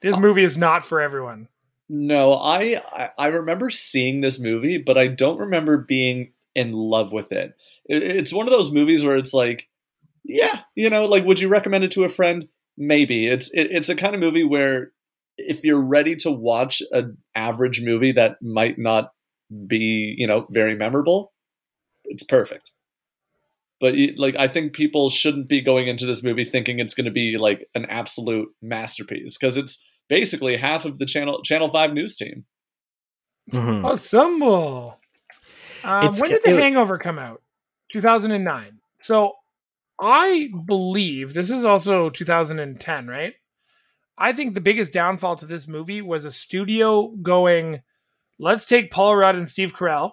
This 0.00 0.16
oh. 0.16 0.20
movie 0.20 0.44
is 0.44 0.56
not 0.56 0.84
for 0.84 1.00
everyone. 1.00 1.48
No, 1.88 2.32
I, 2.32 3.10
I 3.18 3.26
remember 3.28 3.68
seeing 3.68 4.20
this 4.20 4.38
movie, 4.38 4.78
but 4.78 4.96
I 4.96 5.08
don't 5.08 5.38
remember 5.38 5.76
being 5.76 6.32
in 6.54 6.72
love 6.72 7.12
with 7.12 7.32
it. 7.32 7.54
it. 7.84 8.02
It's 8.02 8.32
one 8.32 8.46
of 8.46 8.52
those 8.52 8.72
movies 8.72 9.04
where 9.04 9.16
it's 9.16 9.34
like, 9.34 9.68
yeah, 10.24 10.60
you 10.74 10.88
know, 10.88 11.04
like 11.04 11.24
would 11.24 11.40
you 11.40 11.48
recommend 11.48 11.84
it 11.84 11.90
to 11.92 12.04
a 12.04 12.08
friend? 12.08 12.48
Maybe. 12.78 13.26
It's 13.26 13.50
it, 13.50 13.72
it's 13.72 13.88
a 13.88 13.96
kind 13.96 14.14
of 14.14 14.20
movie 14.20 14.44
where 14.44 14.92
if 15.36 15.64
you're 15.64 15.80
ready 15.80 16.16
to 16.16 16.30
watch 16.30 16.82
an 16.92 17.18
average 17.34 17.82
movie 17.82 18.12
that 18.12 18.40
might 18.40 18.78
not 18.78 19.12
be, 19.66 20.14
you 20.16 20.26
know, 20.26 20.46
very 20.50 20.76
memorable, 20.76 21.32
it's 22.04 22.22
perfect. 22.22 22.72
But 23.80 23.94
like 24.16 24.36
I 24.36 24.46
think 24.46 24.74
people 24.74 25.08
shouldn't 25.08 25.48
be 25.48 25.60
going 25.62 25.88
into 25.88 26.04
this 26.06 26.22
movie 26.22 26.44
thinking 26.44 26.78
it's 26.78 26.94
going 26.94 27.06
to 27.06 27.10
be 27.10 27.36
like 27.38 27.66
an 27.74 27.86
absolute 27.86 28.48
masterpiece 28.60 29.38
because 29.38 29.56
it's 29.56 29.82
basically 30.08 30.56
half 30.56 30.84
of 30.84 30.98
the 30.98 31.06
channel 31.06 31.42
Channel 31.42 31.68
Five 31.70 31.92
news 31.94 32.16
team. 32.16 32.44
Mhm. 33.50 33.90
Assemble. 33.90 35.00
Um, 35.82 36.06
It's 36.06 36.20
when 36.20 36.30
did 36.30 36.42
The 36.44 36.50
it- 36.56 36.60
Hangover 36.62 36.98
come 36.98 37.18
out? 37.18 37.42
2009. 37.90 38.80
So 38.98 39.32
I 39.98 40.50
believe 40.66 41.32
this 41.34 41.50
is 41.50 41.64
also 41.64 42.10
2010, 42.10 43.06
right? 43.06 43.34
I 44.18 44.32
think 44.32 44.54
the 44.54 44.60
biggest 44.60 44.92
downfall 44.92 45.36
to 45.36 45.46
this 45.46 45.66
movie 45.66 46.02
was 46.02 46.24
a 46.26 46.30
studio 46.30 47.08
going, 47.22 47.80
let's 48.38 48.66
take 48.66 48.90
Paul 48.90 49.16
Rudd 49.16 49.34
and 49.36 49.48
Steve 49.48 49.74
Carell 49.74 50.12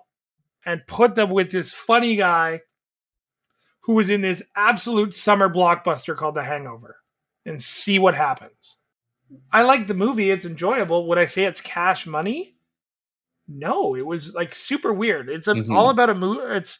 and 0.66 0.82
put 0.88 1.16
them 1.16 1.30
with 1.30 1.52
this 1.52 1.74
funny 1.74 2.16
guy 2.16 2.62
who 3.88 3.94
was 3.94 4.10
in 4.12 4.22
this 4.22 4.44
absolute 4.56 5.14
summer 5.16 5.50
blockbuster 5.50 6.16
called 6.16 6.36
The 6.36 6.44
Hangover 6.44 6.98
and 7.46 7.62
see 7.64 7.98
what 7.98 8.14
happens. 8.14 8.78
I 9.52 9.64
like 9.64 9.88
the 9.88 9.94
movie. 9.94 10.30
It's 10.30 10.46
enjoyable. 10.46 11.08
Would 11.08 11.18
I 11.18 11.26
say 11.26 11.46
it's 11.46 11.62
cash 11.62 12.06
money? 12.06 12.56
No, 13.48 13.96
it 13.96 14.06
was 14.06 14.36
like 14.36 14.54
super 14.54 14.94
weird. 14.94 15.30
It's 15.30 15.48
a, 15.48 15.54
Mhm. 15.54 15.74
all 15.76 15.90
about 15.90 16.10
a 16.10 16.14
movie. 16.16 16.42
It's 16.58 16.80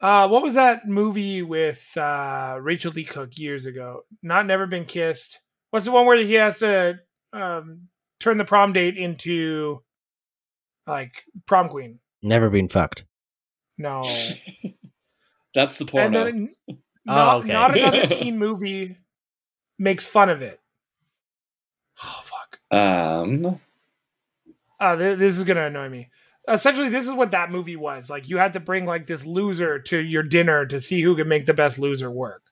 Uh, 0.00 0.28
what 0.28 0.42
was 0.44 0.54
that 0.54 0.86
movie 0.86 1.42
with 1.42 1.96
uh, 1.96 2.56
Rachael 2.60 2.92
Leigh 2.92 3.04
Cook 3.04 3.36
years 3.36 3.66
ago? 3.66 4.02
Not 4.22 4.46
Never 4.46 4.66
Been 4.66 4.84
Kissed. 4.84 5.40
What's 5.70 5.86
the 5.86 5.92
one 5.92 6.06
where 6.06 6.22
he 6.22 6.34
has 6.34 6.60
to 6.60 7.00
um, 7.32 7.88
turn 8.20 8.36
the 8.36 8.44
prom 8.44 8.72
date 8.72 8.96
into 8.96 9.82
like 10.86 11.24
prom 11.46 11.68
queen? 11.68 11.98
Never 12.22 12.48
been 12.48 12.68
fucked. 12.68 13.06
No. 13.76 14.02
That's 15.58 15.76
the 15.76 15.82
and 15.82 15.90
porno. 15.90 16.24
then 16.24 16.54
Oh, 17.08 17.14
not, 17.14 17.36
okay. 17.40 17.52
not 17.52 17.76
another 17.76 18.06
teen 18.14 18.38
movie 18.38 18.96
makes 19.78 20.06
fun 20.06 20.30
of 20.30 20.40
it. 20.40 20.60
Oh 22.00 22.22
fuck! 22.22 22.60
um, 22.78 23.58
Uh, 24.78 24.94
th- 24.96 25.18
this 25.18 25.36
is 25.36 25.42
gonna 25.42 25.66
annoy 25.66 25.88
me. 25.88 26.10
Essentially, 26.46 26.90
this 26.90 27.08
is 27.08 27.12
what 27.14 27.32
that 27.32 27.50
movie 27.50 27.74
was. 27.76 28.08
Like, 28.08 28.28
you 28.28 28.38
had 28.38 28.52
to 28.52 28.60
bring 28.60 28.84
like 28.86 29.06
this 29.08 29.24
loser 29.26 29.80
to 29.80 29.98
your 29.98 30.22
dinner 30.22 30.64
to 30.66 30.80
see 30.80 31.02
who 31.02 31.16
could 31.16 31.26
make 31.26 31.46
the 31.46 31.54
best 31.54 31.78
loser 31.78 32.10
work. 32.10 32.42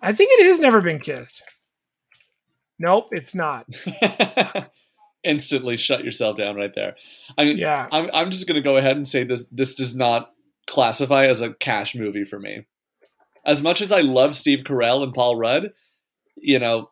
I 0.00 0.12
think 0.14 0.30
it 0.40 0.46
has 0.46 0.58
never 0.58 0.80
been 0.80 1.00
kissed. 1.00 1.42
Nope, 2.78 3.08
it's 3.10 3.34
not. 3.34 3.66
instantly 5.24 5.76
shut 5.76 6.04
yourself 6.04 6.36
down 6.36 6.54
right 6.56 6.72
there. 6.74 6.94
I 7.36 7.44
mean, 7.44 7.58
Yeah, 7.58 7.88
I'm 7.90 8.08
I'm 8.14 8.30
just 8.30 8.46
gonna 8.46 8.62
go 8.62 8.76
ahead 8.76 8.96
and 8.96 9.06
say 9.06 9.24
this 9.24 9.44
this 9.50 9.74
does 9.74 9.94
not 9.96 10.32
classify 10.68 11.26
as 11.26 11.40
a 11.40 11.54
cash 11.54 11.94
movie 11.94 12.24
for 12.24 12.38
me. 12.38 12.66
As 13.44 13.62
much 13.62 13.80
as 13.80 13.90
I 13.92 14.00
love 14.00 14.36
Steve 14.36 14.60
Carell 14.64 15.02
and 15.02 15.14
Paul 15.14 15.36
Rudd, 15.36 15.72
you 16.36 16.58
know, 16.58 16.90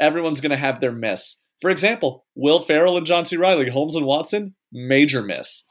everyone's 0.00 0.40
gonna 0.40 0.56
have 0.56 0.80
their 0.80 0.92
miss. 0.92 1.36
For 1.60 1.70
example, 1.70 2.24
Will 2.36 2.60
Ferrell 2.60 2.96
and 2.96 3.06
John 3.06 3.26
C. 3.26 3.36
Reilly, 3.36 3.68
Holmes 3.68 3.96
and 3.96 4.06
Watson, 4.06 4.54
major 4.72 5.22
miss. 5.22 5.64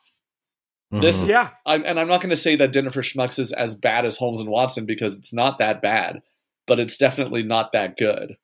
This- 0.91 1.21
Mhm. 1.21 1.27
yeah. 1.29 1.49
I'm, 1.65 1.83
and 1.85 1.99
I'm 1.99 2.07
not 2.07 2.21
going 2.21 2.29
to 2.29 2.35
say 2.37 2.55
that 2.57 2.71
Dinner 2.71 2.89
for 2.89 3.01
Schmucks 3.01 3.39
is 3.39 3.51
as 3.51 3.75
bad 3.75 4.05
as 4.05 4.15
Holmes 4.17 4.39
and 4.39 4.49
Watson 4.49 4.85
because 4.85 5.17
it's 5.17 5.33
not 5.33 5.57
that 5.59 5.81
bad, 5.81 6.21
but 6.65 6.79
it's 6.79 6.95
definitely 6.97 7.43
not 7.43 7.71
that 7.73 7.97
good. 7.97 8.35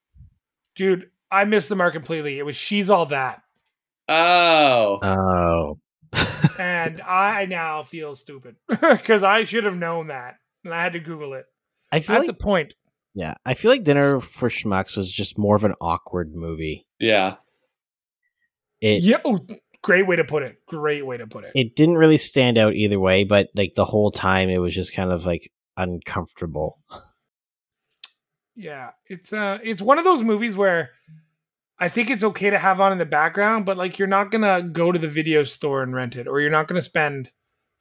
Dude, 0.75 1.09
I 1.31 1.45
missed 1.45 1.69
the 1.69 1.75
mark 1.77 1.93
completely. 1.93 2.39
It 2.39 2.43
was 2.45 2.55
She's 2.57 2.89
All 2.89 3.05
That. 3.07 3.41
Oh, 4.09 4.99
Oh. 5.01 5.79
And 6.59 7.01
I 7.01 7.45
now 7.45 7.83
feel 7.83 8.15
stupid 8.15 8.55
because 8.69 9.23
I 9.23 9.43
should 9.43 9.63
have 9.63 9.77
known 9.77 10.07
that. 10.07 10.35
And 10.63 10.73
I 10.73 10.83
had 10.83 10.93
to 10.93 10.99
Google 10.99 11.33
it. 11.33 11.45
I 11.91 11.99
feel 11.99 12.15
That's 12.15 12.27
like, 12.27 12.35
a 12.37 12.39
point. 12.43 12.73
yeah, 13.13 13.35
I 13.45 13.53
feel 13.53 13.69
like 13.71 13.83
Dinner 13.83 14.19
for 14.19 14.49
Schmucks 14.49 14.95
was 14.97 15.11
just 15.11 15.37
more 15.37 15.55
of 15.55 15.63
an 15.63 15.75
awkward 15.81 16.33
movie. 16.35 16.87
yeah. 16.99 17.35
It 18.81 19.01
yeah. 19.03 19.17
Oh, 19.23 19.39
great 19.81 20.05
way 20.07 20.17
to 20.17 20.25
put 20.25 20.43
it. 20.43 20.57
Great 20.67 21.05
way 21.05 21.15
to 21.17 21.25
put 21.25 21.45
it. 21.45 21.51
it 21.55 21.75
didn't 21.75 21.95
really 21.95 22.17
stand 22.17 22.57
out 22.57 22.73
either 22.73 22.99
way, 22.99 23.23
but 23.23 23.47
like 23.55 23.75
the 23.75 23.85
whole 23.85 24.11
time 24.11 24.49
it 24.49 24.57
was 24.57 24.73
just 24.75 24.93
kind 24.93 25.09
of 25.11 25.25
like 25.25 25.51
uncomfortable. 25.77 26.79
Yeah. 28.55 28.91
It's 29.07 29.31
uh 29.33 29.59
it's 29.63 29.81
one 29.81 29.97
of 29.99 30.03
those 30.03 30.21
movies 30.23 30.55
where 30.57 30.89
I 31.84 31.89
think 31.89 32.09
it's 32.09 32.23
okay 32.23 32.49
to 32.49 32.57
have 32.57 32.79
on 32.79 32.93
in 32.93 32.97
the 32.97 33.03
background, 33.03 33.65
but 33.65 33.75
like 33.75 33.99
you're 33.99 34.07
not 34.07 34.31
gonna 34.31 34.61
go 34.63 34.93
to 34.93 34.97
the 34.97 35.09
video 35.09 35.43
store 35.43 35.84
and 35.84 35.93
rent 35.93 36.15
it, 36.15 36.29
or 36.29 36.39
you're 36.39 36.49
not 36.49 36.69
gonna 36.69 36.81
spend 36.81 37.29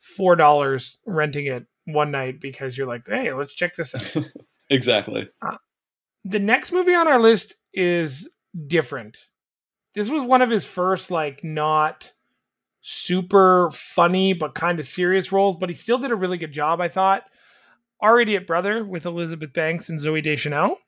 four 0.00 0.34
dollars 0.34 0.98
renting 1.07 1.46
it 1.46 1.66
one 1.84 2.11
night 2.11 2.40
because 2.40 2.76
you're 2.76 2.88
like, 2.88 3.03
hey, 3.07 3.32
let's 3.32 3.55
check 3.55 3.76
this 3.76 3.94
out. 3.94 4.16
Exactly. 4.70 5.28
Uh, 5.40 5.57
the 6.24 6.38
next 6.40 6.72
movie 6.72 6.94
on 6.94 7.07
our 7.07 7.20
list 7.20 7.55
is 7.72 8.28
different. 8.66 9.18
This 9.94 10.09
was 10.09 10.24
one 10.24 10.40
of 10.40 10.50
his 10.50 10.64
first, 10.64 11.11
like, 11.11 11.44
not 11.44 12.12
super 12.80 13.70
funny 13.70 14.32
but 14.32 14.55
kind 14.55 14.80
of 14.80 14.86
serious 14.86 15.30
roles, 15.30 15.57
but 15.57 15.68
he 15.68 15.74
still 15.74 15.98
did 15.98 16.11
a 16.11 16.16
really 16.16 16.38
good 16.38 16.53
job, 16.53 16.80
I 16.80 16.88
thought. 16.88 17.24
Our 18.00 18.18
Idiot 18.18 18.48
Brother 18.48 18.82
with 18.82 19.07
Elizabeth 19.07 19.53
Banks 19.53 19.90
and 19.90 19.98
Zooey 20.00 20.22
Deschanel. 20.22 20.78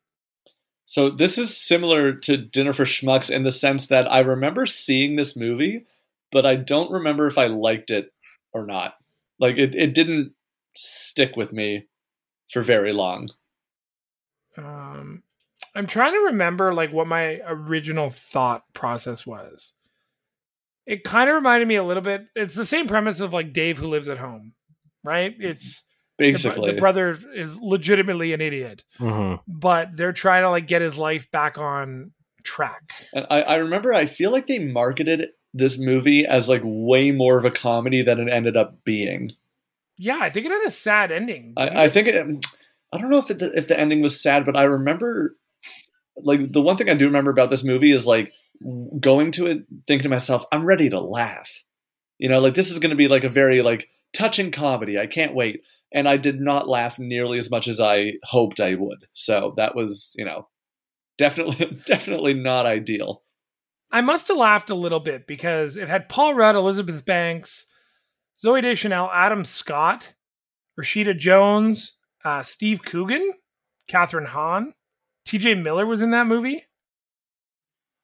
So 0.85 1.11
this 1.11 1.39
is 1.39 1.57
similar 1.57 2.13
to 2.13 2.37
Dinner 2.37 2.73
for 2.73 2.85
Schmucks 2.85 3.31
in 3.31 3.43
the 3.43 3.51
sense 3.51 3.87
that 3.87 4.11
I 4.11 4.21
remember 4.21 4.67
seeing 4.67 5.17
this 5.17 5.35
movie, 5.35 5.87
but 6.31 6.45
I 6.45 6.57
don't 6.57 6.91
remember 6.91 7.27
if 7.27 7.39
I 7.39 7.47
liked 7.47 7.91
it 7.91 8.13
or 8.53 8.67
not. 8.67 8.95
Like 9.39 9.57
it, 9.57 9.75
it 9.75 9.95
didn't 9.95 10.35
stick 10.77 11.37
with 11.37 11.53
me 11.53 11.87
for 12.51 12.63
very 12.63 12.93
long. 12.93 13.31
Um, 14.57 15.23
I'm 15.75 15.87
trying 15.87 16.13
to 16.13 16.27
remember 16.27 16.75
like 16.75 16.93
what 16.93 17.07
my 17.07 17.41
original 17.47 18.11
thought 18.11 18.63
process 18.75 19.27
was. 19.27 19.73
It 20.87 21.03
kind 21.03 21.31
of 21.31 21.35
reminded 21.35 21.67
me 21.67 21.77
a 21.77 21.85
little 21.85 22.03
bit. 22.03 22.27
It's 22.37 22.55
the 22.55 22.67
same 22.67 22.87
premise 22.87 23.21
of 23.21 23.33
like 23.33 23.55
Dave 23.55 23.79
who 23.79 23.89
lives 23.89 24.09
at 24.09 24.19
home, 24.19 24.53
right? 25.03 25.35
It's 25.39 25.83
Basically, 26.17 26.73
the 26.73 26.79
brother 26.79 27.17
is 27.35 27.61
legitimately 27.61 28.33
an 28.33 28.41
idiot. 28.41 28.85
Mhm. 29.01 29.41
but 29.49 29.97
they're 29.97 30.13
trying 30.13 30.43
to 30.43 30.51
like 30.51 30.67
get 30.67 30.83
his 30.83 30.97
life 30.97 31.31
back 31.31 31.59
on 31.59 32.13
track. 32.45 32.93
And 33.13 33.27
I, 33.31 33.43
I 33.43 33.55
remember 33.57 33.93
I 33.93 34.07
feel 34.07 34.31
like 34.31 34.47
they 34.47 34.59
marketed 34.59 35.29
this 35.53 35.79
movie 35.79 36.27
as 36.27 36.49
like 36.49 36.63
way 36.65 37.11
more 37.11 37.39
of 37.39 37.45
a 37.45 37.51
comedy 37.51 38.03
than 38.03 38.21
it 38.21 38.31
ended 38.31 38.57
up 38.57 38.85
being. 38.85 39.31
Yeah, 39.97 40.19
I 40.21 40.31
think 40.31 40.47
it 40.47 40.53
had 40.53 40.67
a 40.67 40.71
sad 40.71 41.13
ending. 41.13 41.55
I, 41.57 41.85
I 41.85 41.89
think 41.89 42.09
it, 42.09 42.47
I 42.93 42.99
don't 42.99 43.11
know 43.11 43.19
if 43.19 43.31
it, 43.31 43.41
if 43.43 43.69
the 43.69 43.79
ending 43.79 44.01
was 44.03 44.21
sad, 44.21 44.45
but 44.45 44.57
I 44.57 44.65
remember 44.65 45.37
like 46.17 46.53
the 46.53 46.61
one 46.61 46.77
thing 46.77 46.89
I 46.91 46.95
do 46.95 47.07
remember 47.07 47.31
about 47.31 47.51
this 47.51 47.65
movie 47.65 47.93
is 47.93 48.07
like 48.07 48.33
going 49.01 49.31
to 49.33 49.47
it 49.47 49.65
thinking 49.87 50.05
to 50.05 50.09
myself, 50.09 50.45
I'm 50.53 50.65
ready 50.65 50.91
to 50.91 51.01
laugh. 51.01 51.65
You 52.19 52.29
know, 52.29 52.41
like 52.41 52.55
this 52.55 52.71
is 52.71 52.79
going 52.79 52.91
to 52.91 52.97
be 52.97 53.09
like 53.09 53.25
a 53.25 53.29
very 53.29 53.63
like 53.63 53.89
touching 54.13 54.51
comedy. 54.51 54.99
I 54.99 55.07
can't 55.07 55.35
wait. 55.35 55.63
And 55.95 56.09
I 56.09 56.19
did 56.19 56.41
not 56.41 56.69
laugh 56.69 56.99
nearly 56.99 57.39
as 57.39 57.51
much 57.51 57.69
as 57.69 57.81
I 57.81 58.15
hoped 58.25 58.61
I 58.61 58.75
would. 58.75 59.07
So 59.15 59.55
that 59.57 59.75
was, 59.75 60.13
you 60.17 60.25
know, 60.25 60.49
definitely 61.17 61.81
definitely 61.87 62.35
not 62.35 62.67
ideal. 62.67 63.23
I 63.91 64.01
must 64.01 64.29
have 64.29 64.37
laughed 64.37 64.71
a 64.71 64.75
little 64.75 65.01
bit 65.01 65.27
because 65.27 65.77
it 65.77 65.89
had 65.89 66.09
Paul 66.09 66.35
Rudd, 66.35 66.57
Elizabeth 66.57 67.05
Banks, 67.05 67.67
Zooey 68.45 68.63
Deschanel, 68.63 69.09
Adam 69.13 69.45
Scott, 69.45 70.15
Rashida 70.79 71.17
Jones, 71.17 71.97
uh, 72.25 72.43
Steve 72.43 72.83
Coogan, 72.85 73.33
Kathryn 73.89 74.27
Hahn, 74.27 74.75
T.J. 75.25 75.55
Miller 75.55 75.87
was 75.87 76.03
in 76.03 76.11
that 76.11 76.27
movie. 76.27 76.65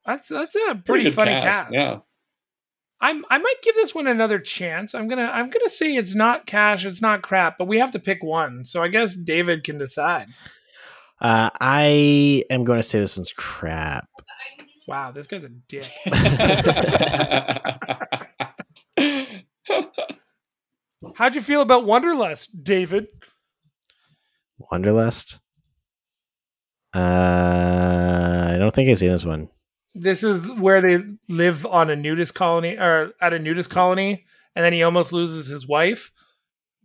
That's 0.06 0.28
that's 0.28 0.56
a 0.56 0.74
pretty, 0.76 1.04
good 1.04 1.14
funny 1.14 1.32
cast. 1.32 1.72
Yeah. 1.72 1.98
I'm 3.00 3.24
I 3.30 3.38
might 3.38 3.62
give 3.62 3.74
this 3.74 3.94
one 3.94 4.06
another 4.06 4.38
chance. 4.38 4.94
I'm 4.94 5.08
gonna 5.08 5.30
I'm 5.32 5.50
gonna 5.50 5.70
say 5.70 5.96
it's 5.96 6.14
not 6.14 6.46
cash, 6.46 6.84
it's 6.84 7.00
not 7.00 7.22
crap, 7.22 7.56
but 7.58 7.68
we 7.68 7.78
have 7.78 7.92
to 7.92 7.98
pick 7.98 8.22
one. 8.22 8.64
So 8.64 8.82
I 8.82 8.88
guess 8.88 9.14
David 9.14 9.64
can 9.64 9.78
decide. 9.78 10.28
Uh, 11.20 11.50
I 11.60 12.44
am 12.48 12.64
going 12.64 12.78
to 12.78 12.82
say 12.82 12.98
this 12.98 13.18
one's 13.18 13.32
crap. 13.32 14.08
Wow, 14.88 15.12
this 15.12 15.26
guy's 15.26 15.44
a 15.44 15.50
dick. 15.50 15.86
How'd 21.14 21.34
you 21.34 21.42
feel 21.42 21.60
about 21.60 21.84
Wanderlust, 21.84 22.64
David? 22.64 23.08
Wanderlust. 24.70 25.38
Uh, 26.94 28.50
I 28.52 28.56
don't 28.58 28.74
think 28.74 28.88
I've 28.88 28.98
seen 28.98 29.12
this 29.12 29.24
one. 29.24 29.48
This 29.94 30.22
is 30.22 30.46
where 30.52 30.80
they 30.80 31.02
live 31.28 31.66
on 31.66 31.90
a 31.90 31.96
nudist 31.96 32.34
colony 32.34 32.76
or 32.78 33.12
at 33.20 33.32
a 33.32 33.38
nudist 33.38 33.70
colony, 33.70 34.24
and 34.54 34.64
then 34.64 34.72
he 34.72 34.82
almost 34.82 35.12
loses 35.12 35.48
his 35.48 35.66
wife 35.66 36.12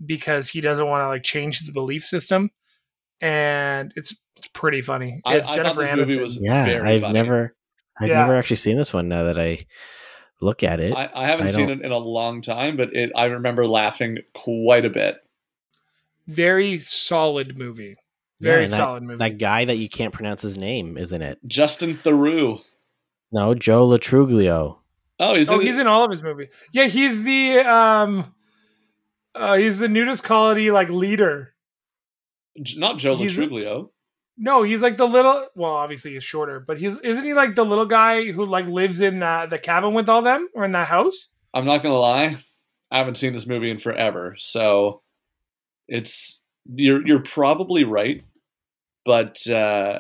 because 0.03 0.49
he 0.49 0.60
doesn't 0.62 0.86
want 0.88 1.03
to 1.03 1.08
like 1.08 1.24
change 1.24 1.60
his 1.60 1.70
belief 1.70 2.03
system. 2.03 2.49
And 3.22 3.93
it's, 3.95 4.16
it's 4.36 4.47
pretty 4.49 4.82
funny. 4.82 5.22
I, 5.24 5.38
It's 5.38 5.49
I 5.49 5.64
thought 5.64 5.78
this 5.78 5.93
movie 5.93 6.20
was 6.20 6.38
Yeah, 6.41 6.66
very 6.66 6.89
I've 6.95 7.01
funny. 7.01 7.14
never, 7.14 7.56
I've 7.99 8.10
Yeah. 8.10 8.20
never 8.22 8.36
actually 8.36 8.58
seen 8.58 8.78
this 8.78 8.93
one. 8.93 9.08
Now 9.08 9.24
that 9.24 9.39
I 9.39 9.66
look 10.41 10.64
at 10.64 10.80
it, 10.80 10.93
I, 10.93 11.10
I 11.14 11.28
haven't 11.28 11.47
I 11.47 11.51
seen 11.51 11.70
it 11.70 11.82
in 11.82 11.91
a 11.91 11.97
long 11.97 12.41
time, 12.41 12.76
but 12.76 12.93
it 12.95 13.12
I 13.16 13.26
remember 13.26 13.66
laughing 13.68 14.18
quite 14.34 14.84
a 14.84 14.89
bit. 14.89 15.18
very 16.28 16.80
solid 16.80 17.58
movie. 17.58 17.95
Yeah, 18.39 18.51
Very 18.51 18.66
that- 18.66 18.76
solid 18.76 19.03
movie. 19.03 19.20
that 19.20 19.38
guy 19.38 19.64
that 19.66 19.78
you 19.78 19.88
can't 19.88 20.14
pronounce 20.14 20.41
his 20.41 20.58
name, 20.58 20.97
isn't 20.97 21.22
it? 21.22 21.39
Justin 21.47 21.95
Theroux. 21.95 22.60
No, 23.32 23.53
Joe 23.53 23.86
Lo 23.86 23.97
Truglio. 23.97 24.78
Oh, 25.19 25.36
he's 25.36 25.49
oh, 25.49 25.59
in 25.59 25.65
he's 25.65 25.78
in 25.78 25.88
all 25.88 26.03
of 26.03 26.11
his 26.11 26.21
movies. 26.21 26.49
Yeah, 26.73 26.86
he's 26.88 27.23
the 27.23 27.59
um, 27.59 28.34
uh, 29.34 29.55
he's 29.55 29.80
the 29.80 29.88
nudist 29.88 30.23
colony 30.23 30.71
like 30.71 30.89
leader. 30.89 31.53
not 32.76 32.97
Joe 32.97 33.15
he's- 33.15 33.38
Lo 33.38 33.45
Truglio. 33.47 33.89
No, 34.38 34.63
he's 34.63 34.82
like 34.82 34.97
the 34.97 35.07
little. 35.07 35.47
Well, 35.55 35.71
obviously 35.71 36.13
he's 36.13 36.23
shorter, 36.26 36.59
but 36.59 36.78
he's 36.78 36.97
isn't 36.97 37.23
he 37.23 37.34
like 37.34 37.55
the 37.55 37.63
little 37.63 37.86
guy 37.86 38.32
who 38.32 38.45
like 38.45 38.65
lives 38.67 38.99
in 38.99 39.19
the 39.19 39.47
the 39.49 39.57
cabin 39.57 39.93
with 39.93 40.09
all 40.09 40.21
them 40.21 40.49
or 40.53 40.65
in 40.65 40.71
that 40.71 40.89
house? 40.89 41.30
I'm 41.53 41.65
not 41.65 41.82
gonna 41.82 41.95
lie, 41.97 42.36
I 42.91 42.97
haven't 42.97 43.15
seen 43.15 43.32
this 43.32 43.47
movie 43.47 43.71
in 43.71 43.78
forever, 43.78 44.36
so 44.38 45.01
it's 45.88 46.41
you're 46.65 47.05
you're 47.07 47.21
probably 47.21 47.86
right, 47.86 48.23
but 49.05 49.47
uh, 49.49 49.99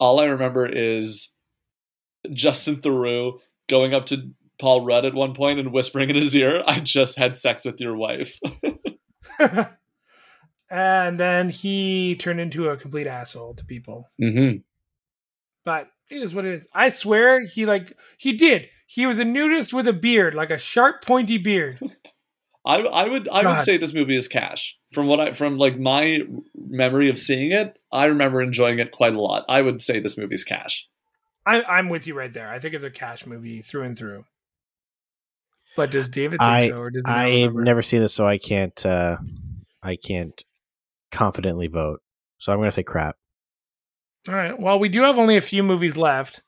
all 0.00 0.18
I 0.18 0.24
remember 0.24 0.66
is 0.66 1.28
Justin 2.32 2.76
Theroux 2.76 3.40
going 3.68 3.94
up 3.94 4.06
to 4.06 4.30
Paul 4.58 4.84
Rudd 4.84 5.04
at 5.04 5.14
one 5.14 5.34
point 5.34 5.58
and 5.58 5.72
whispering 5.72 6.10
in 6.10 6.16
his 6.16 6.34
ear, 6.36 6.62
"I 6.66 6.80
just 6.80 7.18
had 7.18 7.36
sex 7.36 7.64
with 7.64 7.80
your 7.80 7.96
wife." 7.96 8.40
and 10.70 11.18
then 11.18 11.50
he 11.50 12.16
turned 12.16 12.40
into 12.40 12.68
a 12.68 12.76
complete 12.76 13.06
asshole 13.06 13.54
to 13.54 13.64
people. 13.64 14.08
Mm-hmm. 14.20 14.58
But 15.64 15.88
it 16.10 16.22
is 16.22 16.34
what 16.34 16.44
it 16.44 16.54
is. 16.54 16.66
I 16.74 16.88
swear 16.90 17.44
he 17.44 17.66
like 17.66 17.96
he 18.18 18.32
did. 18.32 18.68
He 18.86 19.06
was 19.06 19.18
a 19.18 19.24
nudist 19.24 19.72
with 19.72 19.88
a 19.88 19.92
beard, 19.92 20.34
like 20.34 20.50
a 20.50 20.58
sharp, 20.58 21.04
pointy 21.04 21.38
beard. 21.38 21.78
I, 22.66 22.80
I 22.80 23.08
would 23.08 23.28
I 23.28 23.44
would 23.44 23.64
say 23.64 23.76
this 23.76 23.92
movie 23.92 24.16
is 24.16 24.28
cash. 24.28 24.78
From 24.92 25.06
what 25.06 25.20
I 25.20 25.32
from 25.32 25.58
like 25.58 25.78
my 25.78 26.20
memory 26.56 27.10
of 27.10 27.18
seeing 27.18 27.52
it, 27.52 27.78
I 27.92 28.06
remember 28.06 28.40
enjoying 28.40 28.78
it 28.78 28.92
quite 28.92 29.14
a 29.14 29.20
lot. 29.20 29.44
I 29.48 29.60
would 29.60 29.82
say 29.82 30.00
this 30.00 30.16
movie's 30.16 30.44
cash. 30.44 30.86
I, 31.46 31.62
I'm 31.62 31.88
with 31.88 32.06
you 32.06 32.14
right 32.14 32.32
there. 32.32 32.48
I 32.48 32.58
think 32.58 32.74
it's 32.74 32.84
a 32.84 32.90
cash 32.90 33.26
movie 33.26 33.60
through 33.62 33.82
and 33.82 33.96
through. 33.96 34.24
But 35.76 35.90
does 35.90 36.08
David 36.08 36.38
think 36.40 36.42
I- 36.42 36.68
so, 36.68 36.78
or 36.78 36.90
does 36.90 37.02
he 37.06 37.12
I've 37.12 37.32
remember? 37.50 37.62
never 37.64 37.82
seen 37.82 38.00
this, 38.00 38.14
so 38.14 38.26
I 38.26 38.38
can't. 38.38 38.84
Uh, 38.86 39.16
I 39.82 39.96
can't 39.96 40.42
confidently 41.12 41.66
vote. 41.66 42.00
So 42.38 42.52
I'm 42.52 42.58
going 42.58 42.68
to 42.68 42.72
say 42.74 42.82
crap. 42.82 43.16
All 44.28 44.34
right. 44.34 44.58
Well, 44.58 44.78
we 44.78 44.88
do 44.88 45.02
have 45.02 45.18
only 45.18 45.36
a 45.36 45.40
few 45.42 45.62
movies 45.62 45.96
left, 45.96 46.42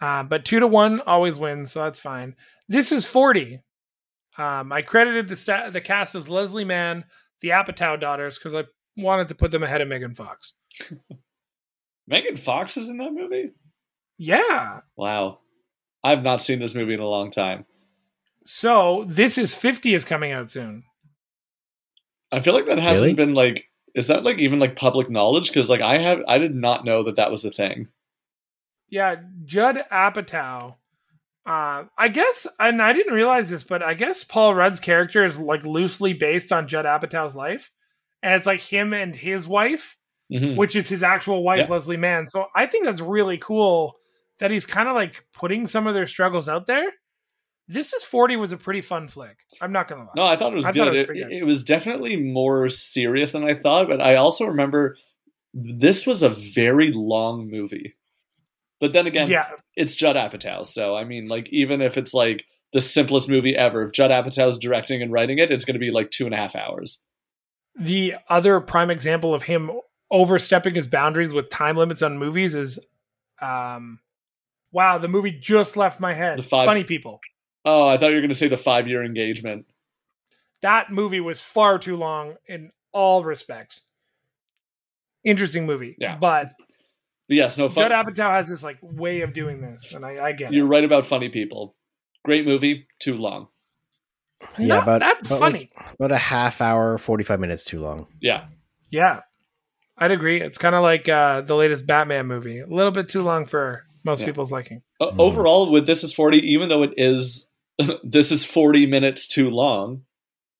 uh, 0.00 0.22
but 0.22 0.44
two 0.44 0.60
to 0.60 0.66
one 0.66 1.00
always 1.02 1.38
wins, 1.38 1.72
so 1.72 1.82
that's 1.82 2.00
fine. 2.00 2.34
This 2.68 2.90
is 2.92 3.04
forty. 3.06 3.60
Um, 4.38 4.72
I 4.72 4.82
credited 4.82 5.28
the 5.28 5.36
sta- 5.36 5.70
the 5.70 5.80
cast 5.80 6.14
as 6.14 6.30
Leslie 6.30 6.64
Mann, 6.64 7.04
the 7.40 7.48
Apatow 7.50 7.98
daughters, 8.00 8.38
because 8.38 8.54
I 8.54 8.64
wanted 8.96 9.28
to 9.28 9.34
put 9.34 9.50
them 9.50 9.62
ahead 9.64 9.80
of 9.80 9.88
Megan 9.88 10.14
Fox. 10.14 10.54
Megan 12.06 12.36
Fox 12.36 12.76
is 12.76 12.88
in 12.88 12.98
that 12.98 13.12
movie. 13.12 13.50
Yeah. 14.18 14.80
Wow, 14.96 15.38
I've 16.02 16.22
not 16.22 16.42
seen 16.42 16.58
this 16.58 16.74
movie 16.74 16.94
in 16.94 17.00
a 17.00 17.06
long 17.08 17.30
time. 17.30 17.64
So 18.44 19.04
this 19.06 19.38
is 19.38 19.54
fifty 19.54 19.94
is 19.94 20.04
coming 20.04 20.32
out 20.32 20.50
soon. 20.50 20.84
I 22.32 22.40
feel 22.40 22.54
like 22.54 22.66
that 22.66 22.78
hasn't 22.78 23.04
Really? 23.04 23.14
been 23.14 23.34
like. 23.34 23.64
Is 23.94 24.06
that 24.08 24.22
like 24.22 24.38
even 24.38 24.58
like 24.58 24.76
public 24.76 25.10
knowledge? 25.10 25.48
Because 25.48 25.68
like 25.70 25.80
I 25.80 25.98
have, 25.98 26.20
I 26.28 26.38
did 26.38 26.54
not 26.54 26.84
know 26.84 27.02
that 27.04 27.16
that 27.16 27.30
was 27.30 27.44
a 27.44 27.50
thing. 27.50 27.88
Yeah, 28.90 29.16
Judd 29.44 29.84
Apatow. 29.90 30.74
Uh, 31.46 31.84
I 31.96 32.08
guess, 32.08 32.46
and 32.60 32.82
I 32.82 32.92
didn't 32.92 33.14
realize 33.14 33.48
this, 33.48 33.62
but 33.62 33.82
I 33.82 33.94
guess 33.94 34.22
Paul 34.24 34.54
Rudd's 34.54 34.80
character 34.80 35.24
is 35.24 35.38
like 35.38 35.64
loosely 35.64 36.12
based 36.12 36.52
on 36.52 36.68
Judd 36.68 36.84
Apatow's 36.84 37.34
life, 37.34 37.70
and 38.22 38.34
it's 38.34 38.46
like 38.46 38.60
him 38.60 38.92
and 38.92 39.16
his 39.16 39.48
wife, 39.48 39.96
Mhm. 40.30 40.56
which 40.56 40.76
is 40.76 40.88
his 40.88 41.02
actual 41.02 41.42
wife, 41.42 41.66
Yeah. 41.68 41.72
Leslie 41.74 41.96
Mann. 41.96 42.26
So 42.28 42.48
I 42.54 42.66
think 42.66 42.84
that's 42.84 43.00
really 43.00 43.38
cool 43.38 43.96
that 44.38 44.50
he's 44.50 44.66
kind 44.66 44.88
of 44.88 44.94
like 44.94 45.24
putting 45.32 45.66
some 45.66 45.86
of 45.86 45.94
their 45.94 46.06
struggles 46.06 46.48
out 46.48 46.66
there. 46.66 46.90
This 47.66 47.92
is 47.92 48.02
forty 48.04 48.36
was 48.36 48.52
a 48.52 48.56
pretty 48.56 48.80
fun 48.80 49.08
flick. 49.08 49.36
I'm 49.60 49.72
not 49.72 49.88
gonna 49.88 50.02
lie. 50.04 50.12
No, 50.16 50.22
I 50.22 50.36
thought 50.36 50.52
it 50.52 50.56
was 50.56 50.64
I 50.64 50.72
good. 50.72 50.88
it 50.88 51.08
was 51.08 51.18
it, 51.18 51.22
good. 51.22 51.32
it 51.32 51.44
was 51.44 51.64
definitely 51.64 52.16
more 52.16 52.68
serious 52.68 53.32
than 53.32 53.44
I 53.44 53.54
thought, 53.54 53.88
but 53.88 54.00
I 54.00 54.16
also 54.16 54.46
remember 54.46 54.96
this 55.52 56.06
was 56.06 56.22
a 56.22 56.30
very 56.30 56.92
long 56.92 57.50
movie. 57.50 57.94
But 58.80 58.92
then 58.92 59.06
again, 59.06 59.28
yeah, 59.28 59.48
it's 59.76 59.96
Judd 59.96 60.16
Apatow, 60.16 60.64
so 60.64 60.96
I 60.96 61.04
mean, 61.04 61.26
like 61.28 61.48
even 61.50 61.82
if 61.82 61.98
it's 61.98 62.14
like 62.14 62.44
the 62.72 62.80
simplest 62.80 63.28
movie 63.28 63.56
ever, 63.56 63.82
if 63.82 63.92
Judd 63.92 64.10
Apatow's 64.10 64.56
directing 64.58 65.02
and 65.02 65.12
writing 65.12 65.38
it, 65.38 65.50
it's 65.50 65.64
going 65.64 65.74
to 65.74 65.80
be 65.80 65.90
like 65.90 66.10
two 66.10 66.24
and 66.26 66.34
a 66.34 66.36
half 66.38 66.54
hours. 66.54 67.00
the 67.78 68.14
other 68.28 68.60
prime 68.60 68.90
example 68.90 69.34
of 69.34 69.42
him 69.42 69.70
overstepping 70.10 70.74
his 70.74 70.86
boundaries 70.86 71.34
with 71.34 71.50
time 71.50 71.76
limits 71.76 72.02
on 72.02 72.18
movies 72.18 72.54
is 72.54 72.78
um 73.42 73.98
wow 74.72 74.98
the 74.98 75.08
movie 75.08 75.30
just 75.32 75.76
left 75.76 76.00
my 76.00 76.14
head 76.14 76.38
The 76.38 76.42
five- 76.42 76.66
funny 76.66 76.84
people 76.84 77.20
Oh, 77.64 77.86
I 77.86 77.98
thought 77.98 78.08
you 78.08 78.14
were 78.14 78.20
going 78.20 78.28
to 78.30 78.34
say 78.36 78.48
the 78.48 78.56
five 78.56 78.88
year 78.88 79.04
engagement. 79.04 79.66
that 80.62 80.90
movie 80.90 81.20
was 81.20 81.40
far 81.40 81.78
too 81.78 81.96
long 81.96 82.36
in 82.46 82.70
all 82.92 83.24
respects 83.24 83.82
interesting 85.24 85.66
movie 85.66 85.96
Yeah. 85.98 86.16
but 86.16 86.52
But 87.28 87.36
yes, 87.36 87.58
no 87.58 87.68
fun. 87.68 87.88
judd 87.90 88.06
apatow 88.06 88.30
has 88.30 88.48
this 88.48 88.62
like 88.62 88.78
way 88.82 89.20
of 89.22 89.32
doing 89.32 89.60
this 89.60 89.92
and 89.94 90.04
i, 90.06 90.26
I 90.28 90.32
get 90.32 90.52
You're 90.52 90.66
it 90.66 90.68
right 90.68 90.84
about 90.84 91.04
funny 91.06 91.28
people. 91.28 91.74
Great 92.24 92.44
movie, 92.46 92.86
too 92.98 93.16
long. 93.16 93.48
Yeah, 94.58 94.66
Not 94.66 94.82
about, 94.82 95.00
that 95.00 95.26
about 95.26 95.38
funny 95.38 95.58
like- 95.76 95.94
about 95.94 96.12
a 96.12 96.16
half 96.18 96.60
hour, 96.60 96.98
forty 96.98 97.24
five 97.24 97.40
minutes 97.40 97.64
too 97.64 97.80
long. 97.80 98.06
Yeah, 98.20 98.46
yeah 98.90 99.20
i'd 100.00 100.12
agree 100.12 100.40
it's 100.40 100.58
kind 100.58 100.74
of 100.76 100.82
like 100.82 101.08
uh 101.08 101.40
the 101.40 101.54
latest 101.56 101.84
batman 101.86 102.24
movie 102.26 102.60
a 102.60 102.66
little 102.66 102.92
bit 102.92 103.08
too 103.08 103.20
long 103.22 103.44
for 103.46 103.82
most 104.04 104.20
Yeah. 104.20 104.26
people's 104.26 104.52
liking 104.52 104.82
Uh, 105.00 105.10
Mm. 105.10 105.20
overall, 105.20 105.70
with 105.70 105.86
this 105.86 106.02
is 106.04 106.12
forty, 106.12 106.38
even 106.52 106.68
though 106.68 106.82
it 106.82 106.92
is 106.96 107.48
this 108.04 108.30
is 108.32 108.44
forty 108.44 108.86
minutes 108.86 109.26
too 109.26 109.50
long. 109.50 110.02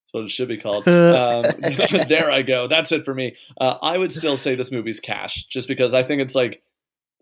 That's 0.06 0.12
what 0.14 0.24
it 0.24 0.30
should 0.30 0.48
be 0.48 0.56
called. 0.56 0.86
um, 0.88 1.44
there 2.08 2.30
I 2.30 2.42
go. 2.42 2.66
That's 2.68 2.92
it 2.92 3.04
for 3.04 3.14
me. 3.14 3.34
Uh, 3.60 3.76
I 3.82 3.98
would 3.98 4.12
still 4.12 4.36
say 4.36 4.54
this 4.54 4.72
movie's 4.72 5.00
cash, 5.00 5.46
just 5.48 5.68
because 5.68 5.92
I 5.94 6.02
think 6.02 6.22
it's 6.22 6.34
like 6.34 6.62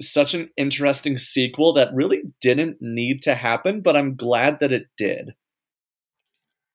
such 0.00 0.34
an 0.34 0.50
interesting 0.56 1.16
sequel 1.18 1.72
that 1.72 1.88
really 1.94 2.22
didn't 2.40 2.76
need 2.80 3.22
to 3.22 3.34
happen, 3.34 3.80
but 3.80 3.96
I'm 3.96 4.14
glad 4.14 4.60
that 4.60 4.70
it 4.72 4.86
did. 4.98 5.34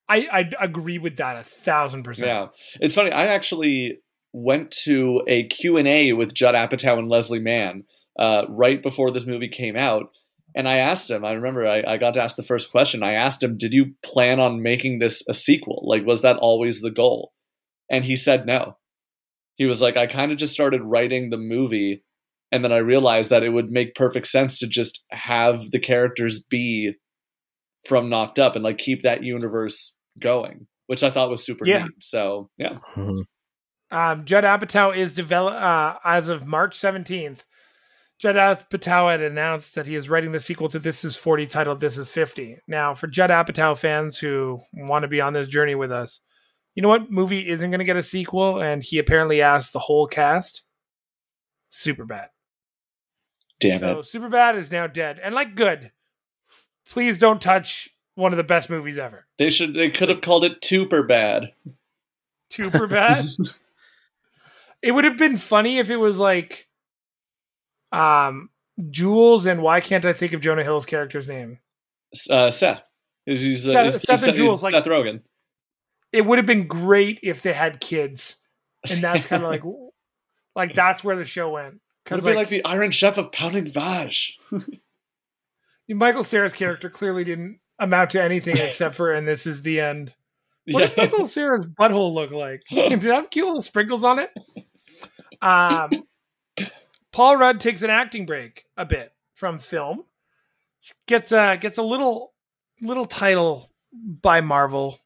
i 0.09 0.27
i 0.31 0.49
agree 0.59 0.97
with 0.97 1.17
that 1.17 1.37
a 1.37 1.43
thousand 1.43 2.03
percent 2.03 2.27
Yeah, 2.27 2.47
it's 2.81 2.95
funny. 2.95 3.11
I 3.11 3.27
actually 3.27 3.99
went 4.33 4.71
to 4.83 5.21
a 5.27 5.43
Q 5.47 5.77
and 5.77 5.87
A 5.87 6.13
with 6.13 6.33
Judd 6.33 6.55
Apatow 6.55 6.97
and 6.99 7.09
Leslie 7.09 7.39
Mann 7.39 7.83
uh, 8.19 8.43
right 8.49 8.81
before 8.81 9.11
this 9.11 9.25
movie 9.25 9.47
came 9.49 9.75
out, 9.75 10.09
and 10.55 10.67
I 10.67 10.77
asked 10.77 11.09
him. 11.09 11.23
I 11.25 11.31
remember 11.33 11.65
I, 11.67 11.83
I 11.87 11.97
got 11.97 12.13
to 12.15 12.21
ask 12.21 12.35
the 12.35 12.43
first 12.43 12.71
question. 12.71 13.03
I 13.03 13.13
asked 13.13 13.41
him, 13.43 13.57
"Did 13.57 13.73
you 13.73 13.93
plan 14.03 14.39
on 14.39 14.61
making 14.61 14.99
this 14.99 15.23
a 15.27 15.33
sequel? 15.33 15.83
Like, 15.87 16.05
was 16.05 16.21
that 16.23 16.37
always 16.37 16.81
the 16.81 16.91
goal?" 16.91 17.31
And 17.89 18.03
he 18.05 18.15
said 18.15 18.45
no. 18.45 18.77
He 19.55 19.65
was 19.65 19.81
like, 19.81 19.97
"I 19.97 20.07
kind 20.07 20.31
of 20.31 20.37
just 20.37 20.53
started 20.53 20.81
writing 20.81 21.29
the 21.29 21.37
movie." 21.37 22.03
And 22.53 22.65
then 22.65 22.73
I 22.73 22.77
realized 22.77 23.29
that 23.29 23.43
it 23.43 23.49
would 23.49 23.71
make 23.71 23.95
perfect 23.95 24.27
sense 24.27 24.59
to 24.59 24.67
just 24.67 25.01
have 25.09 25.71
the 25.71 25.79
characters 25.79 26.43
be 26.43 26.93
from 27.87 28.09
Knocked 28.09 28.39
Up 28.39 28.55
and 28.55 28.63
like 28.63 28.77
keep 28.77 29.03
that 29.03 29.23
universe 29.23 29.95
going, 30.19 30.67
which 30.87 31.01
I 31.01 31.09
thought 31.11 31.29
was 31.29 31.45
super 31.45 31.65
Yeah. 31.65 31.83
neat. 31.83 31.91
So 32.03 32.49
yeah, 32.57 32.79
Mhm. 32.95 33.23
Um, 33.89 34.25
Judd 34.25 34.43
Apatow 34.43 34.95
is 34.95 35.13
develop 35.13 35.53
uh, 35.53 35.95
as 36.03 36.27
of 36.29 36.45
March 36.45 36.77
17th. 36.77 37.43
Judd 38.21 38.35
Apatow 38.35 39.09
had 39.09 39.21
announced 39.21 39.73
that 39.73 39.87
he 39.87 39.95
is 39.95 40.07
writing 40.07 40.31
the 40.31 40.39
sequel 40.39 40.69
to 40.69 40.77
This 40.77 41.03
Is 41.03 41.17
40 41.17 41.47
titled 41.47 41.79
This 41.79 41.97
Is 41.97 42.11
50. 42.11 42.59
Now, 42.67 42.93
for 42.93 43.07
Judd 43.07 43.31
Apatow 43.31 43.75
fans 43.75 44.19
who 44.19 44.61
want 44.73 45.01
to 45.01 45.07
be 45.07 45.19
on 45.19 45.33
this 45.33 45.47
journey 45.47 45.73
with 45.73 45.91
us, 45.91 46.19
you 46.75 46.83
know 46.83 46.87
what 46.87 47.09
movie 47.09 47.49
isn't 47.49 47.71
going 47.71 47.79
to 47.79 47.85
get 47.85 47.97
a 47.97 48.01
sequel? 48.03 48.61
And 48.61 48.83
he 48.83 48.99
apparently 48.99 49.41
asked 49.41 49.73
the 49.73 49.79
whole 49.79 50.05
cast? 50.05 50.61
Superbad. 51.71 52.27
damn 53.59 53.79
so 53.79 53.99
it. 53.99 54.05
Superbad 54.05 54.55
is 54.55 54.69
now 54.69 54.85
dead. 54.85 55.19
And 55.21 55.33
like 55.33 55.55
good. 55.55 55.91
Please 56.91 57.17
don't 57.17 57.41
touch 57.41 57.89
one 58.13 58.33
of 58.33 58.37
the 58.37 58.43
best 58.43 58.69
movies 58.69 58.99
ever. 58.99 59.25
They 59.39 59.49
should. 59.49 59.73
They 59.73 59.89
could 59.89 60.09
have 60.09 60.21
called 60.21 60.45
it 60.45 60.63
Super 60.63 61.01
Bad. 61.01 61.53
Super 62.51 62.85
bad. 62.85 63.25
it 64.83 64.91
would 64.91 65.05
have 65.05 65.17
been 65.17 65.37
funny 65.37 65.79
if 65.79 65.89
it 65.89 65.97
was 65.97 66.19
like 66.19 66.67
um 67.91 68.49
Jules 68.89 69.45
and 69.45 69.61
why 69.61 69.81
can't 69.81 70.05
I 70.05 70.13
think 70.13 70.33
of 70.33 70.41
Jonah 70.41 70.63
Hill's 70.63 70.85
character's 70.85 71.27
name? 71.27 71.59
Uh, 72.29 72.49
Seth. 72.51 72.83
He's, 73.25 73.41
he's, 73.41 73.67
uh, 73.67 73.71
Seth- 73.73 73.83
he's- 73.85 74.01
Seth 74.03 74.27
and 74.27 74.35
Jules, 74.37 74.63
like- 74.63 74.71
Seth 74.73 74.85
Rogen. 74.85 75.21
It 76.11 76.25
would 76.25 76.37
have 76.39 76.45
been 76.45 76.67
great 76.67 77.19
if 77.23 77.41
they 77.41 77.53
had 77.53 77.79
kids. 77.79 78.35
And 78.89 79.01
that's 79.03 79.25
kind 79.27 79.43
of 79.43 79.49
like 79.51 79.63
like 80.55 80.75
that's 80.75 81.03
where 81.03 81.15
the 81.15 81.25
show 81.25 81.51
went. 81.51 81.73
Would 81.75 81.81
Because 82.05 82.23
it 82.23 82.27
be 82.27 82.33
like, 82.33 82.37
like 82.37 82.49
the 82.49 82.65
Iron 82.65 82.91
Chef 82.91 83.17
of 83.17 83.31
Pounding 83.31 83.65
Vaj? 83.65 84.31
Michael 85.89 86.23
Cera's 86.23 86.55
character 86.55 86.89
clearly 86.89 87.23
didn't 87.23 87.59
amount 87.79 88.11
to 88.11 88.21
anything 88.23 88.57
except 88.59 88.95
for 88.95 89.13
and 89.13 89.27
this 89.27 89.45
is 89.45 89.61
the 89.61 89.79
end. 89.79 90.13
What 90.69 90.89
did 90.95 90.97
Michael 90.97 91.27
Cera's 91.27 91.67
butthole 91.67 92.13
look 92.13 92.31
like? 92.31 92.61
Did 92.69 92.93
it 92.93 93.03
have 93.03 93.29
cute 93.29 93.45
little 93.45 93.61
sprinkles 93.61 94.03
on 94.03 94.19
it? 94.19 94.29
Um, 95.41 95.89
Paul 97.11 97.37
Rudd 97.37 97.59
takes 97.59 97.81
an 97.81 97.89
acting 97.89 98.25
break 98.25 98.65
a 98.77 98.85
bit 98.85 99.13
from 99.33 99.59
film. 99.59 100.05
Gets 101.07 101.31
a 101.31 101.57
gets 101.57 101.77
a 101.77 101.83
little 101.83 102.33
little 102.81 103.05
title 103.05 103.69
by 103.93 104.41
Marvel. 104.41 104.99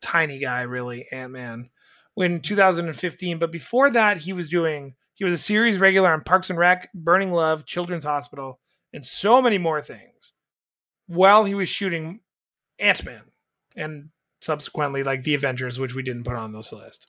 Tiny 0.00 0.38
guy, 0.38 0.62
really, 0.62 1.06
Ant 1.12 1.32
Man. 1.32 1.70
In 2.16 2.40
2015, 2.40 3.38
but 3.38 3.50
before 3.50 3.90
that, 3.90 4.18
he 4.18 4.32
was 4.32 4.48
doing 4.48 4.94
he 5.14 5.24
was 5.24 5.34
a 5.34 5.38
series 5.38 5.78
regular 5.78 6.12
on 6.12 6.22
Parks 6.22 6.50
and 6.50 6.58
Rec, 6.58 6.92
Burning 6.92 7.32
Love, 7.32 7.66
Children's 7.66 8.04
Hospital, 8.04 8.60
and 8.92 9.04
so 9.04 9.40
many 9.40 9.58
more 9.58 9.80
things. 9.80 10.32
While 11.06 11.44
he 11.44 11.54
was 11.54 11.68
shooting 11.68 12.20
Ant 12.78 13.04
Man, 13.04 13.22
and 13.76 14.10
subsequently 14.40 15.02
like 15.04 15.22
the 15.22 15.34
Avengers, 15.34 15.78
which 15.78 15.94
we 15.94 16.02
didn't 16.02 16.24
put 16.24 16.36
on 16.36 16.52
this 16.52 16.72
list, 16.72 17.06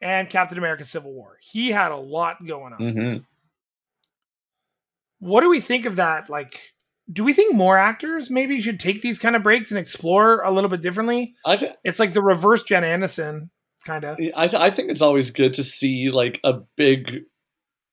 and 0.00 0.28
Captain 0.28 0.58
America: 0.58 0.84
Civil 0.84 1.12
War. 1.12 1.38
He 1.40 1.70
had 1.70 1.92
a 1.92 1.96
lot 1.96 2.44
going 2.46 2.72
on. 2.72 2.92
hmm 2.92 3.16
What 5.18 5.42
do 5.42 5.50
we 5.50 5.60
think 5.60 5.86
of 5.86 5.96
that? 5.96 6.30
Like, 6.30 6.58
do 7.12 7.24
we 7.24 7.32
think 7.32 7.54
more 7.54 7.76
actors 7.76 8.30
maybe 8.30 8.60
should 8.60 8.80
take 8.80 9.02
these 9.02 9.18
kind 9.18 9.36
of 9.36 9.42
breaks 9.42 9.70
and 9.70 9.78
explore 9.78 10.40
a 10.42 10.50
little 10.50 10.70
bit 10.70 10.80
differently? 10.80 11.34
I've 11.44 11.64
It's 11.84 11.98
like 11.98 12.12
the 12.12 12.22
reverse 12.22 12.62
Jen 12.62 12.84
Anderson. 12.84 13.50
kind 13.84 14.04
of. 14.04 14.18
I 14.34 14.48
th- 14.48 14.62
I 14.62 14.70
think 14.70 14.90
it's 14.90 15.02
always 15.02 15.30
good 15.30 15.54
to 15.54 15.62
see 15.62 16.10
like 16.10 16.40
a 16.44 16.60
big 16.76 17.22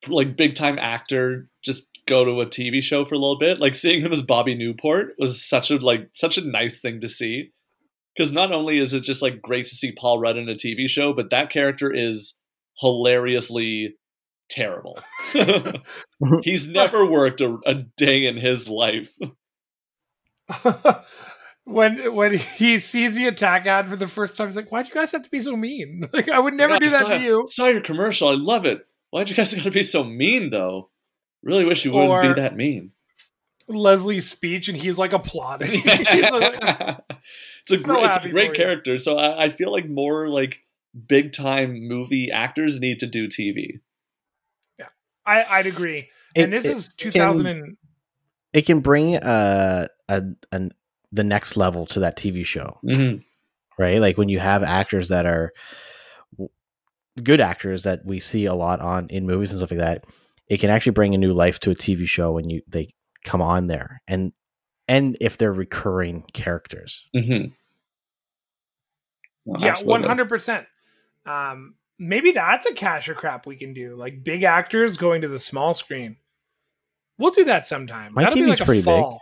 like 0.08 0.38
big 0.38 0.56
time 0.56 0.78
actor 0.80 1.50
just 1.64 1.86
go 2.06 2.24
to 2.24 2.40
a 2.42 2.46
TV 2.46 2.82
show 2.82 3.04
for 3.04 3.16
a 3.16 3.18
little 3.18 3.40
bit. 3.40 3.60
Like 3.60 3.74
seeing 3.76 4.02
him 4.02 4.12
as 4.14 4.22
Bobby 4.22 4.56
Newport 4.56 5.16
was 5.18 5.44
such 5.44 5.72
a 5.72 5.78
like 5.78 6.10
such 6.14 6.38
a 6.38 6.48
nice 6.48 6.80
thing 6.80 7.02
to 7.02 7.10
see. 7.10 7.52
Because 8.18 8.32
not 8.32 8.52
only 8.52 8.80
is 8.80 8.96
it 8.96 9.04
just 9.04 9.22
like 9.22 9.42
great 9.44 9.66
to 9.68 9.76
see 9.76 9.92
Paul 9.92 10.20
Rudd 10.20 10.38
in 10.38 10.50
a 10.50 10.56
TV 10.56 10.88
show, 10.88 11.14
but 11.14 11.30
that 11.30 11.52
character 11.52 11.94
is 11.94 12.34
hilariously 12.80 13.96
terrible. 14.50 14.98
He's 16.44 16.68
never 16.70 17.06
worked 17.06 17.42
a, 17.42 17.58
a 17.66 17.76
day 17.76 18.26
in 18.26 18.38
his 18.38 18.68
life. 18.68 19.16
when 21.66 22.16
when 22.16 22.38
he 22.38 22.80
sees 22.80 23.16
the 23.16 23.28
attack 23.28 23.68
ad 23.68 23.90
for 23.90 23.96
the 23.96 24.08
first 24.08 24.38
time, 24.38 24.48
he's 24.48 24.56
like, 24.56 24.72
"Why'd 24.72 24.88
you 24.88 24.94
guys 24.94 25.12
have 25.12 25.24
to 25.24 25.30
be 25.30 25.40
so 25.40 25.56
mean? 25.56 26.08
Like, 26.14 26.30
I 26.30 26.40
would 26.40 26.54
never 26.54 26.74
Yeah, 26.74 26.80
do 26.80 26.90
that 26.90 27.02
saw, 27.02 27.08
to 27.10 27.20
you." 27.20 27.46
Saw 27.50 27.68
your 27.68 27.82
commercial. 27.82 28.30
I 28.30 28.36
love 28.36 28.66
it. 28.66 28.86
Why'd 29.12 29.30
you 29.30 29.36
guys 29.36 29.54
gotta 29.54 29.72
be 29.72 29.84
so 29.84 30.04
mean 30.04 30.50
though? 30.50 30.90
Really 31.44 31.66
wish 31.66 31.86
you 31.86 31.92
wouldn't 31.92 32.10
Or- 32.10 32.34
be 32.34 32.42
that 32.42 32.56
mean. 32.56 32.92
Leslie's 33.70 34.30
speech, 34.30 34.70
and 34.70 34.78
he's 34.78 34.98
like 34.98 35.12
applauding. 35.12 35.72
He's 35.82 36.32
like, 36.32 37.00
it's 37.64 37.72
a 37.72 37.78
So 37.80 37.94
great, 37.94 38.06
it's 38.06 38.26
a 38.26 38.30
great 38.30 38.54
character. 38.54 39.00
So 39.00 39.18
I, 39.18 39.46
I 39.46 39.50
feel 39.50 39.72
like 39.72 39.88
more 39.88 40.28
like 40.28 40.60
big 41.08 41.34
time 41.34 41.88
movie 41.88 42.32
actors 42.32 42.80
need 42.80 43.00
to 43.02 43.08
do 43.08 43.28
TV. 43.28 43.80
I, 45.26 45.44
I'd 45.44 45.68
agree. 45.68 46.08
It- 46.36 46.44
and 46.44 46.54
this 46.54 46.66
it 46.66 46.72
is 46.78 46.88
can- 46.90 47.12
2000 47.12 47.46
and 47.48 47.78
It 48.54 48.66
can 48.66 48.80
bring 48.80 49.18
uh, 49.18 49.88
a, 50.08 50.24
a 50.54 50.70
the 51.12 51.24
next 51.24 51.58
level 51.58 51.86
to 51.88 52.00
that 52.02 52.18
TV 52.18 52.46
show, 52.46 52.80
Mm-hmm. 52.86 53.18
right? 53.78 54.00
Like 54.00 54.18
when 54.18 54.30
you 54.30 54.40
have 54.40 54.64
actors 54.64 55.10
that 55.10 55.26
are 55.26 55.52
good 57.24 57.42
actors 57.42 57.84
that 57.84 58.06
we 58.06 58.20
see 58.20 58.46
a 58.46 58.54
lot 58.54 58.80
on 58.80 59.08
in 59.10 59.26
movies 59.26 59.52
and 59.52 59.60
stuff 59.60 59.72
like 59.72 59.80
that. 59.80 60.06
It 60.48 60.60
can 60.60 60.70
actually 60.70 60.94
bring 60.94 61.14
a 61.14 61.18
new 61.18 61.34
life 61.34 61.60
to 61.62 61.72
a 61.72 61.76
TV 61.76 62.08
show 62.08 62.32
when 62.32 62.50
you 62.50 62.62
they 62.68 62.94
come 63.26 63.42
on 63.42 63.68
there, 63.68 64.02
and 64.08 64.32
and 64.88 65.18
if 65.20 65.38
they're 65.38 65.54
recurring 65.54 66.24
characters. 66.34 67.08
Mm-hmm. 67.16 67.52
yeah, 69.60 69.76
100%. 69.76 70.66
Um, 71.26 71.76
maybe 72.00 72.32
that's 72.32 72.66
a 72.66 72.74
cash 72.74 73.10
or 73.10 73.14
crap 73.14 73.46
we 73.46 73.56
can 73.56 73.74
do. 73.74 73.96
Like 73.96 74.24
big 74.24 74.44
actors 74.44 74.98
going 74.98 75.22
to 75.22 75.28
the 75.28 75.40
small 75.40 75.74
screen. 75.74 76.18
We'll 77.18 77.32
do 77.32 77.46
that 77.46 77.68
sometime. 77.68 78.14
My 78.14 78.24
That'll 78.24 78.38
be 78.38 78.46
like 78.46 78.60
a 78.60 78.66
pretty 78.66 78.82
big. 78.82 78.86
fall. 78.86 79.22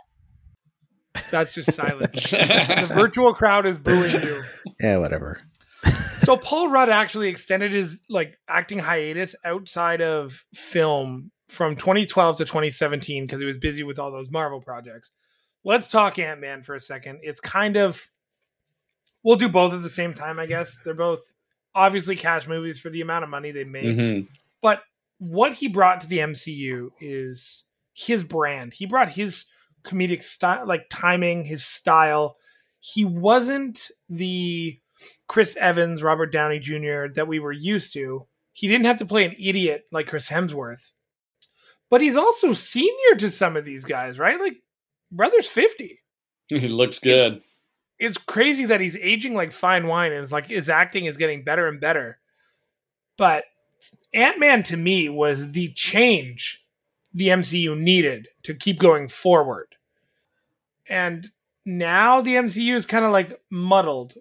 That's 1.30 1.54
just 1.54 1.72
silence. 1.72 2.30
the 2.30 2.90
virtual 2.94 3.32
crowd 3.32 3.64
is 3.66 3.78
booing 3.78 4.22
you. 4.22 4.42
Yeah, 4.78 4.98
whatever. 4.98 5.40
So 6.24 6.36
Paul 6.36 6.68
Rudd 6.68 6.90
actually 6.90 7.28
extended 7.28 7.72
his 7.72 8.00
like 8.10 8.36
acting 8.48 8.78
hiatus 8.80 9.34
outside 9.44 10.02
of 10.02 10.44
film 10.52 11.30
from 11.48 11.74
2012 11.74 12.38
to 12.38 12.44
2017 12.44 13.24
because 13.24 13.40
he 13.40 13.46
was 13.46 13.58
busy 13.58 13.82
with 13.82 13.98
all 13.98 14.10
those 14.10 14.30
Marvel 14.30 14.60
projects. 14.60 15.10
Let's 15.66 15.88
talk 15.88 16.18
Ant 16.20 16.40
Man 16.40 16.62
for 16.62 16.76
a 16.76 16.80
second. 16.80 17.18
It's 17.22 17.40
kind 17.40 17.76
of 17.76 18.08
we'll 19.24 19.36
do 19.36 19.48
both 19.48 19.72
at 19.72 19.82
the 19.82 19.90
same 19.90 20.14
time, 20.14 20.38
I 20.38 20.46
guess. 20.46 20.78
They're 20.84 20.94
both 20.94 21.20
obviously 21.74 22.14
cash 22.14 22.46
movies 22.46 22.78
for 22.78 22.88
the 22.88 23.00
amount 23.00 23.24
of 23.24 23.30
money 23.30 23.50
they 23.50 23.64
make. 23.64 23.84
Mm-hmm. 23.84 24.26
But 24.62 24.82
what 25.18 25.54
he 25.54 25.66
brought 25.66 26.02
to 26.02 26.06
the 26.06 26.18
MCU 26.18 26.90
is 27.00 27.64
his 27.92 28.22
brand. 28.22 28.74
He 28.74 28.86
brought 28.86 29.08
his 29.08 29.46
comedic 29.84 30.22
style, 30.22 30.66
like 30.66 30.86
timing, 30.88 31.44
his 31.44 31.66
style. 31.66 32.36
He 32.78 33.04
wasn't 33.04 33.90
the 34.08 34.78
Chris 35.26 35.56
Evans, 35.56 36.00
Robert 36.00 36.32
Downey 36.32 36.60
Jr. 36.60 37.08
that 37.14 37.26
we 37.26 37.40
were 37.40 37.52
used 37.52 37.92
to. 37.94 38.26
He 38.52 38.68
didn't 38.68 38.86
have 38.86 38.98
to 38.98 39.06
play 39.06 39.24
an 39.24 39.34
idiot 39.38 39.86
like 39.90 40.06
Chris 40.06 40.28
Hemsworth. 40.28 40.92
But 41.90 42.00
he's 42.00 42.16
also 42.16 42.52
senior 42.52 43.16
to 43.18 43.30
some 43.30 43.56
of 43.56 43.64
these 43.64 43.84
guys, 43.84 44.18
right? 44.18 44.40
Like, 44.40 44.56
brother's 45.10 45.48
50. 45.48 46.00
He 46.48 46.68
looks 46.68 47.00
good. 47.00 47.42
It's 47.98 48.16
crazy 48.18 48.66
that 48.66 48.80
he's 48.80 48.94
aging 48.96 49.34
like 49.34 49.50
fine 49.52 49.86
wine 49.88 50.12
and 50.12 50.22
it's 50.22 50.30
like 50.32 50.48
his 50.48 50.68
acting 50.68 51.06
is 51.06 51.16
getting 51.16 51.42
better 51.42 51.66
and 51.66 51.80
better. 51.80 52.18
But 53.16 53.44
Ant 54.14 54.38
Man 54.38 54.62
to 54.64 54.76
me 54.76 55.08
was 55.08 55.52
the 55.52 55.68
change 55.72 56.62
the 57.12 57.28
MCU 57.28 57.76
needed 57.76 58.28
to 58.44 58.54
keep 58.54 58.78
going 58.78 59.08
forward. 59.08 59.74
And 60.88 61.30
now 61.64 62.20
the 62.20 62.34
MCU 62.36 62.74
is 62.74 62.86
kind 62.86 63.04
of 63.04 63.10
like 63.12 63.40
muddled. 63.50 64.14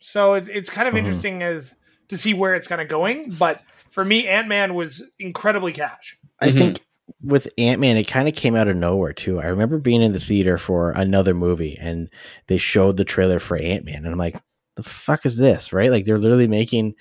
So 0.00 0.34
it's 0.34 0.48
it's 0.48 0.68
kind 0.70 0.86
of 0.88 0.94
Mhm. 0.94 0.98
interesting 0.98 1.42
as 1.42 1.74
to 2.08 2.16
see 2.16 2.34
where 2.34 2.54
it's 2.54 2.66
kind 2.66 2.80
of 2.80 2.88
going. 2.88 3.30
But 3.38 3.62
for 3.90 4.04
me, 4.04 4.26
Ant 4.28 4.48
Man 4.48 4.74
was 4.74 5.02
incredibly 5.18 5.72
cash. 5.72 6.18
I 6.40 6.48
Mhm. 6.50 6.58
think 6.58 6.80
with 7.22 7.48
Ant 7.58 7.80
Man, 7.80 7.96
it 7.96 8.04
kind 8.04 8.28
of 8.28 8.34
came 8.34 8.54
out 8.56 8.68
of 8.68 8.76
nowhere 8.76 9.12
too. 9.12 9.40
I 9.40 9.46
remember 9.46 9.78
being 9.78 10.02
in 10.02 10.12
the 10.12 10.20
theater 10.20 10.58
for 10.58 10.90
another 10.92 11.34
movie, 11.34 11.76
and 11.80 12.08
they 12.46 12.58
showed 12.58 12.96
the 12.96 13.04
trailer 13.04 13.38
for 13.38 13.56
Ant 13.56 13.84
Man, 13.84 13.96
and 14.04 14.08
I'm 14.08 14.18
like, 14.18 14.40
"The 14.76 14.82
fuck 14.82 15.24
is 15.26 15.36
this?" 15.36 15.72
Right? 15.72 15.90
Like 15.90 16.04
they're 16.04 16.18
literally 16.18 16.48
making 16.48 16.94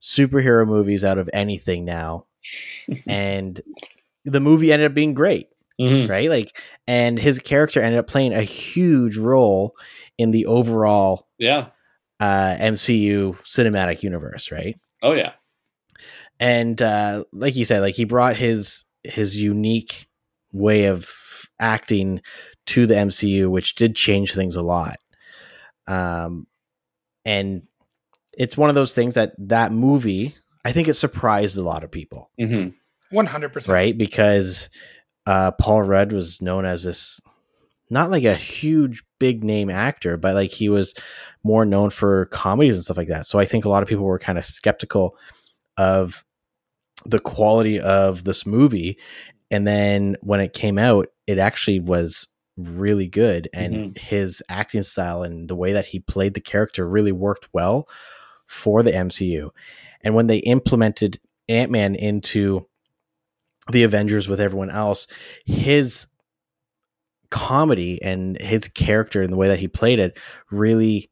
superhero 0.00 0.66
movies 0.66 1.04
out 1.04 1.18
of 1.18 1.28
anything 1.32 1.84
now, 1.84 2.26
and 3.06 3.60
the 4.24 4.40
movie 4.40 4.72
ended 4.72 4.90
up 4.90 4.94
being 4.94 5.14
great, 5.14 5.48
Mhm. 5.80 6.08
right? 6.08 6.28
Like, 6.28 6.56
and 6.86 7.18
his 7.18 7.38
character 7.38 7.80
ended 7.80 7.98
up 7.98 8.06
playing 8.06 8.32
a 8.34 8.42
huge 8.42 9.16
role 9.16 9.74
in 10.18 10.30
the 10.32 10.46
overall 10.46 11.28
Yeah. 11.38 11.68
uh, 12.20 12.56
MCU 12.58 13.36
cinematic 13.44 14.02
universe, 14.02 14.50
right? 14.50 14.78
Oh 15.02 15.12
yeah. 15.12 15.32
and 16.40 16.80
uh, 16.82 17.24
like 17.32 17.56
you 17.56 17.64
said, 17.64 17.80
like 17.80 17.94
he 17.96 18.04
brought 18.04 18.36
his 18.36 18.84
his 19.08 19.36
unique 19.36 20.08
way 20.52 20.86
of 20.86 21.10
acting 21.60 22.20
to 22.66 22.86
the 22.86 22.94
MCU, 22.94 23.48
which 23.50 23.74
did 23.74 23.96
change 23.96 24.34
things 24.34 24.56
a 24.56 24.62
lot. 24.62 24.96
Um, 25.86 26.46
and 27.24 27.62
it's 28.32 28.56
one 28.56 28.68
of 28.68 28.74
those 28.74 28.92
things 28.94 29.14
that 29.14 29.32
that 29.38 29.72
movie, 29.72 30.34
I 30.64 30.72
think, 30.72 30.88
it 30.88 30.94
surprised 30.94 31.56
a 31.58 31.62
lot 31.62 31.84
of 31.84 31.90
people, 31.90 32.30
Mm-hmm. 32.40 32.70
One 33.10 33.26
hundred 33.26 33.54
percent. 33.54 33.72
right? 33.72 33.96
Because 33.96 34.68
uh, 35.26 35.52
Paul 35.52 35.82
Rudd 35.82 36.12
was 36.12 36.42
known 36.42 36.64
as 36.66 36.84
this. 36.84 37.20
Not 37.90 38.10
like 38.10 38.24
a 38.24 38.34
huge 38.34 39.02
big 39.18 39.42
name 39.42 39.70
actor, 39.70 40.18
but 40.18 40.34
like 40.34 40.50
he 40.50 40.68
was 40.68 40.94
more 41.42 41.64
known 41.64 41.88
for 41.88 42.26
comedies 42.26 42.74
and 42.76 42.84
stuff 42.84 42.98
like 42.98 43.08
that. 43.08 43.24
So 43.24 43.38
I 43.38 43.46
think 43.46 43.64
a 43.64 43.70
lot 43.70 43.82
of 43.82 43.88
people 43.88 44.04
were 44.04 44.18
kind 44.18 44.36
of 44.36 44.44
skeptical 44.44 45.16
of 45.78 46.22
the 47.08 47.20
quality 47.20 47.80
of 47.80 48.24
this 48.24 48.46
movie 48.46 48.98
and 49.50 49.66
then 49.66 50.16
when 50.20 50.40
it 50.40 50.52
came 50.52 50.78
out 50.78 51.08
it 51.26 51.38
actually 51.38 51.80
was 51.80 52.28
really 52.56 53.06
good 53.06 53.48
and 53.52 53.96
his 53.96 54.42
acting 54.48 54.82
style 54.82 55.22
and 55.22 55.48
the 55.48 55.54
way 55.54 55.72
that 55.72 55.86
he 55.86 56.00
played 56.00 56.34
the 56.34 56.40
character 56.40 56.88
really 56.88 57.12
worked 57.12 57.48
well 57.52 57.88
for 58.46 58.82
the 58.82 58.90
MCU 58.90 59.50
and 60.02 60.14
when 60.14 60.26
they 60.26 60.38
implemented 60.38 61.20
Ant-Man 61.48 61.94
into 61.94 62.66
the 63.70 63.84
Avengers 63.84 64.28
with 64.28 64.40
everyone 64.40 64.70
else 64.70 65.06
his 65.46 66.06
comedy 67.30 68.02
and 68.02 68.40
his 68.40 68.68
character 68.68 69.22
and 69.22 69.32
the 69.32 69.36
way 69.36 69.48
that 69.48 69.60
he 69.60 69.68
played 69.68 69.98
it 69.98 70.18
really 70.50 71.10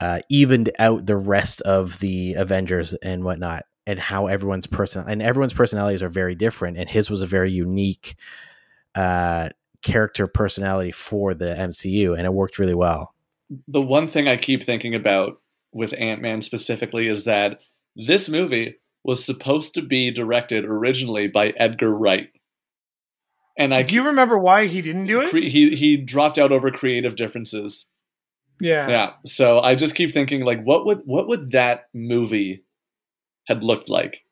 uh, 0.00 0.20
evened 0.28 0.70
out 0.78 1.06
the 1.06 1.16
rest 1.16 1.60
of 1.62 1.98
the 1.98 2.34
Avengers 2.34 2.94
and 2.94 3.24
whatnot, 3.24 3.64
and 3.88 3.98
how 3.98 4.26
everyone's 4.26 4.66
person 4.66 5.02
and 5.08 5.22
everyone's 5.22 5.54
personalities 5.54 6.02
are 6.02 6.10
very 6.10 6.34
different, 6.34 6.76
and 6.76 6.88
his 6.88 7.08
was 7.10 7.22
a 7.22 7.26
very 7.26 7.50
unique 7.50 8.16
uh, 8.94 9.48
character 9.82 10.26
personality 10.26 10.92
for 10.92 11.32
the 11.32 11.46
MCU, 11.46 12.16
and 12.16 12.26
it 12.26 12.32
worked 12.32 12.58
really 12.58 12.74
well. 12.74 13.14
The 13.66 13.80
one 13.80 14.06
thing 14.06 14.28
I 14.28 14.36
keep 14.36 14.62
thinking 14.62 14.94
about 14.94 15.40
with 15.72 15.94
Ant 15.98 16.20
Man 16.20 16.42
specifically 16.42 17.08
is 17.08 17.24
that 17.24 17.60
this 17.96 18.28
movie 18.28 18.76
was 19.04 19.24
supposed 19.24 19.74
to 19.74 19.82
be 19.82 20.10
directed 20.10 20.66
originally 20.66 21.26
by 21.28 21.54
Edgar 21.56 21.90
Wright, 21.94 22.28
and 23.56 23.72
I 23.72 23.82
Do 23.84 23.94
you 23.94 24.02
remember 24.04 24.36
why 24.38 24.66
he 24.66 24.82
didn't 24.82 25.06
do 25.06 25.20
it? 25.20 25.30
cre- 25.30 25.38
he 25.38 25.74
he 25.74 25.96
dropped 25.96 26.38
out 26.38 26.52
over 26.52 26.70
creative 26.70 27.16
differences. 27.16 27.86
yeah. 28.60 28.88
Yeah. 28.88 29.12
So 29.24 29.60
I 29.60 29.74
just 29.76 29.94
keep 29.94 30.12
thinking 30.12 30.44
like 30.44 30.62
what 30.62 30.84
would 30.84 31.00
what 31.06 31.26
would 31.28 31.52
that 31.52 31.88
movie 31.94 32.64
had 33.48 33.62
looked 33.64 33.88
like? 33.88 34.22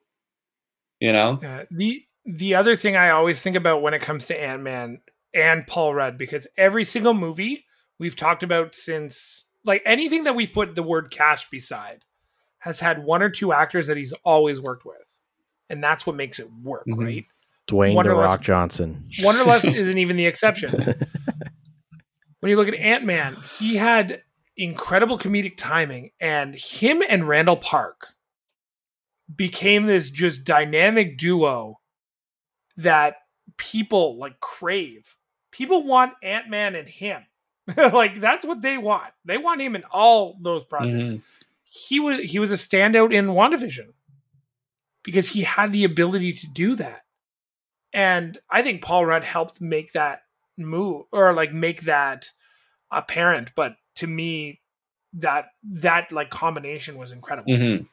You 1.01 1.13
know? 1.13 1.41
Yeah. 1.43 1.65
The 1.71 2.05
the 2.25 2.55
other 2.55 2.77
thing 2.77 2.97
I 2.97 3.11
always 3.11 3.41
think 3.41 3.57
about 3.57 3.83
when 3.83 3.95
it 3.95 4.03
comes 4.03 4.27
to 4.27 4.41
Ant 4.41 4.63
Man 4.63 5.01
and 5.35 5.67
Paul 5.67 5.95
Rudd, 5.95 6.17
because 6.19 6.47
every 6.57 6.85
single 6.85 7.15
movie 7.15 7.65
we've 7.99 8.17
talked 8.17 8.43
about 8.43 8.75
since 8.75 9.45
like 9.65 9.83
anything 9.85 10.25
that 10.25 10.35
we've 10.37 10.53
put 10.53 10.75
the 10.75 10.83
word 10.83 11.11
cash 11.11 11.49
beside 11.51 12.05
has 12.61 12.81
had 12.81 13.05
one 13.05 13.23
or 13.23 13.31
two 13.31 13.53
actors 13.53 13.87
that 13.87 13.97
he's 13.97 14.13
always 14.25 14.61
worked 14.61 14.85
with. 14.85 14.97
And 15.71 15.83
that's 15.83 16.07
what 16.07 16.17
makes 16.17 16.39
it 16.39 16.49
work, 16.63 16.85
Mhm. 16.87 17.05
right? 17.05 17.25
Dwayne 17.69 17.91
the 17.91 17.97
Wanderlust- 17.97 18.33
Rock 18.35 18.43
Johnson. 18.43 19.09
Wanderlust 19.23 19.65
isn't 19.65 19.99
even 19.99 20.17
the 20.17 20.27
exception. 20.27 20.71
when 22.41 22.51
you 22.51 22.57
look 22.57 22.69
at 22.69 22.75
Ant 22.75 23.05
Man, 23.05 23.37
he 23.59 23.77
had 23.77 24.23
incredible 24.57 25.19
comedic 25.19 25.57
timing, 25.57 26.11
and 26.21 26.55
him 26.55 27.03
and 27.09 27.27
Randall 27.29 27.57
Park 27.57 28.15
became 29.35 29.87
this 29.87 30.11
just 30.11 30.45
dynamic 30.45 31.19
duo 31.19 31.81
that 32.77 33.17
people 33.57 34.19
like 34.19 34.39
crave. 34.41 35.17
People 35.51 35.85
want 35.85 36.13
Ant 36.23 36.49
Man 36.49 36.75
and 36.75 36.89
him. 36.89 37.23
like 37.77 38.21
that's 38.21 38.45
what 38.45 38.63
they 38.63 38.79
want. 38.79 39.13
They 39.25 39.39
want 39.39 39.61
him 39.61 39.75
in 39.75 39.85
all 39.91 40.37
those 40.41 40.63
projects. 40.65 41.15
Mhm. 41.15 41.23
He 41.65 41.99
was 42.01 42.21
he 42.31 42.39
was 42.39 42.53
a 42.53 42.57
standout 42.57 43.13
in 43.13 43.27
WandaVision 43.27 43.89
because 45.03 45.31
he 45.31 45.43
had 45.43 45.73
the 45.73 45.85
ability 45.85 46.33
to 46.33 46.47
do 46.47 46.75
that. 46.77 47.03
And 47.93 48.39
I 48.51 48.63
think 48.63 48.83
Paul 48.83 49.07
Rudd 49.07 49.25
helped 49.25 49.61
make 49.61 49.93
that 49.93 50.21
move 50.57 51.07
or 51.13 51.33
like 51.33 51.53
make 51.53 51.83
that 51.83 52.31
apparent. 52.91 53.53
But 53.57 53.77
to 53.97 54.07
me, 54.07 54.61
that 55.15 55.47
that 55.65 56.13
like 56.13 56.31
combination 56.31 56.97
was 56.97 57.11
incredible. 57.13 57.53
Mhm. 57.53 57.89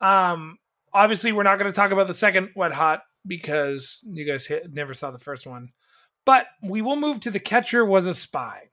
Um, 0.00 0.58
obviously, 0.92 1.32
we're 1.32 1.42
not 1.42 1.58
going 1.58 1.70
to 1.70 1.76
talk 1.76 1.90
about 1.90 2.06
the 2.06 2.14
second 2.14 2.50
Wet 2.56 2.72
Hot 2.72 3.02
because 3.26 4.00
you 4.04 4.24
guys 4.24 4.46
hit, 4.46 4.72
never 4.72 4.94
saw 4.94 5.10
the 5.10 5.18
first 5.18 5.46
one. 5.46 5.70
But 6.24 6.46
we 6.62 6.82
will 6.82 6.96
move 6.96 7.20
to 7.20 7.30
The 7.30 7.40
Catcher 7.40 7.84
Was 7.84 8.06
a 8.06 8.14
Spy. 8.14 8.70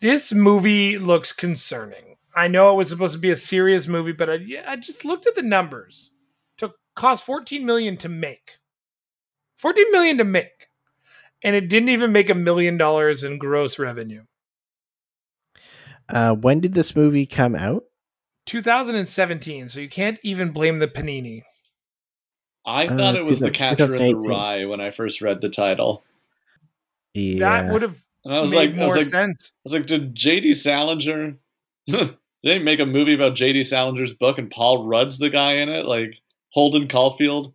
This 0.00 0.32
movie 0.32 0.98
looks 0.98 1.32
concerning. 1.32 2.16
I 2.36 2.48
know 2.48 2.72
it 2.72 2.76
was 2.76 2.88
supposed 2.88 3.14
to 3.14 3.20
be 3.20 3.30
a 3.30 3.36
serious 3.36 3.86
movie, 3.86 4.12
but 4.12 4.28
I, 4.28 4.38
I 4.66 4.76
just 4.76 5.04
looked 5.04 5.26
at 5.26 5.34
the 5.34 5.42
numbers. 5.42 6.10
Took 6.58 6.76
cost 6.94 7.24
14 7.24 7.64
million 7.64 7.96
to 7.98 8.08
make. 8.08 8.58
14 9.58 9.90
million 9.92 10.18
to 10.18 10.24
make. 10.24 10.68
And 11.42 11.54
it 11.54 11.68
didn't 11.68 11.90
even 11.90 12.12
make 12.12 12.30
a 12.30 12.34
million 12.34 12.76
dollars 12.76 13.22
in 13.22 13.38
gross 13.38 13.78
revenue. 13.78 14.24
Uh, 16.08 16.34
when 16.34 16.60
did 16.60 16.74
this 16.74 16.96
movie 16.96 17.26
come 17.26 17.54
out? 17.54 17.84
2017, 18.46 19.68
so 19.68 19.80
you 19.80 19.88
can't 19.88 20.18
even 20.22 20.50
blame 20.50 20.78
the 20.78 20.88
Panini. 20.88 21.42
I 22.66 22.86
Uh, 22.86 22.96
thought 22.96 23.16
it 23.16 23.24
was 23.24 23.40
the 23.40 23.50
2000- 23.50 23.54
Catcher 23.54 23.96
in 23.96 24.18
the 24.18 24.28
Rye 24.28 24.64
when 24.64 24.80
I 24.80 24.90
first 24.90 25.20
read 25.20 25.40
the 25.40 25.48
title, 25.50 26.02
Yeah. 27.14 27.38
That 27.62 27.72
would 27.72 27.82
have 27.82 27.98
and 28.24 28.34
I 28.34 28.40
was 28.40 28.50
made 28.50 28.56
like, 28.56 28.70
I 28.70 28.72
more 28.72 28.86
was 28.86 28.96
like, 28.96 29.06
sense. 29.06 29.52
I 29.54 29.60
was 29.64 29.72
like, 29.74 29.86
did 29.86 30.14
J.D. 30.14 30.54
Salinger? 30.54 31.36
did 31.86 32.16
they 32.42 32.58
make 32.58 32.80
a 32.80 32.86
movie 32.86 33.12
about 33.14 33.34
J.D. 33.34 33.60
Salinger's 33.64 34.14
book 34.14 34.38
and 34.38 34.50
Paul 34.50 34.86
Rudd's 34.86 35.18
the 35.18 35.28
guy 35.30 35.54
in 35.54 35.68
it, 35.68 35.84
like 35.84 36.20
Holden 36.50 36.88
Caulfield? 36.88 37.52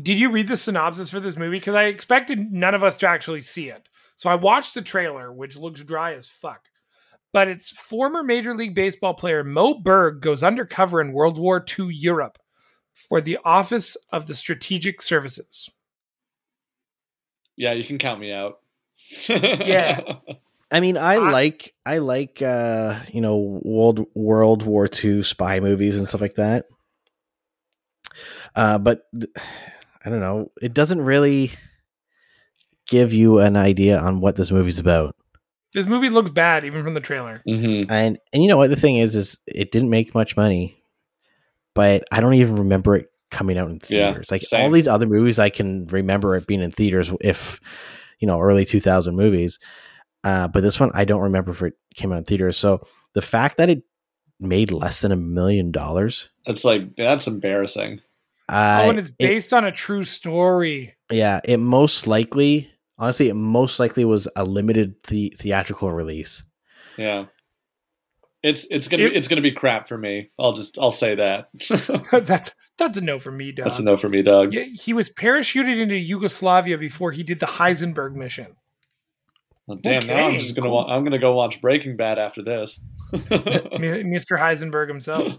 Did 0.00 0.18
you 0.18 0.30
read 0.30 0.48
the 0.48 0.56
synopsis 0.56 1.10
for 1.10 1.20
this 1.20 1.36
movie? 1.36 1.58
Because 1.58 1.74
I 1.74 1.84
expected 1.84 2.52
none 2.52 2.74
of 2.74 2.82
us 2.84 2.96
to 2.98 3.08
actually 3.08 3.40
see 3.40 3.68
it. 3.68 3.88
So 4.16 4.28
I 4.30 4.34
watched 4.34 4.74
the 4.74 4.82
trailer, 4.82 5.32
which 5.32 5.56
looks 5.56 5.82
dry 5.82 6.14
as 6.14 6.28
fuck. 6.28 6.66
But 7.32 7.48
it's 7.48 7.70
former 7.70 8.22
Major 8.22 8.54
League 8.56 8.74
Baseball 8.74 9.14
player 9.14 9.44
Moe 9.44 9.74
Berg 9.74 10.20
goes 10.20 10.42
undercover 10.42 11.00
in 11.00 11.12
World 11.12 11.38
War 11.38 11.64
II 11.78 11.88
Europe 11.94 12.38
for 12.92 13.20
the 13.20 13.38
Office 13.44 13.96
of 14.12 14.26
the 14.26 14.34
Strategic 14.34 15.00
Services. 15.00 15.70
Yeah, 17.56 17.72
you 17.72 17.84
can 17.84 17.98
count 17.98 18.20
me 18.20 18.32
out. 18.32 18.58
Yeah. 19.28 20.16
I 20.72 20.78
mean, 20.80 20.96
I, 20.96 21.14
I- 21.14 21.30
like 21.32 21.74
I 21.84 21.98
like 21.98 22.40
uh, 22.42 23.00
you 23.12 23.20
know 23.20 23.60
World 23.62 24.06
World 24.14 24.62
War 24.64 24.88
II 25.02 25.22
spy 25.24 25.58
movies 25.60 25.96
and 25.96 26.06
stuff 26.06 26.20
like 26.20 26.34
that. 26.34 26.64
Uh, 28.54 28.78
but 28.78 29.02
th- 29.16 29.30
I 30.04 30.10
don't 30.10 30.20
know. 30.20 30.50
It 30.62 30.72
doesn't 30.74 31.00
really 31.02 31.50
give 32.88 33.12
you 33.12 33.38
an 33.40 33.56
idea 33.56 33.98
on 33.98 34.20
what 34.20 34.36
this 34.36 34.50
movie's 34.52 34.78
about. 34.78 35.16
This 35.72 35.86
movie 35.86 36.08
looks 36.08 36.30
bad, 36.30 36.64
even 36.64 36.82
from 36.82 36.94
the 36.94 37.00
trailer. 37.00 37.42
hmm 37.46 37.84
And 37.88 38.18
and 38.32 38.42
you 38.42 38.48
know 38.48 38.56
what 38.56 38.70
the 38.70 38.76
thing 38.76 38.96
is 38.96 39.14
is 39.16 39.38
it 39.46 39.70
didn't 39.70 39.90
make 39.90 40.14
much 40.14 40.36
money, 40.36 40.82
but 41.74 42.04
I 42.12 42.20
don't 42.20 42.34
even 42.34 42.56
remember 42.56 42.96
it 42.96 43.06
coming 43.30 43.56
out 43.58 43.68
in 43.70 43.80
Yeah, 43.88 44.08
theaters. 44.10 44.30
like 44.30 44.42
same. 44.42 44.64
all 44.64 44.70
these 44.70 44.88
other 44.88 45.06
movies, 45.06 45.38
I 45.38 45.50
can 45.50 45.86
remember 45.86 46.36
it 46.36 46.46
being 46.46 46.62
in 46.62 46.72
theaters 46.72 47.10
if 47.20 47.60
you 48.18 48.26
know 48.26 48.40
early 48.40 48.64
two 48.64 48.80
thousand 48.80 49.16
movies. 49.16 49.58
Uh, 50.24 50.48
but 50.48 50.62
this 50.62 50.78
one 50.80 50.90
I 50.94 51.04
don't 51.04 51.22
remember 51.22 51.52
if 51.52 51.62
it 51.62 51.74
came 51.94 52.12
out 52.12 52.18
in 52.18 52.24
theaters. 52.24 52.56
So 52.56 52.82
the 53.14 53.22
fact 53.22 53.56
that 53.58 53.70
it 53.70 53.82
made 54.40 54.72
less 54.72 55.00
than 55.00 55.12
a 55.12 55.16
million 55.16 55.70
dollars, 55.70 56.30
It's 56.46 56.64
like 56.64 56.96
that's 56.96 57.26
embarrassing. 57.26 58.00
uh, 58.48 58.82
oh, 58.84 58.90
and 58.90 58.98
it's 58.98 59.10
it- 59.10 59.18
based 59.18 59.52
on 59.54 59.64
a 59.64 59.72
true 59.72 60.04
story. 60.04 60.94
yeah, 61.10 61.40
it 61.44 61.58
most 61.58 62.06
likely, 62.08 62.70
honestly, 63.00 63.28
it 63.28 63.34
most 63.34 63.80
likely 63.80 64.04
was 64.04 64.28
a 64.36 64.44
limited 64.44 64.94
the- 65.08 65.34
theatrical 65.38 65.90
release. 65.90 66.44
Yeah. 66.96 67.24
It's 68.42 68.66
it's 68.70 68.88
gonna 68.88 69.04
It- 69.04 69.10
be, 69.10 69.16
it's 69.16 69.28
gonna 69.28 69.42
be 69.42 69.52
crap 69.52 69.86
for 69.88 69.98
me. 69.98 70.28
I'll 70.38 70.52
just 70.52 70.78
I'll 70.78 70.90
say 70.92 71.14
that. 71.16 71.48
that's 72.26 72.54
that's 72.78 72.96
a 72.96 73.00
no 73.02 73.18
for 73.18 73.30
me, 73.30 73.52
dog. 73.52 73.66
That's 73.66 73.78
a 73.80 73.82
no 73.82 73.96
for 73.98 74.08
me, 74.08 74.22
Doug. 74.22 74.52
Yeah, 74.54 74.64
he 74.64 74.92
was 74.94 75.10
parachuted 75.10 75.78
into 75.78 75.96
Yugoslavia 75.96 76.78
before 76.78 77.12
he 77.12 77.22
did 77.22 77.40
the 77.40 77.46
Heisenberg 77.46 78.14
mission. 78.14 78.56
Well, 79.66 79.78
damn, 79.82 80.06
now 80.06 80.26
I'm 80.28 80.38
just 80.38 80.56
gonna 80.56 80.68
cool. 80.68 80.76
wa- 80.86 80.86
I'm 80.94 81.04
gonna 81.04 81.18
go 81.18 81.34
watch 81.34 81.60
Breaking 81.60 81.96
Bad 81.96 82.18
after 82.18 82.42
this. 82.42 82.80
Mr. 83.12 84.38
Heisenberg 84.38 84.88
himself. 84.88 85.34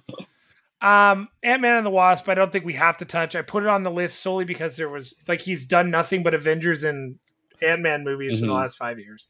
Um, 0.80 1.28
Ant 1.44 1.62
Man 1.62 1.78
and 1.78 1.86
the 1.86 1.90
Wasp. 1.92 2.30
I 2.30 2.34
don't 2.36 2.52
think 2.52 2.66
we 2.66 2.74
have 2.74 2.98
to 2.98 3.06
touch. 3.06 3.36
I 3.36 3.42
put 3.42 3.64
it 3.64 3.70
on 3.70 3.82
the 3.84 3.92
list 3.92 4.20
solely 4.22 4.46
because 4.46 4.78
there 4.78 4.90
was 4.90 5.16
like 5.28 5.42
he's 5.42 5.66
done 5.66 5.90
nothing 5.92 6.22
but 6.24 6.34
Avengers 6.36 6.84
and 6.84 7.16
Ant 7.62 7.82
Man 7.82 8.04
movies 8.04 8.40
for 8.40 8.46
the 8.46 8.52
Mhm. 8.52 8.56
last 8.56 8.78
five 8.78 9.00
years. 9.00 9.28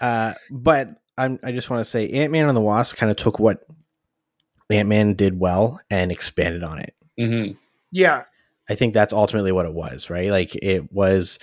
Uh, 0.00 0.34
but 0.50 0.90
I'm, 1.16 1.38
I 1.42 1.52
just 1.52 1.70
want 1.70 1.80
to 1.80 1.84
say 1.84 2.08
Ant 2.10 2.32
Man 2.32 2.48
and 2.48 2.56
the 2.56 2.60
Wasp 2.62 2.96
kind 2.96 3.10
of 3.10 3.16
took 3.16 3.38
what 3.38 3.66
Ant 4.70 4.88
Man 4.88 5.14
did 5.14 5.38
well 5.38 5.80
and 5.90 6.12
expanded 6.12 6.62
on 6.62 6.78
it. 6.78 6.94
hmm 7.18 7.52
Yeah, 7.90 8.24
I 8.68 8.74
think 8.74 8.94
that's 8.94 9.12
ultimately 9.12 9.50
what 9.52 9.66
it 9.66 9.74
was, 9.74 10.10
right? 10.10 10.30
Like 10.30 10.54
it 10.56 10.92
was, 10.92 11.38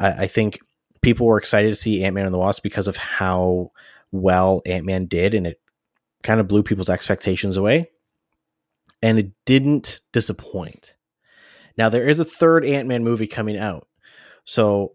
I, 0.00 0.24
I 0.24 0.26
think 0.26 0.58
people 1.02 1.26
were 1.26 1.38
excited 1.38 1.68
to 1.68 1.74
see 1.74 2.02
Ant 2.04 2.14
Man 2.14 2.24
and 2.26 2.34
the 2.34 2.38
Wasp 2.38 2.62
because 2.62 2.88
of 2.88 2.96
how 2.96 3.70
well 4.10 4.62
Ant 4.66 4.86
Man 4.86 5.06
did, 5.06 5.34
and 5.34 5.46
it 5.46 5.60
kind 6.22 6.40
of 6.40 6.48
blew 6.48 6.62
people's 6.62 6.88
expectations 6.88 7.56
away. 7.56 7.90
And 9.02 9.18
it 9.18 9.32
didn't 9.44 10.00
disappoint. 10.12 10.94
Now, 11.76 11.90
there 11.90 12.08
is 12.08 12.18
a 12.18 12.24
third 12.24 12.64
Ant 12.64 12.88
Man 12.88 13.04
movie 13.04 13.26
coming 13.26 13.58
out. 13.58 13.86
So 14.44 14.92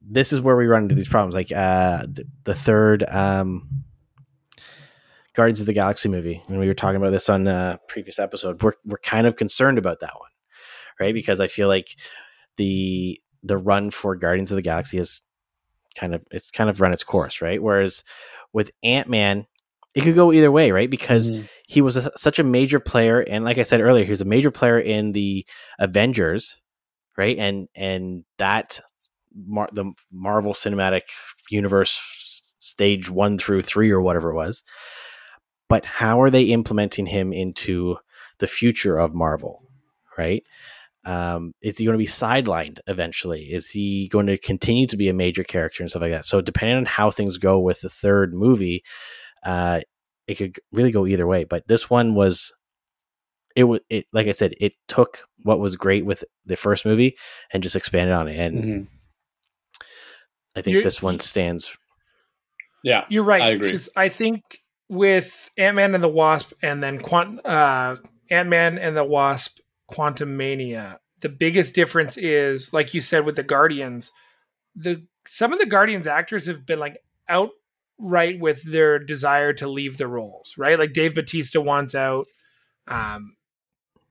this 0.00 0.32
is 0.32 0.40
where 0.40 0.56
we 0.56 0.66
run 0.66 0.84
into 0.84 0.94
these 0.94 1.08
problems. 1.08 1.34
Like 1.34 1.52
uh, 1.52 2.02
the, 2.08 2.24
the 2.44 2.54
third 2.54 3.04
um, 3.08 3.84
Guardians 5.34 5.60
of 5.60 5.66
the 5.66 5.72
Galaxy 5.72 6.08
movie, 6.08 6.42
and 6.48 6.58
we 6.58 6.66
were 6.66 6.74
talking 6.74 6.96
about 6.96 7.10
this 7.10 7.28
on 7.28 7.44
the 7.44 7.78
previous 7.88 8.18
episode. 8.18 8.62
We're, 8.62 8.72
we're 8.84 8.98
kind 8.98 9.26
of 9.26 9.36
concerned 9.36 9.78
about 9.78 10.00
that 10.00 10.14
one 10.18 10.30
right? 10.98 11.14
Because 11.14 11.40
I 11.40 11.46
feel 11.46 11.68
like 11.68 11.96
the 12.56 13.20
the 13.42 13.58
run 13.58 13.90
for 13.90 14.16
Guardians 14.16 14.50
of 14.50 14.56
the 14.56 14.62
Galaxy 14.62 14.98
is 14.98 15.22
kind 15.94 16.14
of 16.14 16.22
it's 16.30 16.50
kind 16.50 16.70
of 16.70 16.80
run 16.80 16.92
its 16.92 17.04
course, 17.04 17.40
right? 17.42 17.62
Whereas 17.62 18.02
with 18.52 18.70
Ant 18.82 19.08
Man, 19.08 19.46
it 19.94 20.02
could 20.02 20.14
go 20.14 20.32
either 20.32 20.50
way, 20.50 20.70
right? 20.70 20.90
Because 20.90 21.30
Mhm. 21.30 21.48
he 21.68 21.80
was 21.82 21.96
a, 21.96 22.18
such 22.18 22.38
a 22.38 22.42
major 22.44 22.80
player, 22.80 23.20
and 23.20 23.44
like 23.44 23.58
I 23.58 23.62
said 23.62 23.80
earlier, 23.80 24.04
he 24.04 24.10
was 24.10 24.20
a 24.22 24.26
major 24.26 24.50
player 24.50 24.80
in 24.80 25.12
the 25.12 25.46
Avengers, 25.78 26.56
right? 27.16 27.36
And 27.38 27.68
and 27.74 28.24
that 28.38 28.80
Mar- 29.34 29.70
the 29.72 29.92
Marvel 30.12 30.52
Cinematic 30.52 31.02
Universe 31.50 32.42
stage 32.58 33.10
one 33.10 33.38
through 33.38 33.62
three 33.62 33.90
or 33.90 34.00
whatever 34.00 34.30
it 34.30 34.34
was. 34.34 34.62
But 35.68 35.84
how 35.84 36.20
are 36.20 36.30
they 36.30 36.44
implementing 36.44 37.06
him 37.06 37.32
into 37.32 37.96
the 38.38 38.46
future 38.46 38.98
of 38.98 39.14
Marvel, 39.14 39.62
right? 40.16 40.42
Um, 41.04 41.52
is 41.60 41.78
he 41.78 41.84
going 41.84 41.94
to 41.94 41.98
be 41.98 42.06
sidelined 42.06 42.80
eventually? 42.88 43.52
Is 43.52 43.70
he 43.70 44.08
going 44.08 44.26
to 44.26 44.38
continue 44.38 44.86
to 44.88 44.96
be 44.96 45.08
a 45.08 45.14
major 45.14 45.44
character 45.44 45.82
and 45.82 45.90
stuff 45.90 46.02
like 46.02 46.10
that? 46.10 46.24
So 46.24 46.40
depending 46.40 46.76
on 46.76 46.84
how 46.84 47.10
things 47.10 47.38
go 47.38 47.60
with 47.60 47.80
the 47.80 47.88
third 47.88 48.34
movie, 48.34 48.82
uh, 49.44 49.80
it 50.26 50.34
could 50.34 50.58
really 50.72 50.90
go 50.90 51.06
either 51.06 51.26
way. 51.26 51.44
But 51.44 51.68
this 51.68 51.88
one 51.88 52.14
was, 52.16 52.52
it 53.56 53.64
was 53.64 53.80
it 53.90 54.06
like 54.12 54.28
I 54.28 54.32
said, 54.32 54.54
it 54.60 54.74
took 54.86 55.24
what 55.42 55.58
was 55.58 55.74
great 55.76 56.04
with 56.06 56.22
the 56.44 56.56
first 56.56 56.84
movie 56.84 57.16
and 57.52 57.62
just 57.62 57.74
expanded 57.76 58.14
on 58.14 58.28
it. 58.28 58.38
And 58.38 58.64
Mhm. 58.64 58.86
I 60.56 60.62
think 60.62 60.72
You're- 60.74 60.84
this 60.84 61.02
one 61.02 61.20
stands. 61.20 61.76
Yeah. 62.82 63.04
you're 63.08 63.24
right. 63.24 63.42
I 63.42 63.48
agree. 63.50 63.68
Because 63.68 63.88
I 63.96 64.08
think 64.08 64.42
with 64.88 65.50
Ant 65.58 65.74
Man 65.76 65.94
and 65.94 66.04
the 66.04 66.08
Wasp, 66.08 66.52
and 66.62 66.82
then 66.82 67.00
Quant- 67.00 67.44
uh, 67.44 67.96
Ant 68.30 68.48
Man 68.48 68.78
and 68.78 68.96
the 68.96 69.04
Wasp, 69.04 69.58
Quantumania. 69.90 70.98
The 71.20 71.28
biggest 71.28 71.74
difference 71.74 72.16
is, 72.16 72.72
like 72.72 72.94
you 72.94 73.00
said, 73.00 73.24
with 73.24 73.36
the 73.36 73.42
Guardians, 73.42 74.12
the 74.74 75.06
some 75.26 75.52
of 75.52 75.58
the 75.58 75.66
Guardians 75.66 76.06
actors 76.06 76.46
have 76.46 76.64
been 76.66 76.78
like 76.78 76.98
outright 77.28 78.38
with 78.38 78.62
their 78.62 78.98
desire 78.98 79.52
to 79.54 79.68
leave 79.68 79.96
the 79.96 80.06
roles, 80.06 80.54
right? 80.56 80.78
Like 80.78 80.92
Dave 80.92 81.14
Bautista 81.14 81.60
wants 81.60 81.94
out. 81.94 82.26
Um, 82.86 83.35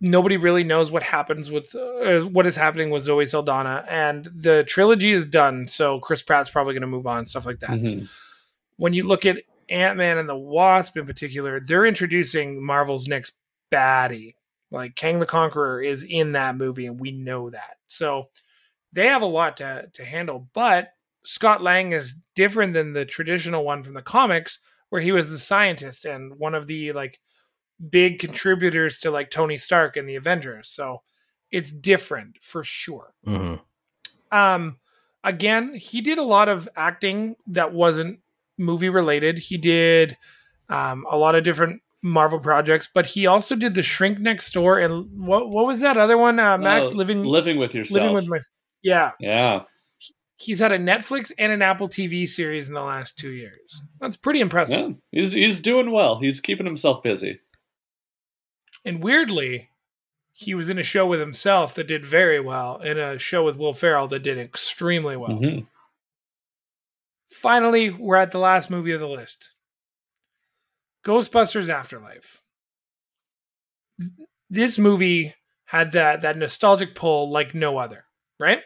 nobody 0.01 0.37
really 0.37 0.63
knows 0.63 0.91
what 0.91 1.03
happens 1.03 1.49
with 1.49 1.73
uh, 1.75 2.21
what 2.21 2.45
is 2.45 2.55
happening 2.55 2.89
with 2.89 3.03
Zoe 3.03 3.25
Saldana, 3.25 3.85
and 3.87 4.25
the 4.33 4.63
trilogy 4.65 5.11
is 5.11 5.25
done. 5.25 5.67
So 5.67 5.99
Chris 5.99 6.21
Pratt's 6.21 6.49
probably 6.49 6.73
going 6.73 6.81
to 6.81 6.87
move 6.87 7.07
on, 7.07 7.25
stuff 7.25 7.45
like 7.45 7.59
that. 7.59 7.71
Mhm. 7.71 8.09
when 8.77 8.93
you 8.93 9.03
look 9.03 9.25
at 9.25 9.37
Ant 9.69 9.97
Man 9.97 10.17
and 10.17 10.27
the 10.27 10.37
Wasp 10.37 10.97
in 10.97 11.05
particular, 11.05 11.59
they're 11.61 11.85
introducing 11.85 12.61
Marvel's 12.63 13.07
next 13.07 13.33
baddie. 13.71 14.35
Like 14.71 14.95
Kang 14.95 15.19
the 15.19 15.25
Conqueror 15.25 15.81
is 15.81 16.03
in 16.03 16.33
that 16.33 16.57
movie, 16.57 16.85
and 16.85 16.99
we 16.99 17.11
know 17.11 17.49
that. 17.49 17.77
So 17.87 18.29
they 18.91 19.07
have 19.07 19.21
a 19.21 19.25
lot 19.27 19.57
to 19.57 19.87
to 19.93 20.03
handle. 20.05 20.49
But 20.53 20.89
Scott 21.23 21.61
Lang 21.63 21.93
is 21.93 22.15
different 22.35 22.73
than 22.73 22.93
the 22.93 23.05
traditional 23.05 23.63
one 23.63 23.81
from 23.81 23.93
the 23.93 24.01
comics, 24.01 24.59
where 24.89 25.01
he 25.01 25.11
was 25.11 25.31
the 25.31 25.39
scientist 25.39 26.05
and 26.05 26.35
one 26.37 26.53
of 26.53 26.67
the 26.67 26.91
like 26.91 27.19
big 27.89 28.19
contributors 28.19 28.99
to 28.99 29.11
like 29.11 29.29
Tony 29.29 29.57
Stark 29.57 29.97
and 29.97 30.07
the 30.07 30.15
Avengers. 30.15 30.69
So 30.69 31.01
it's 31.51 31.71
different 31.71 32.37
for 32.41 32.63
sure. 32.63 33.13
Mhm. 33.25 33.61
Um, 34.31 34.77
again, 35.23 35.75
he 35.75 36.01
did 36.01 36.17
a 36.17 36.23
lot 36.23 36.49
of 36.49 36.67
acting 36.75 37.35
that 37.47 37.73
wasn't 37.73 38.19
movie 38.57 38.89
related. 38.89 39.39
He 39.39 39.57
did 39.57 40.17
um, 40.69 41.05
a 41.09 41.17
lot 41.17 41.35
of 41.35 41.43
different 41.43 41.81
Marvel 42.01 42.39
projects, 42.39 42.87
but 42.91 43.05
he 43.07 43.25
also 43.27 43.55
did 43.55 43.73
The 43.75 43.83
Shrink 43.83 44.19
Next 44.19 44.51
Door 44.53 44.79
and 44.79 45.09
what 45.27 45.49
what 45.49 45.65
was 45.65 45.79
that 45.81 45.97
other 45.97 46.17
one? 46.17 46.39
Uh, 46.39 46.57
Max 46.57 46.87
Oh, 46.89 46.91
living 46.91 47.23
living 47.23 47.57
with 47.57 47.73
yourself. 47.73 47.99
living 48.01 48.13
with 48.13 48.27
my 48.27 48.39
yeah. 48.83 49.11
yeah. 49.19 49.63
He's 50.37 50.59
had 50.59 50.71
a 50.73 50.77
Netflix 50.77 51.31
and 51.39 51.51
an 51.51 51.61
Apple 51.61 51.87
TV 51.87 52.27
series 52.27 52.67
in 52.67 52.73
the 52.73 52.81
last 52.81 53.17
two 53.17 53.31
years. 53.31 53.81
That's 54.01 54.17
pretty 54.17 54.41
impressive. 54.41 54.95
Yeah. 55.11 55.21
He's 55.21 55.33
he's 55.33 55.61
doing 55.61 55.91
well. 55.91 56.19
He's 56.19 56.41
keeping 56.41 56.65
himself 56.65 57.01
busy. 57.01 57.39
And 58.85 59.03
weirdly, 59.03 59.71
he 60.31 60.53
was 60.53 60.69
in 60.69 60.77
a 60.77 60.83
show 60.83 61.07
with 61.07 61.19
himself 61.19 61.73
that 61.75 61.87
did 61.87 62.05
very 62.05 62.39
well, 62.39 62.77
and 62.77 62.99
a 62.99 63.17
show 63.17 63.43
with 63.43 63.57
Will 63.57 63.73
Ferrell 63.73 64.07
that 64.09 64.19
did 64.19 64.37
extremely 64.37 65.17
well. 65.17 65.31
Mhm. 65.39 65.67
Finally, 67.29 67.89
we're 67.89 68.15
at 68.15 68.31
the 68.31 68.39
last 68.39 68.69
movie 68.69 68.91
of 68.91 68.99
the 68.99 69.07
list 69.07 69.51
Ghostbusters 71.03 71.69
Afterlife. 71.69 72.41
This 74.49 74.77
movie 74.77 75.35
had 75.65 75.91
that, 75.93 76.21
that 76.21 76.37
nostalgic 76.37 76.95
pull 76.95 77.31
like 77.31 77.53
no 77.55 77.77
other, 77.77 78.05
right? 78.39 78.61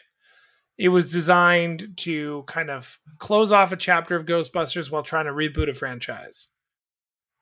It 0.78 0.90
was 0.90 1.12
designed 1.12 1.98
to 1.98 2.44
kind 2.48 2.70
of 2.70 3.00
close 3.18 3.52
off 3.52 3.72
a 3.72 3.78
chapter 3.78 4.16
of 4.16 4.26
Ghostbusters 4.26 4.90
while 4.92 5.04
trying 5.04 5.26
to 5.26 5.32
reboot 5.32 5.70
a 5.70 5.74
franchise. 5.74 6.50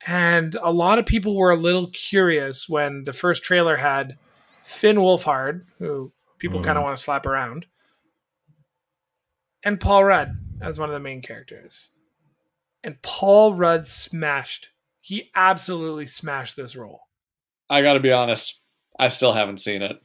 And 0.06 0.56
a 0.62 0.72
lot 0.72 1.00
of 1.00 1.06
people 1.06 1.36
were 1.36 1.52
a 1.52 1.56
little 1.58 1.88
curious 1.92 2.70
when 2.70 3.04
the 3.06 3.14
first 3.14 3.44
trailer 3.44 3.78
had 3.78 4.18
Finn 4.64 4.98
Wolfhard, 4.98 5.66
who 5.80 6.12
people 6.38 6.60
Mhm. 6.60 6.66
kind 6.66 6.78
of 6.78 6.84
want 6.84 6.96
to 6.96 7.02
slap 7.02 7.26
around, 7.26 7.66
and 9.64 9.80
Paul 9.80 10.04
Rudd 10.04 10.38
as 10.62 10.80
one 10.80 10.90
of 10.90 10.94
the 10.94 11.00
main 11.00 11.22
characters. 11.22 11.90
And 12.84 13.02
Paul 13.02 13.54
Rudd 13.56 13.88
smashed. 13.88 14.70
He 15.02 15.32
absolutely 15.36 16.06
smashed 16.06 16.56
this 16.56 16.76
role. 16.76 17.02
I 17.70 17.82
got 17.82 17.94
to 17.94 18.00
be 18.00 18.12
honest. 18.12 18.62
I 19.00 19.08
still 19.10 19.34
haven't 19.34 19.60
seen 19.60 19.82
it. 19.82 19.98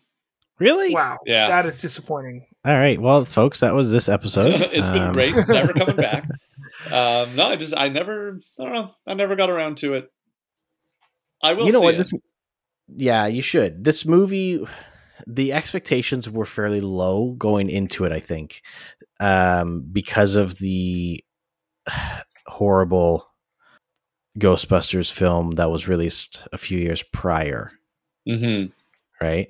Really? 0.59 0.93
Wow. 0.95 1.19
Yeah. 1.27 1.49
That 1.49 1.67
is 1.67 1.81
disappointing. 1.81 2.47
All 2.65 2.75
right. 2.75 3.01
Well, 3.01 3.25
folks, 3.25 3.61
that 3.61 3.75
was 3.75 3.91
this 3.91 4.09
episode. 4.09 4.53
it's 4.73 4.89
been 4.89 5.03
Um, 5.03 5.13
great. 5.13 5.35
Never 5.49 5.73
coming 5.73 5.97
back. 5.97 6.29
Um, 6.87 7.37
no, 7.37 7.45
I 7.45 7.57
just 7.57 7.75
I 7.77 7.89
never 7.89 8.41
I 8.59 8.65
don't 8.65 8.73
know. 8.73 8.91
I 9.07 9.15
never 9.15 9.37
got 9.37 9.51
around 9.51 9.79
to 9.79 9.95
it. 9.95 10.11
I 11.43 11.55
will. 11.55 11.67
you 11.67 11.73
know 11.73 11.81
what? 11.81 11.95
it. 11.95 11.99
This, 11.99 12.13
yeah, 12.97 13.27
you 13.27 13.43
should. 13.43 13.85
This 13.85 14.05
movie, 14.07 14.65
the 15.27 15.53
expectations 15.53 16.29
were 16.29 16.45
fairly 16.45 16.81
low 16.81 17.33
going 17.33 17.69
into 17.71 18.05
it. 18.05 18.13
I 18.13 18.21
think 18.21 18.63
um, 19.21 19.87
because 19.93 20.35
of 20.35 20.59
the 20.59 21.23
horrible 22.47 23.27
Ghostbusters 24.39 25.13
film 25.13 25.53
that 25.53 25.71
was 25.71 25.89
released 25.89 26.47
a 26.53 26.59
few 26.59 26.79
years 26.79 27.03
prior. 27.13 27.73
Mhm. 28.29 28.73
right 29.21 29.49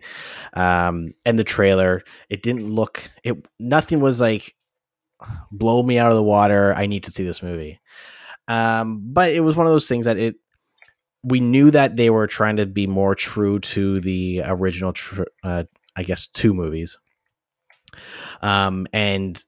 um 0.55 1.13
and 1.27 1.39
the 1.39 1.45
trailer 1.45 2.03
it 2.31 2.43
didn't 2.43 2.71
look 2.71 3.11
it 3.23 3.37
nothing 3.59 4.01
was 4.01 4.19
like 4.19 4.55
blow 5.51 5.83
me 5.83 5.99
out 5.99 6.11
of 6.11 6.17
the 6.17 6.23
water. 6.23 6.73
I 6.75 6.87
need 6.87 7.05
to 7.05 7.11
see 7.11 7.25
this 7.25 7.43
movie. 7.43 7.81
Um 8.49 9.01
but 9.13 9.33
it 9.33 9.41
was 9.41 9.57
one 9.57 9.67
of 9.67 9.73
those 9.73 9.89
things 9.89 10.07
that 10.07 10.19
it 10.19 10.37
we 11.25 11.39
knew 11.41 11.71
that 11.71 11.97
they 11.97 12.11
were 12.11 12.27
trying 12.27 12.57
to 12.57 12.67
be 12.67 12.87
more 12.89 13.15
true 13.15 13.61
to 13.61 14.01
the 14.01 14.43
original 14.45 14.93
tr- 14.93 15.23
uh, 15.45 15.63
i 15.97 16.03
guess 16.03 16.27
two 16.27 16.53
movies. 16.53 16.99
Um 18.41 18.87
and 18.93 19.43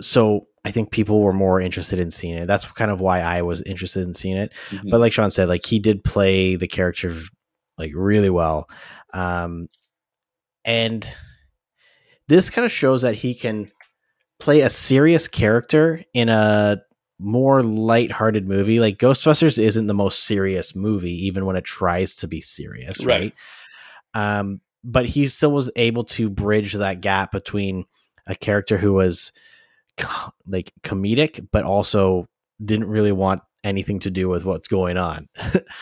so 0.00 0.48
i 0.64 0.70
think 0.70 0.90
people 0.90 1.20
were 1.20 1.32
more 1.32 1.60
interested 1.60 2.00
in 2.00 2.10
seeing 2.10 2.34
it. 2.36 2.46
That's 2.46 2.64
kind 2.64 2.90
of 2.90 3.00
why 3.00 3.20
i 3.20 3.42
was 3.42 3.62
interested 3.62 4.02
in 4.02 4.14
seeing 4.14 4.36
it. 4.36 4.52
Mhm. 4.70 4.90
but 4.90 4.98
like 5.00 5.12
Sean 5.12 5.30
said, 5.30 5.48
like 5.48 5.64
he 5.66 5.78
did 5.78 6.02
play 6.04 6.56
the 6.56 6.66
character 6.68 7.14
like 7.78 7.92
really 7.94 8.30
well. 8.30 8.68
Um, 9.12 9.68
and 10.64 11.06
this 12.28 12.50
kind 12.50 12.64
of 12.64 12.72
shows 12.72 13.02
that 13.02 13.14
he 13.14 13.34
can 13.34 13.70
play 14.44 14.60
a 14.60 14.68
serious 14.68 15.26
character 15.26 16.04
in 16.12 16.28
a 16.28 16.76
more 17.18 17.62
light-hearted 17.62 18.46
movie. 18.46 18.78
Like 18.78 18.98
Ghostbusters 18.98 19.58
isn't 19.58 19.86
the 19.86 19.94
most 19.94 20.24
serious 20.24 20.76
movie, 20.76 21.26
even 21.26 21.46
when 21.46 21.56
it 21.56 21.64
tries 21.64 22.14
to 22.16 22.28
be 22.28 22.42
serious, 22.42 23.02
right? 23.02 23.32
Right. 24.14 24.38
Um, 24.38 24.60
but 24.84 25.06
he 25.06 25.26
still 25.28 25.50
was 25.50 25.70
able 25.76 26.04
to 26.04 26.28
bridge 26.28 26.74
that 26.74 27.00
gap 27.00 27.32
between 27.32 27.86
a 28.26 28.34
character 28.34 28.76
who 28.76 28.92
was 28.92 29.32
co- 29.96 30.32
like 30.46 30.72
comedic, 30.82 31.48
but 31.50 31.64
also 31.64 32.28
didn't 32.62 32.90
really 32.90 33.12
want 33.12 33.40
anything 33.64 33.98
to 34.00 34.10
do 34.10 34.28
with 34.28 34.44
what's 34.44 34.68
going 34.68 34.98
on. 34.98 35.26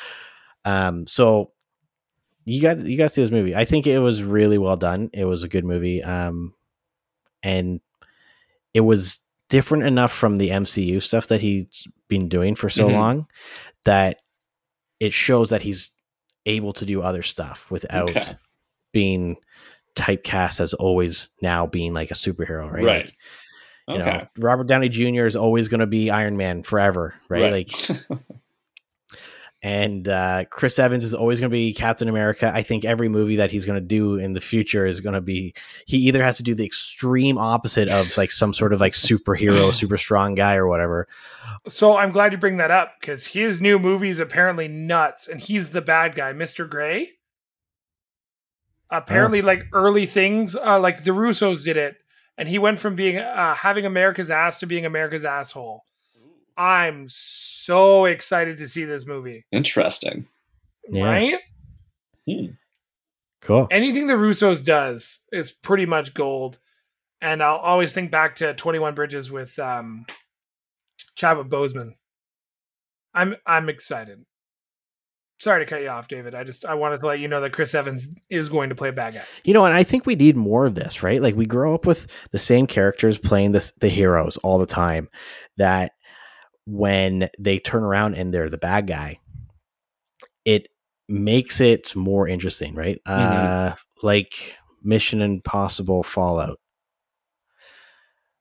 um, 0.64 1.04
so 1.08 1.50
you 2.44 2.62
got 2.62 2.78
you 2.78 2.96
got 2.96 3.08
to 3.08 3.08
see 3.10 3.22
this 3.22 3.32
movie. 3.32 3.56
I 3.56 3.64
think 3.64 3.88
it 3.88 3.98
was 3.98 4.22
really 4.22 4.56
well 4.56 4.76
done. 4.76 5.10
It 5.12 5.24
was 5.24 5.42
a 5.42 5.48
good 5.48 5.64
movie. 5.64 6.00
Um, 6.00 6.54
and 7.42 7.80
it 8.74 8.80
was 8.80 9.20
different 9.48 9.84
enough 9.84 10.12
from 10.12 10.36
the 10.38 10.50
MCU 10.50 11.00
stuff 11.02 11.26
that 11.28 11.40
he's 11.40 11.86
been 12.08 12.28
doing 12.28 12.54
for 12.54 12.70
so 12.70 12.86
Mhm. 12.88 12.92
long 12.92 13.26
that 13.84 14.18
it 15.00 15.12
shows 15.12 15.50
that 15.50 15.62
he's 15.62 15.90
able 16.46 16.72
to 16.72 16.86
do 16.86 17.02
other 17.02 17.22
stuff 17.22 17.70
without 17.70 18.10
Okay. 18.10 18.36
being 18.92 19.36
typecast 19.94 20.60
as 20.60 20.74
always 20.74 21.28
now 21.42 21.66
being 21.66 21.92
like 21.92 22.10
a 22.10 22.14
superhero, 22.14 22.70
right? 22.70 22.82
Right. 22.82 23.04
Like, 23.06 23.14
you 23.88 23.98
Okay. 23.98 24.10
know, 24.20 24.28
Robert 24.38 24.66
Downey 24.68 24.88
Jr. 24.88 25.26
is 25.26 25.36
always 25.36 25.68
going 25.68 25.80
to 25.80 25.86
be 25.86 26.08
Iron 26.10 26.36
Man 26.36 26.62
forever, 26.62 27.14
right? 27.28 27.50
Like, 27.50 27.70
and 29.62 30.08
uh, 30.08 30.44
Chris 30.50 30.78
Evans 30.78 31.04
is 31.04 31.14
always 31.14 31.38
going 31.38 31.48
to 31.48 31.54
be 31.54 31.72
Captain 31.72 32.08
America. 32.08 32.50
I 32.52 32.62
think 32.62 32.84
every 32.84 33.08
movie 33.08 33.36
that 33.36 33.52
he's 33.52 33.64
going 33.64 33.80
to 33.80 33.86
do 33.86 34.16
in 34.16 34.32
the 34.32 34.40
future 34.40 34.84
is 34.84 35.00
going 35.00 35.14
to 35.14 35.20
be 35.20 35.54
he 35.86 35.98
either 35.98 36.22
has 36.24 36.36
to 36.38 36.42
do 36.42 36.54
the 36.54 36.66
extreme 36.66 37.38
opposite 37.38 37.88
of 37.88 38.16
like 38.16 38.32
some 38.32 38.52
sort 38.52 38.72
of 38.72 38.80
like 38.80 38.94
superhero, 38.94 39.72
super 39.74 39.96
strong 39.96 40.34
guy 40.34 40.56
or 40.56 40.66
whatever. 40.66 41.06
So 41.68 41.96
I'm 41.96 42.10
glad 42.10 42.32
you 42.32 42.38
bring 42.38 42.56
that 42.56 42.72
up 42.72 42.94
because 43.00 43.28
his 43.28 43.60
new 43.60 43.78
movie 43.78 44.08
is 44.08 44.18
apparently 44.18 44.66
nuts, 44.66 45.28
and 45.28 45.40
he's 45.40 45.70
the 45.70 45.82
bad 45.82 46.16
guy, 46.16 46.32
Mr. 46.32 46.68
Gray. 46.68 47.12
Apparently, 48.90 49.40
like 49.42 49.66
early 49.72 50.06
things, 50.06 50.56
uh, 50.56 50.78
like 50.78 51.04
the 51.04 51.12
Russos 51.12 51.64
did 51.64 51.76
it, 51.76 51.96
and 52.36 52.48
he 52.48 52.58
went 52.58 52.80
from 52.80 52.96
being 52.96 53.16
uh, 53.16 53.54
having 53.54 53.86
America's 53.86 54.30
ass 54.30 54.58
to 54.58 54.66
being 54.66 54.84
America's 54.84 55.24
asshole. 55.24 55.84
I'm 56.56 57.06
so 57.08 58.04
excited 58.04 58.58
to 58.58 58.68
see 58.68 58.84
this 58.84 59.06
movie. 59.06 59.44
Interesting. 59.52 60.26
Yeah. 60.88 61.04
Right? 61.04 61.38
Hmm. 62.28 62.46
Cool. 63.40 63.66
Anything 63.70 64.06
the 64.06 64.14
Russos 64.14 64.64
does 64.64 65.20
is 65.32 65.50
pretty 65.50 65.86
much 65.86 66.14
gold. 66.14 66.58
And 67.20 67.42
I'll 67.42 67.56
always 67.56 67.92
think 67.92 68.10
back 68.10 68.36
to 68.36 68.54
21 68.54 68.94
Bridges 68.94 69.30
with 69.30 69.58
um, 69.58 70.06
Chadwick 71.14 71.48
Boseman. 71.48 71.94
I'm 73.14 73.36
I'm 73.46 73.68
excited. 73.68 74.24
Sorry 75.38 75.64
to 75.64 75.68
cut 75.68 75.82
you 75.82 75.88
off, 75.88 76.08
David. 76.08 76.34
I 76.34 76.44
just 76.44 76.64
I 76.64 76.74
wanted 76.74 77.00
to 77.00 77.06
let 77.06 77.18
you 77.18 77.28
know 77.28 77.40
that 77.40 77.52
Chris 77.52 77.74
Evans 77.74 78.08
is 78.30 78.48
going 78.48 78.68
to 78.68 78.74
play 78.74 78.88
a 78.90 78.92
bad 78.92 79.14
guy. 79.14 79.24
You 79.44 79.54
know, 79.54 79.64
and 79.64 79.74
I 79.74 79.82
think 79.82 80.06
we 80.06 80.14
need 80.14 80.36
more 80.36 80.66
of 80.66 80.76
this, 80.76 81.02
right? 81.02 81.20
Like 81.20 81.34
we 81.34 81.46
grow 81.46 81.74
up 81.74 81.84
with 81.84 82.06
the 82.30 82.38
same 82.38 82.66
characters 82.66 83.18
playing 83.18 83.52
this 83.52 83.72
the 83.80 83.88
heroes 83.88 84.36
all 84.38 84.58
the 84.58 84.66
time. 84.66 85.08
That 85.56 85.92
when 86.66 87.28
they 87.38 87.58
turn 87.58 87.82
around 87.82 88.14
and 88.14 88.32
they're 88.32 88.48
the 88.48 88.58
bad 88.58 88.86
guy, 88.86 89.18
it 90.44 90.68
makes 91.08 91.60
it 91.60 91.94
more 91.96 92.28
interesting, 92.28 92.74
right? 92.74 93.00
Uh 93.06 93.74
like 94.02 94.56
Mission 94.82 95.22
Impossible 95.22 96.02
Fallout. 96.02 96.58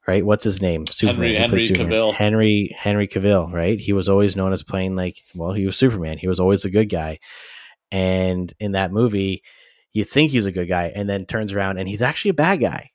Right? 0.07 0.25
What's 0.25 0.43
his 0.43 0.61
name? 0.61 0.85
Henry- 0.87 1.35
who 1.35 1.41
Henry 1.41 1.65
Superman. 1.65 1.91
Cavill. 1.91 2.13
Henry 2.13 2.75
Henry 2.77 3.07
Cavill, 3.07 3.51
right? 3.53 3.79
He 3.79 3.93
was 3.93 4.09
always 4.09 4.35
known 4.35 4.51
as 4.51 4.63
playing 4.63 4.95
like 4.95 5.17
well, 5.35 5.53
he 5.53 5.65
was 5.65 5.77
Superman. 5.77 6.17
He 6.17 6.27
was 6.27 6.39
always 6.39 6.65
a 6.65 6.71
good 6.71 6.89
guy. 6.89 7.19
And 7.91 8.51
in 8.59 8.71
that 8.71 8.91
movie, 8.91 9.43
you 9.93 10.03
think 10.05 10.31
he's 10.31 10.45
a 10.45 10.51
good 10.51 10.69
guy 10.69 10.91
and 10.95 11.09
then 11.09 11.25
turns 11.25 11.53
around 11.53 11.77
and 11.77 11.87
he's 11.87 12.01
actually 12.01 12.29
a 12.29 12.35
bad 12.35 12.61
guy 12.61 12.91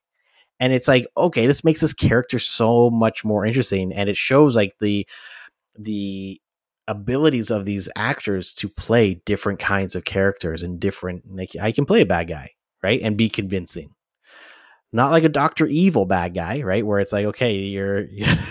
and 0.61 0.73
it's 0.73 0.89
like 0.89 1.07
okay 1.17 1.47
this 1.47 1.65
makes 1.65 1.81
this 1.81 1.93
character 1.93 2.39
so 2.39 2.91
much 2.91 3.25
more 3.25 3.45
interesting 3.45 3.93
and 3.93 4.09
it 4.09 4.17
shows 4.17 4.57
like 4.57 4.73
the 4.81 5.07
the 5.79 6.41
abilities 6.89 7.51
of 7.51 7.65
these 7.65 7.89
actors 7.97 8.53
to 8.55 8.69
play 8.69 9.21
different 9.25 9.59
kinds 9.59 9.97
of 9.97 10.05
characters 10.05 10.63
and 10.63 10.81
different 10.81 11.23
like 11.35 11.51
I 11.61 11.73
can 11.73 11.85
play 11.85 12.01
a 12.01 12.07
bad 12.07 12.29
guy, 12.29 12.51
right? 12.83 13.01
And 13.03 13.17
be 13.17 13.29
convincing. 13.29 13.91
Not 14.93 15.11
like 15.11 15.25
a 15.25 15.29
Doctor 15.29 15.67
Evil 15.67 16.07
bad 16.07 16.33
guy, 16.35 16.63
right? 16.63 16.87
Where 16.87 17.01
it's 17.01 17.13
like, 17.13 17.27
okay, 17.27 17.55
you're 17.55 18.07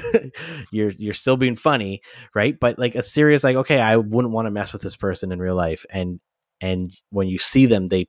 you're 0.71 0.91
you're 0.91 1.13
still 1.13 1.37
being 1.37 1.55
funny, 1.55 2.01
right? 2.35 2.59
But 2.59 2.77
like 2.77 2.95
a 2.95 3.03
serious 3.03 3.43
like, 3.43 3.55
okay, 3.55 3.79
I 3.79 3.97
wouldn't 3.97 4.33
want 4.33 4.45
to 4.47 4.51
mess 4.51 4.73
with 4.73 4.81
this 4.81 4.97
person 4.97 5.31
in 5.31 5.39
real 5.39 5.55
life. 5.55 5.85
And 5.91 6.19
and 6.61 6.93
when 7.09 7.27
you 7.27 7.37
see 7.37 7.65
them, 7.65 7.87
they 7.87 8.07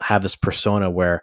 have 0.00 0.22
this 0.22 0.36
persona 0.36 0.90
where 0.90 1.22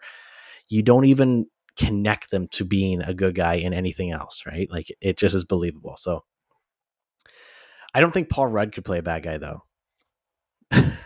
you 0.70 0.82
don't 0.82 1.06
even 1.06 1.46
connect 1.80 2.30
them 2.30 2.48
to 2.50 2.66
being 2.66 3.02
a 3.02 3.14
good 3.14 3.34
guy 3.36 3.56
in 3.56 3.74
anything 3.74 4.12
else, 4.12 4.44
right? 4.46 4.70
Like 4.70 4.92
it 5.00 5.18
just 5.18 5.34
is 5.34 5.46
believable. 5.46 5.96
So 5.98 6.26
I 7.94 8.02
don't 8.02 8.14
think 8.14 8.30
Paul 8.30 8.48
Rudd 8.48 8.74
could 8.74 8.86
play 8.86 8.98
a 8.98 9.04
bad 9.04 9.24
guy 9.24 9.38
though. 9.38 9.64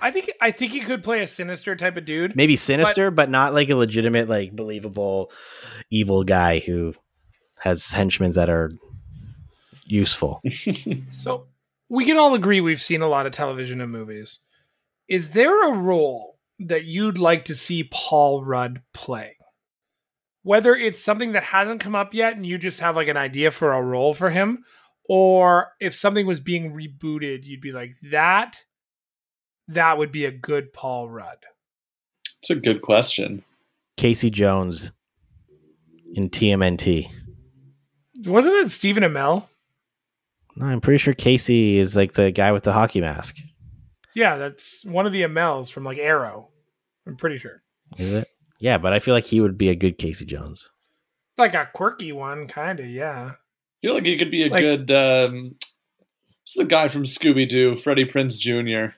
I 0.01 0.11
think 0.11 0.31
I 0.41 0.51
think 0.51 0.73
he 0.73 0.81
could 0.81 1.03
play 1.03 1.21
a 1.21 1.27
sinister 1.27 1.75
type 1.75 1.95
of 1.95 2.03
dude. 2.03 2.35
Maybe 2.35 2.57
sinister, 2.57 3.09
but, 3.09 3.27
but 3.27 3.29
not 3.29 3.53
like 3.53 3.69
a 3.69 3.75
legitimate, 3.75 4.27
like 4.27 4.53
believable 4.53 5.31
evil 5.89 6.25
guy 6.25 6.59
who 6.59 6.93
has 7.59 7.91
henchmen 7.91 8.31
that 8.31 8.49
are 8.49 8.71
useful. 9.85 10.41
so 11.11 11.47
we 11.87 12.05
can 12.05 12.17
all 12.17 12.33
agree 12.33 12.59
we've 12.59 12.81
seen 12.81 13.01
a 13.01 13.07
lot 13.07 13.25
of 13.25 13.31
television 13.31 13.79
and 13.79 13.91
movies. 13.91 14.39
Is 15.07 15.29
there 15.29 15.69
a 15.69 15.77
role 15.77 16.39
that 16.59 16.83
you'd 16.83 17.17
like 17.17 17.45
to 17.45 17.55
see 17.55 17.85
Paul 17.89 18.43
Rudd 18.43 18.81
play? 18.93 19.37
Whether 20.43 20.75
it's 20.75 21.03
something 21.03 21.31
that 21.31 21.43
hasn't 21.43 21.81
come 21.81 21.95
up 21.95 22.13
yet 22.13 22.35
and 22.35 22.45
you 22.45 22.57
just 22.57 22.81
have 22.81 22.95
like 22.95 23.07
an 23.07 23.17
idea 23.17 23.49
for 23.49 23.73
a 23.73 23.81
role 23.81 24.13
for 24.13 24.29
him, 24.29 24.63
or 25.07 25.69
if 25.79 25.95
something 25.95 26.25
was 26.25 26.39
being 26.39 26.73
rebooted, 26.73 27.45
you'd 27.45 27.61
be 27.61 27.71
like, 27.71 27.95
that 28.11 28.63
that 29.67 29.97
would 29.97 30.11
be 30.11 30.25
a 30.25 30.31
good 30.31 30.73
Paul 30.73 31.09
Rudd. 31.09 31.37
It's 32.41 32.49
a 32.49 32.55
good 32.55 32.81
question. 32.81 33.43
Casey 33.95 34.29
Jones 34.29 34.91
in 36.13 36.29
TMNT. 36.29 37.09
Wasn't 38.25 38.53
it 38.55 38.71
Stephen 38.71 39.03
Amell? 39.03 39.43
No, 40.55 40.65
I'm 40.65 40.81
pretty 40.81 40.97
sure 40.97 41.13
Casey 41.13 41.79
is 41.79 41.95
like 41.95 42.13
the 42.13 42.31
guy 42.31 42.51
with 42.51 42.63
the 42.63 42.73
hockey 42.73 43.01
mask. 43.01 43.37
Yeah, 44.13 44.35
that's 44.35 44.85
one 44.85 45.05
of 45.05 45.11
the 45.11 45.23
Amells 45.23 45.69
from 45.69 45.83
like 45.83 45.97
Arrow. 45.97 46.49
I'm 47.07 47.15
pretty 47.15 47.37
sure. 47.37 47.63
Is 47.97 48.13
it? 48.13 48.27
Yeah, 48.63 48.77
but 48.77 48.93
I 48.93 48.99
feel 48.99 49.13
like 49.13 49.25
he 49.25 49.41
would 49.41 49.57
be 49.57 49.67
a 49.67 49.75
good 49.75 49.97
Casey 49.97 50.23
Jones. 50.23 50.71
Like 51.37 51.53
a 51.53 51.67
quirky 51.73 52.13
one, 52.13 52.47
kind 52.47 52.79
of. 52.79 52.85
Yeah. 52.85 53.31
I 53.31 53.35
feel 53.81 53.93
like 53.93 54.05
he 54.05 54.17
could 54.17 54.31
be 54.31 54.45
a 54.45 54.49
like, 54.49 54.61
good. 54.61 54.89
Um, 54.89 55.55
what's 56.39 56.53
the 56.55 56.63
guy 56.63 56.87
from 56.87 57.03
Scooby 57.03 57.47
Doo? 57.47 57.75
Freddie 57.75 58.05
Prinze 58.05 58.39
Jr. 58.39 58.95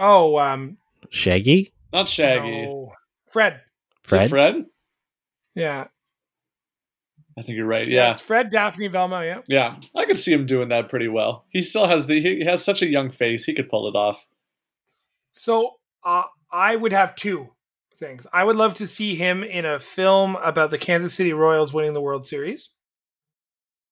Oh, 0.00 0.38
um, 0.38 0.76
Shaggy. 1.08 1.72
Not 1.92 2.08
Shaggy. 2.08 2.66
No. 2.66 2.94
Fred. 3.30 3.60
Fred. 4.02 4.28
Fred. 4.28 4.66
Yeah. 5.54 5.86
I 7.38 7.42
think 7.42 7.58
you're 7.58 7.64
right. 7.64 7.86
Yeah. 7.86 8.06
yeah, 8.06 8.10
it's 8.10 8.20
Fred, 8.20 8.50
Daphne, 8.50 8.88
Velma. 8.88 9.24
Yeah, 9.24 9.42
yeah, 9.46 9.76
I 9.94 10.04
could 10.04 10.18
see 10.18 10.32
him 10.32 10.46
doing 10.46 10.70
that 10.70 10.88
pretty 10.88 11.06
well. 11.06 11.44
He 11.50 11.62
still 11.62 11.86
has 11.86 12.08
the 12.08 12.20
he 12.20 12.44
has 12.44 12.64
such 12.64 12.82
a 12.82 12.88
young 12.88 13.12
face. 13.12 13.44
He 13.44 13.54
could 13.54 13.68
pull 13.68 13.86
it 13.86 13.94
off. 13.94 14.26
So 15.34 15.74
uh, 16.02 16.24
I 16.50 16.74
would 16.74 16.90
have 16.90 17.14
two 17.14 17.50
things. 17.98 18.26
I 18.32 18.44
would 18.44 18.56
love 18.56 18.74
to 18.74 18.86
see 18.86 19.14
him 19.14 19.42
in 19.42 19.64
a 19.64 19.78
film 19.78 20.36
about 20.36 20.70
the 20.70 20.78
Kansas 20.78 21.14
City 21.14 21.32
Royals 21.32 21.72
winning 21.72 21.92
the 21.92 22.00
World 22.00 22.26
Series, 22.26 22.70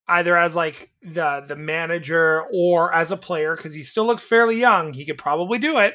either 0.09 0.37
as 0.37 0.55
like 0.55 0.91
the 1.03 1.45
the 1.47 1.57
manager 1.57 2.45
or 2.53 2.93
as 2.95 3.11
a 3.11 3.17
player 3.17 3.57
because 3.57 3.75
he 3.75 3.83
still 3.83 4.07
looks 4.07 4.25
fairly 4.25 4.59
young. 4.59 4.93
He 4.93 5.05
could 5.05 5.19
probably 5.19 5.59
do 5.59 5.79
it. 5.79 5.95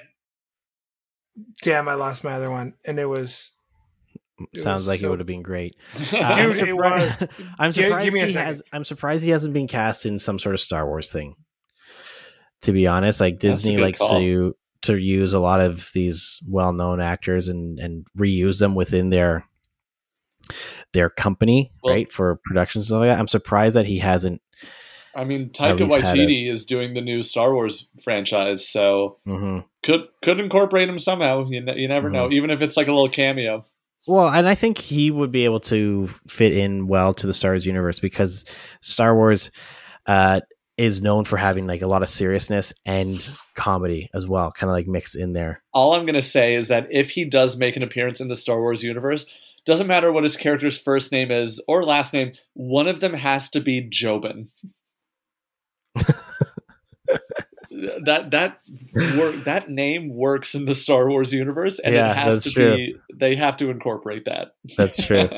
Damn, 1.61 1.87
I 1.87 1.93
lost 1.93 2.23
my 2.23 2.33
other 2.33 2.51
one, 2.51 2.73
and 2.85 2.99
it 2.99 3.05
was 3.05 3.53
it 4.53 4.61
Sounds 4.61 4.87
like 4.87 4.99
so... 4.99 5.07
it 5.07 5.09
would 5.09 5.19
have 5.19 5.27
been 5.27 5.43
great. 5.43 5.75
Uh, 6.13 6.17
I'm 6.17 6.53
surprised, 6.53 7.27
I'm 7.59 7.71
surprised 7.71 8.05
give, 8.05 8.13
give 8.13 8.29
he 8.29 8.33
has, 8.33 8.63
I'm 8.73 8.83
surprised 8.83 9.23
he 9.23 9.29
hasn't 9.29 9.53
been 9.53 9.67
cast 9.67 10.05
in 10.05 10.19
some 10.19 10.39
sort 10.39 10.55
of 10.55 10.61
Star 10.61 10.85
Wars 10.85 11.09
thing. 11.09 11.35
To 12.63 12.71
be 12.71 12.85
honest, 12.85 13.21
like 13.21 13.39
Disney 13.39 13.77
likes 13.77 13.99
call. 13.99 14.19
to 14.19 14.55
to 14.83 14.97
use 14.97 15.33
a 15.33 15.39
lot 15.39 15.61
of 15.61 15.91
these 15.93 16.41
well-known 16.47 16.99
actors 16.99 17.47
and 17.47 17.79
and 17.79 18.05
reuse 18.17 18.59
them 18.59 18.75
within 18.75 19.09
their 19.09 19.45
their 20.93 21.09
company, 21.09 21.71
well, 21.83 21.93
right, 21.93 22.11
for 22.11 22.39
productions 22.43 22.83
and 22.83 22.87
stuff 22.87 22.99
like 22.99 23.09
that. 23.09 23.19
I'm 23.19 23.27
surprised 23.27 23.75
that 23.75 23.85
he 23.85 23.99
hasn't. 23.99 24.41
I 25.13 25.25
mean, 25.25 25.49
Taika 25.49 25.89
Waititi 25.89 26.47
a, 26.47 26.51
is 26.51 26.65
doing 26.65 26.93
the 26.93 27.01
new 27.01 27.21
Star 27.21 27.53
Wars 27.53 27.87
franchise, 28.01 28.67
so 28.67 29.17
mm-hmm. 29.27 29.59
could 29.83 30.07
could 30.23 30.39
incorporate 30.39 30.89
him 30.89 30.99
somehow. 30.99 31.45
You, 31.47 31.63
you 31.75 31.87
never 31.87 32.07
mm-hmm. 32.07 32.15
know, 32.15 32.31
even 32.31 32.49
if 32.49 32.61
it's 32.61 32.77
like 32.77 32.87
a 32.87 32.93
little 32.93 33.09
cameo. 33.09 33.65
Well, 34.07 34.29
and 34.29 34.47
I 34.47 34.55
think 34.55 34.79
he 34.79 35.11
would 35.11 35.31
be 35.31 35.45
able 35.45 35.59
to 35.61 36.07
fit 36.27 36.53
in 36.53 36.87
well 36.87 37.13
to 37.15 37.27
the 37.27 37.33
Star 37.33 37.51
Wars 37.51 37.65
universe 37.65 37.99
because 37.99 38.45
Star 38.81 39.15
Wars 39.15 39.51
uh, 40.07 40.41
is 40.81 40.99
known 40.99 41.23
for 41.25 41.37
having 41.37 41.67
like 41.67 41.83
a 41.83 41.87
lot 41.87 42.01
of 42.01 42.09
seriousness 42.09 42.73
and 42.87 43.29
comedy 43.53 44.09
as 44.15 44.25
well, 44.25 44.51
kind 44.51 44.67
of 44.67 44.73
like 44.73 44.87
mixed 44.87 45.15
in 45.15 45.33
there. 45.33 45.61
All 45.73 45.93
I'm 45.93 46.07
gonna 46.07 46.23
say 46.23 46.55
is 46.55 46.69
that 46.69 46.87
if 46.89 47.11
he 47.11 47.23
does 47.23 47.55
make 47.55 47.75
an 47.75 47.83
appearance 47.83 48.19
in 48.19 48.29
the 48.29 48.35
Star 48.35 48.59
Wars 48.59 48.81
universe, 48.81 49.27
doesn't 49.63 49.85
matter 49.85 50.11
what 50.11 50.23
his 50.23 50.35
character's 50.35 50.79
first 50.79 51.11
name 51.11 51.29
is 51.29 51.61
or 51.67 51.83
last 51.83 52.13
name, 52.13 52.33
one 52.53 52.87
of 52.87 52.99
them 52.99 53.13
has 53.13 53.51
to 53.51 53.59
be 53.59 53.87
Jobin. 53.87 54.47
that 58.03 58.31
that 58.31 58.59
work 59.15 59.43
that 59.45 59.69
name 59.69 60.09
works 60.09 60.55
in 60.55 60.65
the 60.65 60.73
Star 60.73 61.07
Wars 61.07 61.31
universe, 61.31 61.77
and 61.77 61.93
yeah, 61.93 62.09
it 62.09 62.17
has 62.17 62.43
to 62.43 62.49
true. 62.49 62.75
be. 62.75 62.95
They 63.13 63.35
have 63.35 63.57
to 63.57 63.69
incorporate 63.69 64.25
that. 64.25 64.55
That's 64.77 64.97
true. 65.05 65.29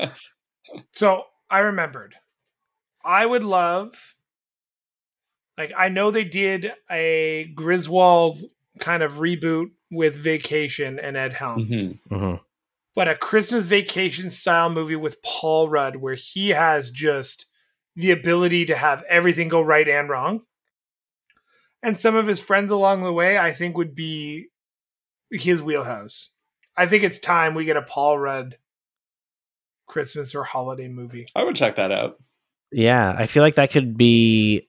so 0.92 1.24
I 1.50 1.58
remembered. 1.58 2.14
I 3.04 3.26
would 3.26 3.44
love, 3.44 4.14
like, 5.56 5.72
I 5.76 5.88
know 5.88 6.10
they 6.10 6.24
did 6.24 6.72
a 6.90 7.50
Griswold 7.54 8.38
kind 8.80 9.02
of 9.02 9.14
reboot 9.14 9.70
with 9.90 10.16
Vacation 10.16 10.98
and 10.98 11.16
Ed 11.16 11.32
Helms, 11.32 11.68
mm-hmm. 11.68 12.14
Mm-hmm. 12.14 12.42
but 12.94 13.08
a 13.08 13.14
Christmas 13.14 13.64
Vacation 13.64 14.30
style 14.30 14.70
movie 14.70 14.96
with 14.96 15.22
Paul 15.22 15.68
Rudd, 15.68 15.96
where 15.96 16.16
he 16.16 16.50
has 16.50 16.90
just 16.90 17.46
the 17.94 18.10
ability 18.10 18.64
to 18.66 18.76
have 18.76 19.04
everything 19.08 19.48
go 19.48 19.60
right 19.60 19.88
and 19.88 20.08
wrong 20.08 20.42
and 21.84 22.00
some 22.00 22.16
of 22.16 22.26
his 22.26 22.40
friends 22.40 22.72
along 22.72 23.02
the 23.02 23.12
way, 23.12 23.38
I 23.38 23.52
think 23.52 23.76
would 23.76 23.94
be 23.94 24.46
his 25.30 25.60
wheelhouse. 25.60 26.30
I 26.76 26.86
think 26.86 27.04
it's 27.04 27.18
time 27.18 27.54
we 27.54 27.66
get 27.66 27.76
a 27.76 27.82
Paul 27.82 28.18
Rudd 28.18 28.56
Christmas 29.86 30.34
or 30.34 30.44
holiday 30.44 30.88
movie. 30.88 31.28
I 31.36 31.44
would 31.44 31.56
check 31.56 31.76
that 31.76 31.92
out. 31.92 32.16
Yeah, 32.72 33.14
I 33.16 33.26
feel 33.26 33.42
like 33.42 33.56
that 33.56 33.70
could 33.70 33.98
be 33.98 34.66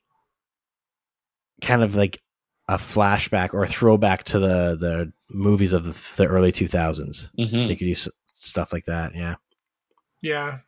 kind 1.62 1.84
of 1.84 1.96
like 1.96 2.22
a 2.68 2.78
flashback 2.78 3.54
or 3.54 3.64
a 3.64 3.68
throwback 3.68 4.24
to 4.24 4.40
the 4.40 4.76
the 4.76 5.14
movies 5.30 5.74
of 5.74 5.84
the, 5.84 6.16
the 6.18 6.28
early 6.28 6.52
2000s. 6.52 7.30
Mm-hmm. 7.38 7.68
They 7.68 7.76
could 7.76 7.88
use 7.88 8.08
stuff 8.26 8.74
like 8.74 8.86
that. 8.86 9.16
Yeah. 9.16 9.36
Yeah. 10.22 10.60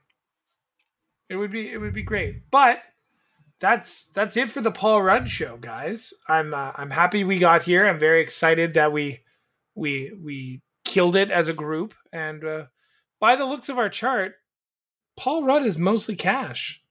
It 1.29 1.35
would 1.35 1.51
be 1.51 1.71
it 1.71 1.77
would 1.77 1.93
be 1.93 2.03
great. 2.03 2.49
But 2.51 2.81
that's 3.59 4.05
that's 4.13 4.37
it 4.37 4.49
for 4.49 4.61
the 4.61 4.71
Paul 4.71 5.01
Rudd 5.01 5.27
show, 5.29 5.57
guys. 5.57 6.13
I'm 6.27 6.53
uh, 6.53 6.71
I'm 6.75 6.91
happy 6.91 7.23
we 7.23 7.39
got 7.39 7.63
here. 7.63 7.87
I'm 7.87 7.99
very 7.99 8.21
excited 8.21 8.75
that 8.75 8.91
we 8.91 9.21
we 9.75 10.11
we 10.23 10.61
killed 10.85 11.15
it 11.15 11.31
as 11.31 11.47
a 11.47 11.53
group. 11.53 11.93
And 12.11 12.43
uh, 12.43 12.65
by 13.19 13.35
the 13.35 13.45
looks 13.45 13.69
of 13.69 13.77
our 13.77 13.89
chart, 13.89 14.35
Paul 15.17 15.43
Rudd 15.43 15.65
is 15.65 15.77
mostly 15.77 16.15
cash 16.15 16.81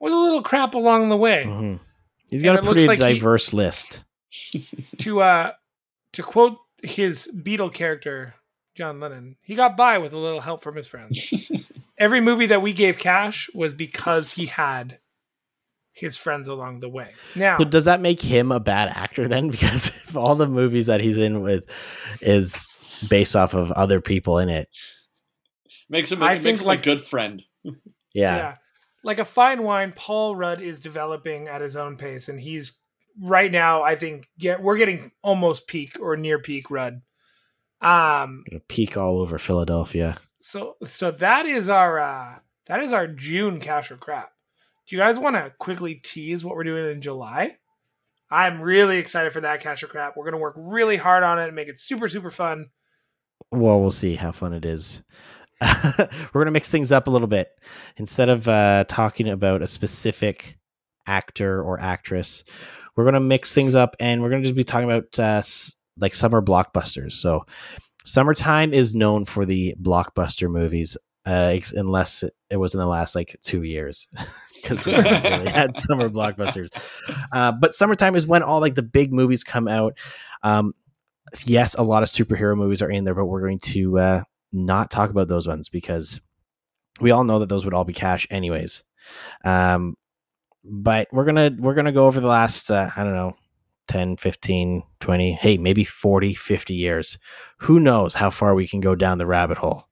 with 0.00 0.12
a 0.12 0.16
little 0.16 0.42
crap 0.42 0.74
along 0.74 1.08
the 1.08 1.16
way. 1.16 1.44
Mm-hmm. 1.46 1.82
He's 2.28 2.42
got 2.42 2.58
and 2.58 2.66
a 2.66 2.70
pretty 2.70 2.86
like 2.86 2.98
diverse 2.98 3.50
he, 3.50 3.56
list. 3.56 4.04
to 4.98 5.20
uh 5.20 5.52
to 6.12 6.22
quote 6.22 6.58
his 6.82 7.28
Beatle 7.34 7.72
character 7.72 8.34
John 8.74 9.00
Lennon, 9.00 9.36
he 9.42 9.54
got 9.54 9.76
by 9.76 9.98
with 9.98 10.12
a 10.12 10.18
little 10.18 10.40
help 10.40 10.62
from 10.62 10.76
his 10.76 10.86
friends. 10.86 11.32
Every 11.98 12.20
movie 12.20 12.46
that 12.46 12.60
we 12.60 12.72
gave 12.74 12.98
cash 12.98 13.48
was 13.54 13.72
because 13.72 14.32
he 14.32 14.46
had 14.46 14.98
his 15.92 16.18
friends 16.18 16.48
along 16.48 16.80
the 16.80 16.88
way. 16.90 17.14
Now, 17.34 17.56
so 17.56 17.64
does 17.64 17.86
that 17.86 18.02
make 18.02 18.20
him 18.20 18.52
a 18.52 18.60
bad 18.60 18.92
actor 18.94 19.26
then? 19.26 19.48
Because 19.56 19.88
if 19.88 20.14
all 20.14 20.36
the 20.36 20.46
movies 20.46 20.86
that 20.86 21.00
he's 21.00 21.16
in 21.16 21.40
with 21.40 21.64
is 22.20 22.68
based 23.08 23.34
off 23.34 23.54
of 23.54 23.72
other 23.72 24.02
people 24.02 24.38
in 24.38 24.50
it, 24.50 24.68
makes 25.88 26.12
him, 26.12 26.22
I 26.22 26.38
makes 26.38 26.60
him 26.60 26.66
like, 26.66 26.80
a 26.80 26.82
good 26.82 27.00
friend. 27.00 27.42
Yeah. 27.64 27.72
yeah. 28.12 28.54
Like 29.06 29.20
a 29.20 29.24
fine 29.24 29.62
wine, 29.62 29.92
Paul 29.94 30.34
Rudd 30.34 30.60
is 30.60 30.80
developing 30.80 31.46
at 31.46 31.60
his 31.60 31.76
own 31.76 31.96
pace, 31.96 32.28
and 32.28 32.40
he's 32.40 32.80
right 33.22 33.52
now. 33.52 33.84
I 33.84 33.94
think 33.94 34.28
get 34.36 34.60
we're 34.60 34.76
getting 34.76 35.12
almost 35.22 35.68
peak 35.68 35.96
or 36.00 36.16
near 36.16 36.40
peak 36.40 36.72
Rudd. 36.72 37.02
Um, 37.80 38.42
peak 38.66 38.96
all 38.96 39.20
over 39.20 39.38
Philadelphia. 39.38 40.18
So, 40.40 40.74
so 40.82 41.12
that 41.12 41.46
is 41.46 41.68
our 41.68 42.00
uh 42.00 42.34
that 42.66 42.82
is 42.82 42.92
our 42.92 43.06
June 43.06 43.60
cash 43.60 43.92
or 43.92 43.96
crap. 43.96 44.32
Do 44.88 44.96
you 44.96 45.00
guys 45.00 45.20
want 45.20 45.36
to 45.36 45.52
quickly 45.56 45.94
tease 45.94 46.44
what 46.44 46.56
we're 46.56 46.64
doing 46.64 46.90
in 46.90 47.00
July? 47.00 47.58
I'm 48.28 48.60
really 48.60 48.98
excited 48.98 49.32
for 49.32 49.42
that 49.42 49.60
Cash 49.60 49.84
or 49.84 49.86
Crap. 49.86 50.16
We're 50.16 50.24
gonna 50.24 50.42
work 50.42 50.56
really 50.56 50.96
hard 50.96 51.22
on 51.22 51.38
it 51.38 51.46
and 51.46 51.54
make 51.54 51.68
it 51.68 51.78
super 51.78 52.08
super 52.08 52.30
fun. 52.30 52.70
Well, 53.52 53.80
we'll 53.80 53.92
see 53.92 54.16
how 54.16 54.32
fun 54.32 54.52
it 54.52 54.64
is. 54.64 55.04
we're 55.62 56.08
going 56.32 56.46
to 56.46 56.52
mix 56.52 56.70
things 56.70 56.92
up 56.92 57.06
a 57.06 57.10
little 57.10 57.28
bit. 57.28 57.48
Instead 57.96 58.28
of 58.28 58.48
uh, 58.48 58.84
talking 58.88 59.28
about 59.28 59.62
a 59.62 59.66
specific 59.66 60.58
actor 61.06 61.62
or 61.62 61.80
actress, 61.80 62.44
we're 62.94 63.04
going 63.04 63.14
to 63.14 63.20
mix 63.20 63.54
things 63.54 63.74
up 63.74 63.96
and 64.00 64.22
we're 64.22 64.30
going 64.30 64.42
to 64.42 64.48
just 64.48 64.56
be 64.56 64.64
talking 64.64 64.90
about 64.90 65.18
uh, 65.18 65.42
like 65.98 66.14
summer 66.14 66.42
blockbusters. 66.42 67.12
So, 67.12 67.46
summertime 68.04 68.74
is 68.74 68.94
known 68.94 69.24
for 69.24 69.44
the 69.44 69.74
blockbuster 69.80 70.50
movies, 70.50 70.96
uh, 71.24 71.58
unless 71.74 72.24
it 72.50 72.56
was 72.56 72.74
in 72.74 72.80
the 72.80 72.86
last 72.86 73.14
like 73.14 73.36
two 73.42 73.62
years. 73.62 74.08
Because 74.62 74.84
we 74.84 74.92
haven't 74.92 75.22
really 75.22 75.52
had 75.52 75.74
summer 75.76 76.08
blockbusters, 76.08 76.70
uh, 77.30 77.52
but 77.52 77.72
summertime 77.72 78.16
is 78.16 78.26
when 78.26 78.42
all 78.42 78.58
like 78.58 78.74
the 78.74 78.82
big 78.82 79.12
movies 79.12 79.44
come 79.44 79.68
out. 79.68 79.96
Um, 80.42 80.74
yes, 81.44 81.76
a 81.76 81.84
lot 81.84 82.02
of 82.02 82.08
superhero 82.08 82.56
movies 82.56 82.82
are 82.82 82.90
in 82.90 83.04
there, 83.04 83.14
but 83.14 83.26
we're 83.26 83.42
going 83.42 83.60
to 83.60 83.98
uh, 83.98 84.22
not 84.52 84.90
talk 84.90 85.10
about 85.10 85.28
those 85.28 85.46
ones 85.46 85.68
because 85.68 86.20
we 87.00 87.10
all 87.10 87.24
know 87.24 87.38
that 87.40 87.48
those 87.48 87.64
would 87.64 87.74
all 87.74 87.84
be 87.84 87.92
cash 87.92 88.26
anyways. 88.30 88.82
Um, 89.44 89.94
but 90.64 91.08
we're 91.12 91.24
gonna 91.24 91.50
we're 91.58 91.74
gonna 91.74 91.92
go 91.92 92.06
over 92.06 92.20
the 92.20 92.26
last 92.26 92.70
uh, 92.70 92.90
I 92.96 93.04
don't 93.04 93.14
know 93.14 93.36
10 93.88 94.16
15 94.16 94.82
20 94.98 95.32
hey 95.34 95.58
maybe 95.58 95.84
40 95.84 96.34
50 96.34 96.74
years 96.74 97.18
who 97.58 97.78
knows 97.78 98.16
how 98.16 98.30
far 98.30 98.54
we 98.54 98.66
can 98.66 98.80
go 98.80 98.96
down 98.96 99.18
the 99.18 99.26
rabbit 99.26 99.58
hole 99.58 99.84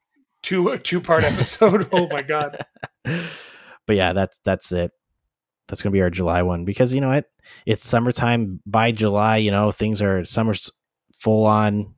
Two 0.43 0.69
a 0.71 0.79
two 0.79 1.01
part 1.01 1.23
episode. 1.25 1.89
oh 1.93 2.09
my 2.11 2.23
god. 2.23 2.65
but 3.05 3.97
yeah 3.97 4.13
that's 4.13 4.41
that's 4.45 4.73
it 4.73 4.91
that's 5.69 5.81
gonna 5.81 5.93
be 5.93 6.03
our 6.03 6.11
july 6.11 6.43
one 6.43 6.65
because 6.65 6.93
you 6.93 7.01
know 7.01 7.09
what 7.09 7.27
it's 7.67 7.87
summertime 7.87 8.61
by 8.67 8.91
july 8.91 9.37
you 9.37 9.51
know 9.53 9.71
things 9.71 10.03
are 10.03 10.25
summer's 10.25 10.73
full 11.17 11.47
on 11.47 11.95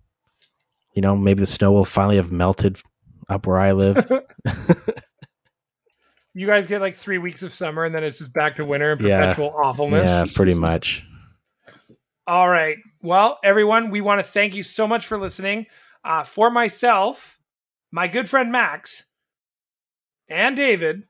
you 0.97 1.02
know 1.02 1.14
maybe 1.14 1.39
the 1.39 1.47
snow 1.47 1.70
will 1.70 1.85
finally 1.85 2.16
have 2.16 2.32
melted 2.32 2.81
up 3.28 3.47
where 3.47 3.59
i 3.59 3.70
live 3.73 4.05
You 6.35 6.47
guys 6.47 6.66
get 6.66 6.82
like 6.82 6.94
three 6.94 7.16
weeks 7.16 7.43
of 7.43 7.51
summer 7.55 7.85
and 7.85 7.94
then 7.94 8.05
it's 8.05 8.18
just 8.18 8.35
back 8.35 8.56
to 8.56 8.64
winter 8.64 8.93
and 8.93 9.01
Yeah. 9.01 9.20
perpetual 9.20 9.55
awfulness. 9.56 10.12
yeah 10.12 10.27
pretty 10.35 10.52
much 10.52 11.02
All 12.27 12.47
right. 12.48 12.77
Well, 13.02 13.39
everyone, 13.44 13.90
we 13.90 14.01
want 14.02 14.18
to 14.18 14.24
thank 14.24 14.55
you 14.56 14.62
so 14.64 14.86
much 14.89 15.06
for 15.06 15.16
listening. 15.16 15.66
Uh, 16.05 16.24
for 16.24 16.51
myself, 16.51 17.39
my 17.93 18.06
good 18.09 18.28
friend 18.28 18.51
Max, 18.52 19.05
and 20.28 20.56
David, 20.56 21.05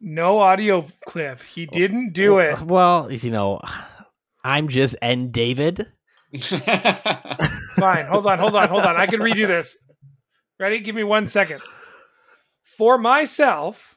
no 0.00 0.38
audio 0.40 0.86
clip. 1.06 1.40
He 1.42 1.66
didn't 1.66 2.12
do 2.12 2.38
it. 2.40 2.60
well 2.62 3.10
you 3.12 3.30
know 3.30 3.60
i'm 4.42 4.66
just 4.68 4.96
and 5.02 5.30
david 5.32 5.86
Fine. 7.76 8.06
Hold 8.06 8.26
on. 8.26 8.38
Hold 8.38 8.54
on. 8.56 8.68
Hold 8.68 8.84
on. 8.84 8.96
I 8.96 9.06
can 9.06 9.20
redo 9.20 9.46
this. 9.46 9.76
Ready? 10.58 10.80
Give 10.80 10.94
me 10.94 11.04
one 11.04 11.28
second. 11.28 11.60
For 12.62 12.98
myself, 12.98 13.96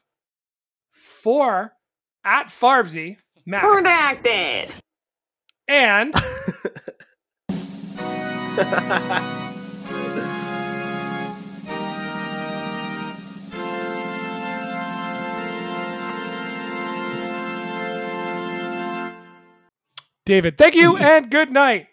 for 0.90 1.72
at 2.24 2.46
Farbsy, 2.48 3.16
Max, 3.46 3.66
Redacted. 3.66 4.70
and 5.68 6.14
David. 20.24 20.58
Thank 20.58 20.74
you 20.74 20.96
and 20.96 21.30
good 21.30 21.50
night. 21.50 21.88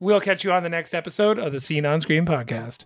We'll 0.00 0.20
catch 0.20 0.44
you 0.44 0.52
on 0.52 0.62
the 0.62 0.68
next 0.68 0.94
episode 0.94 1.38
of 1.38 1.52
the 1.52 1.60
Scene 1.60 1.84
on 1.84 2.00
Screen 2.00 2.24
podcast. 2.24 2.84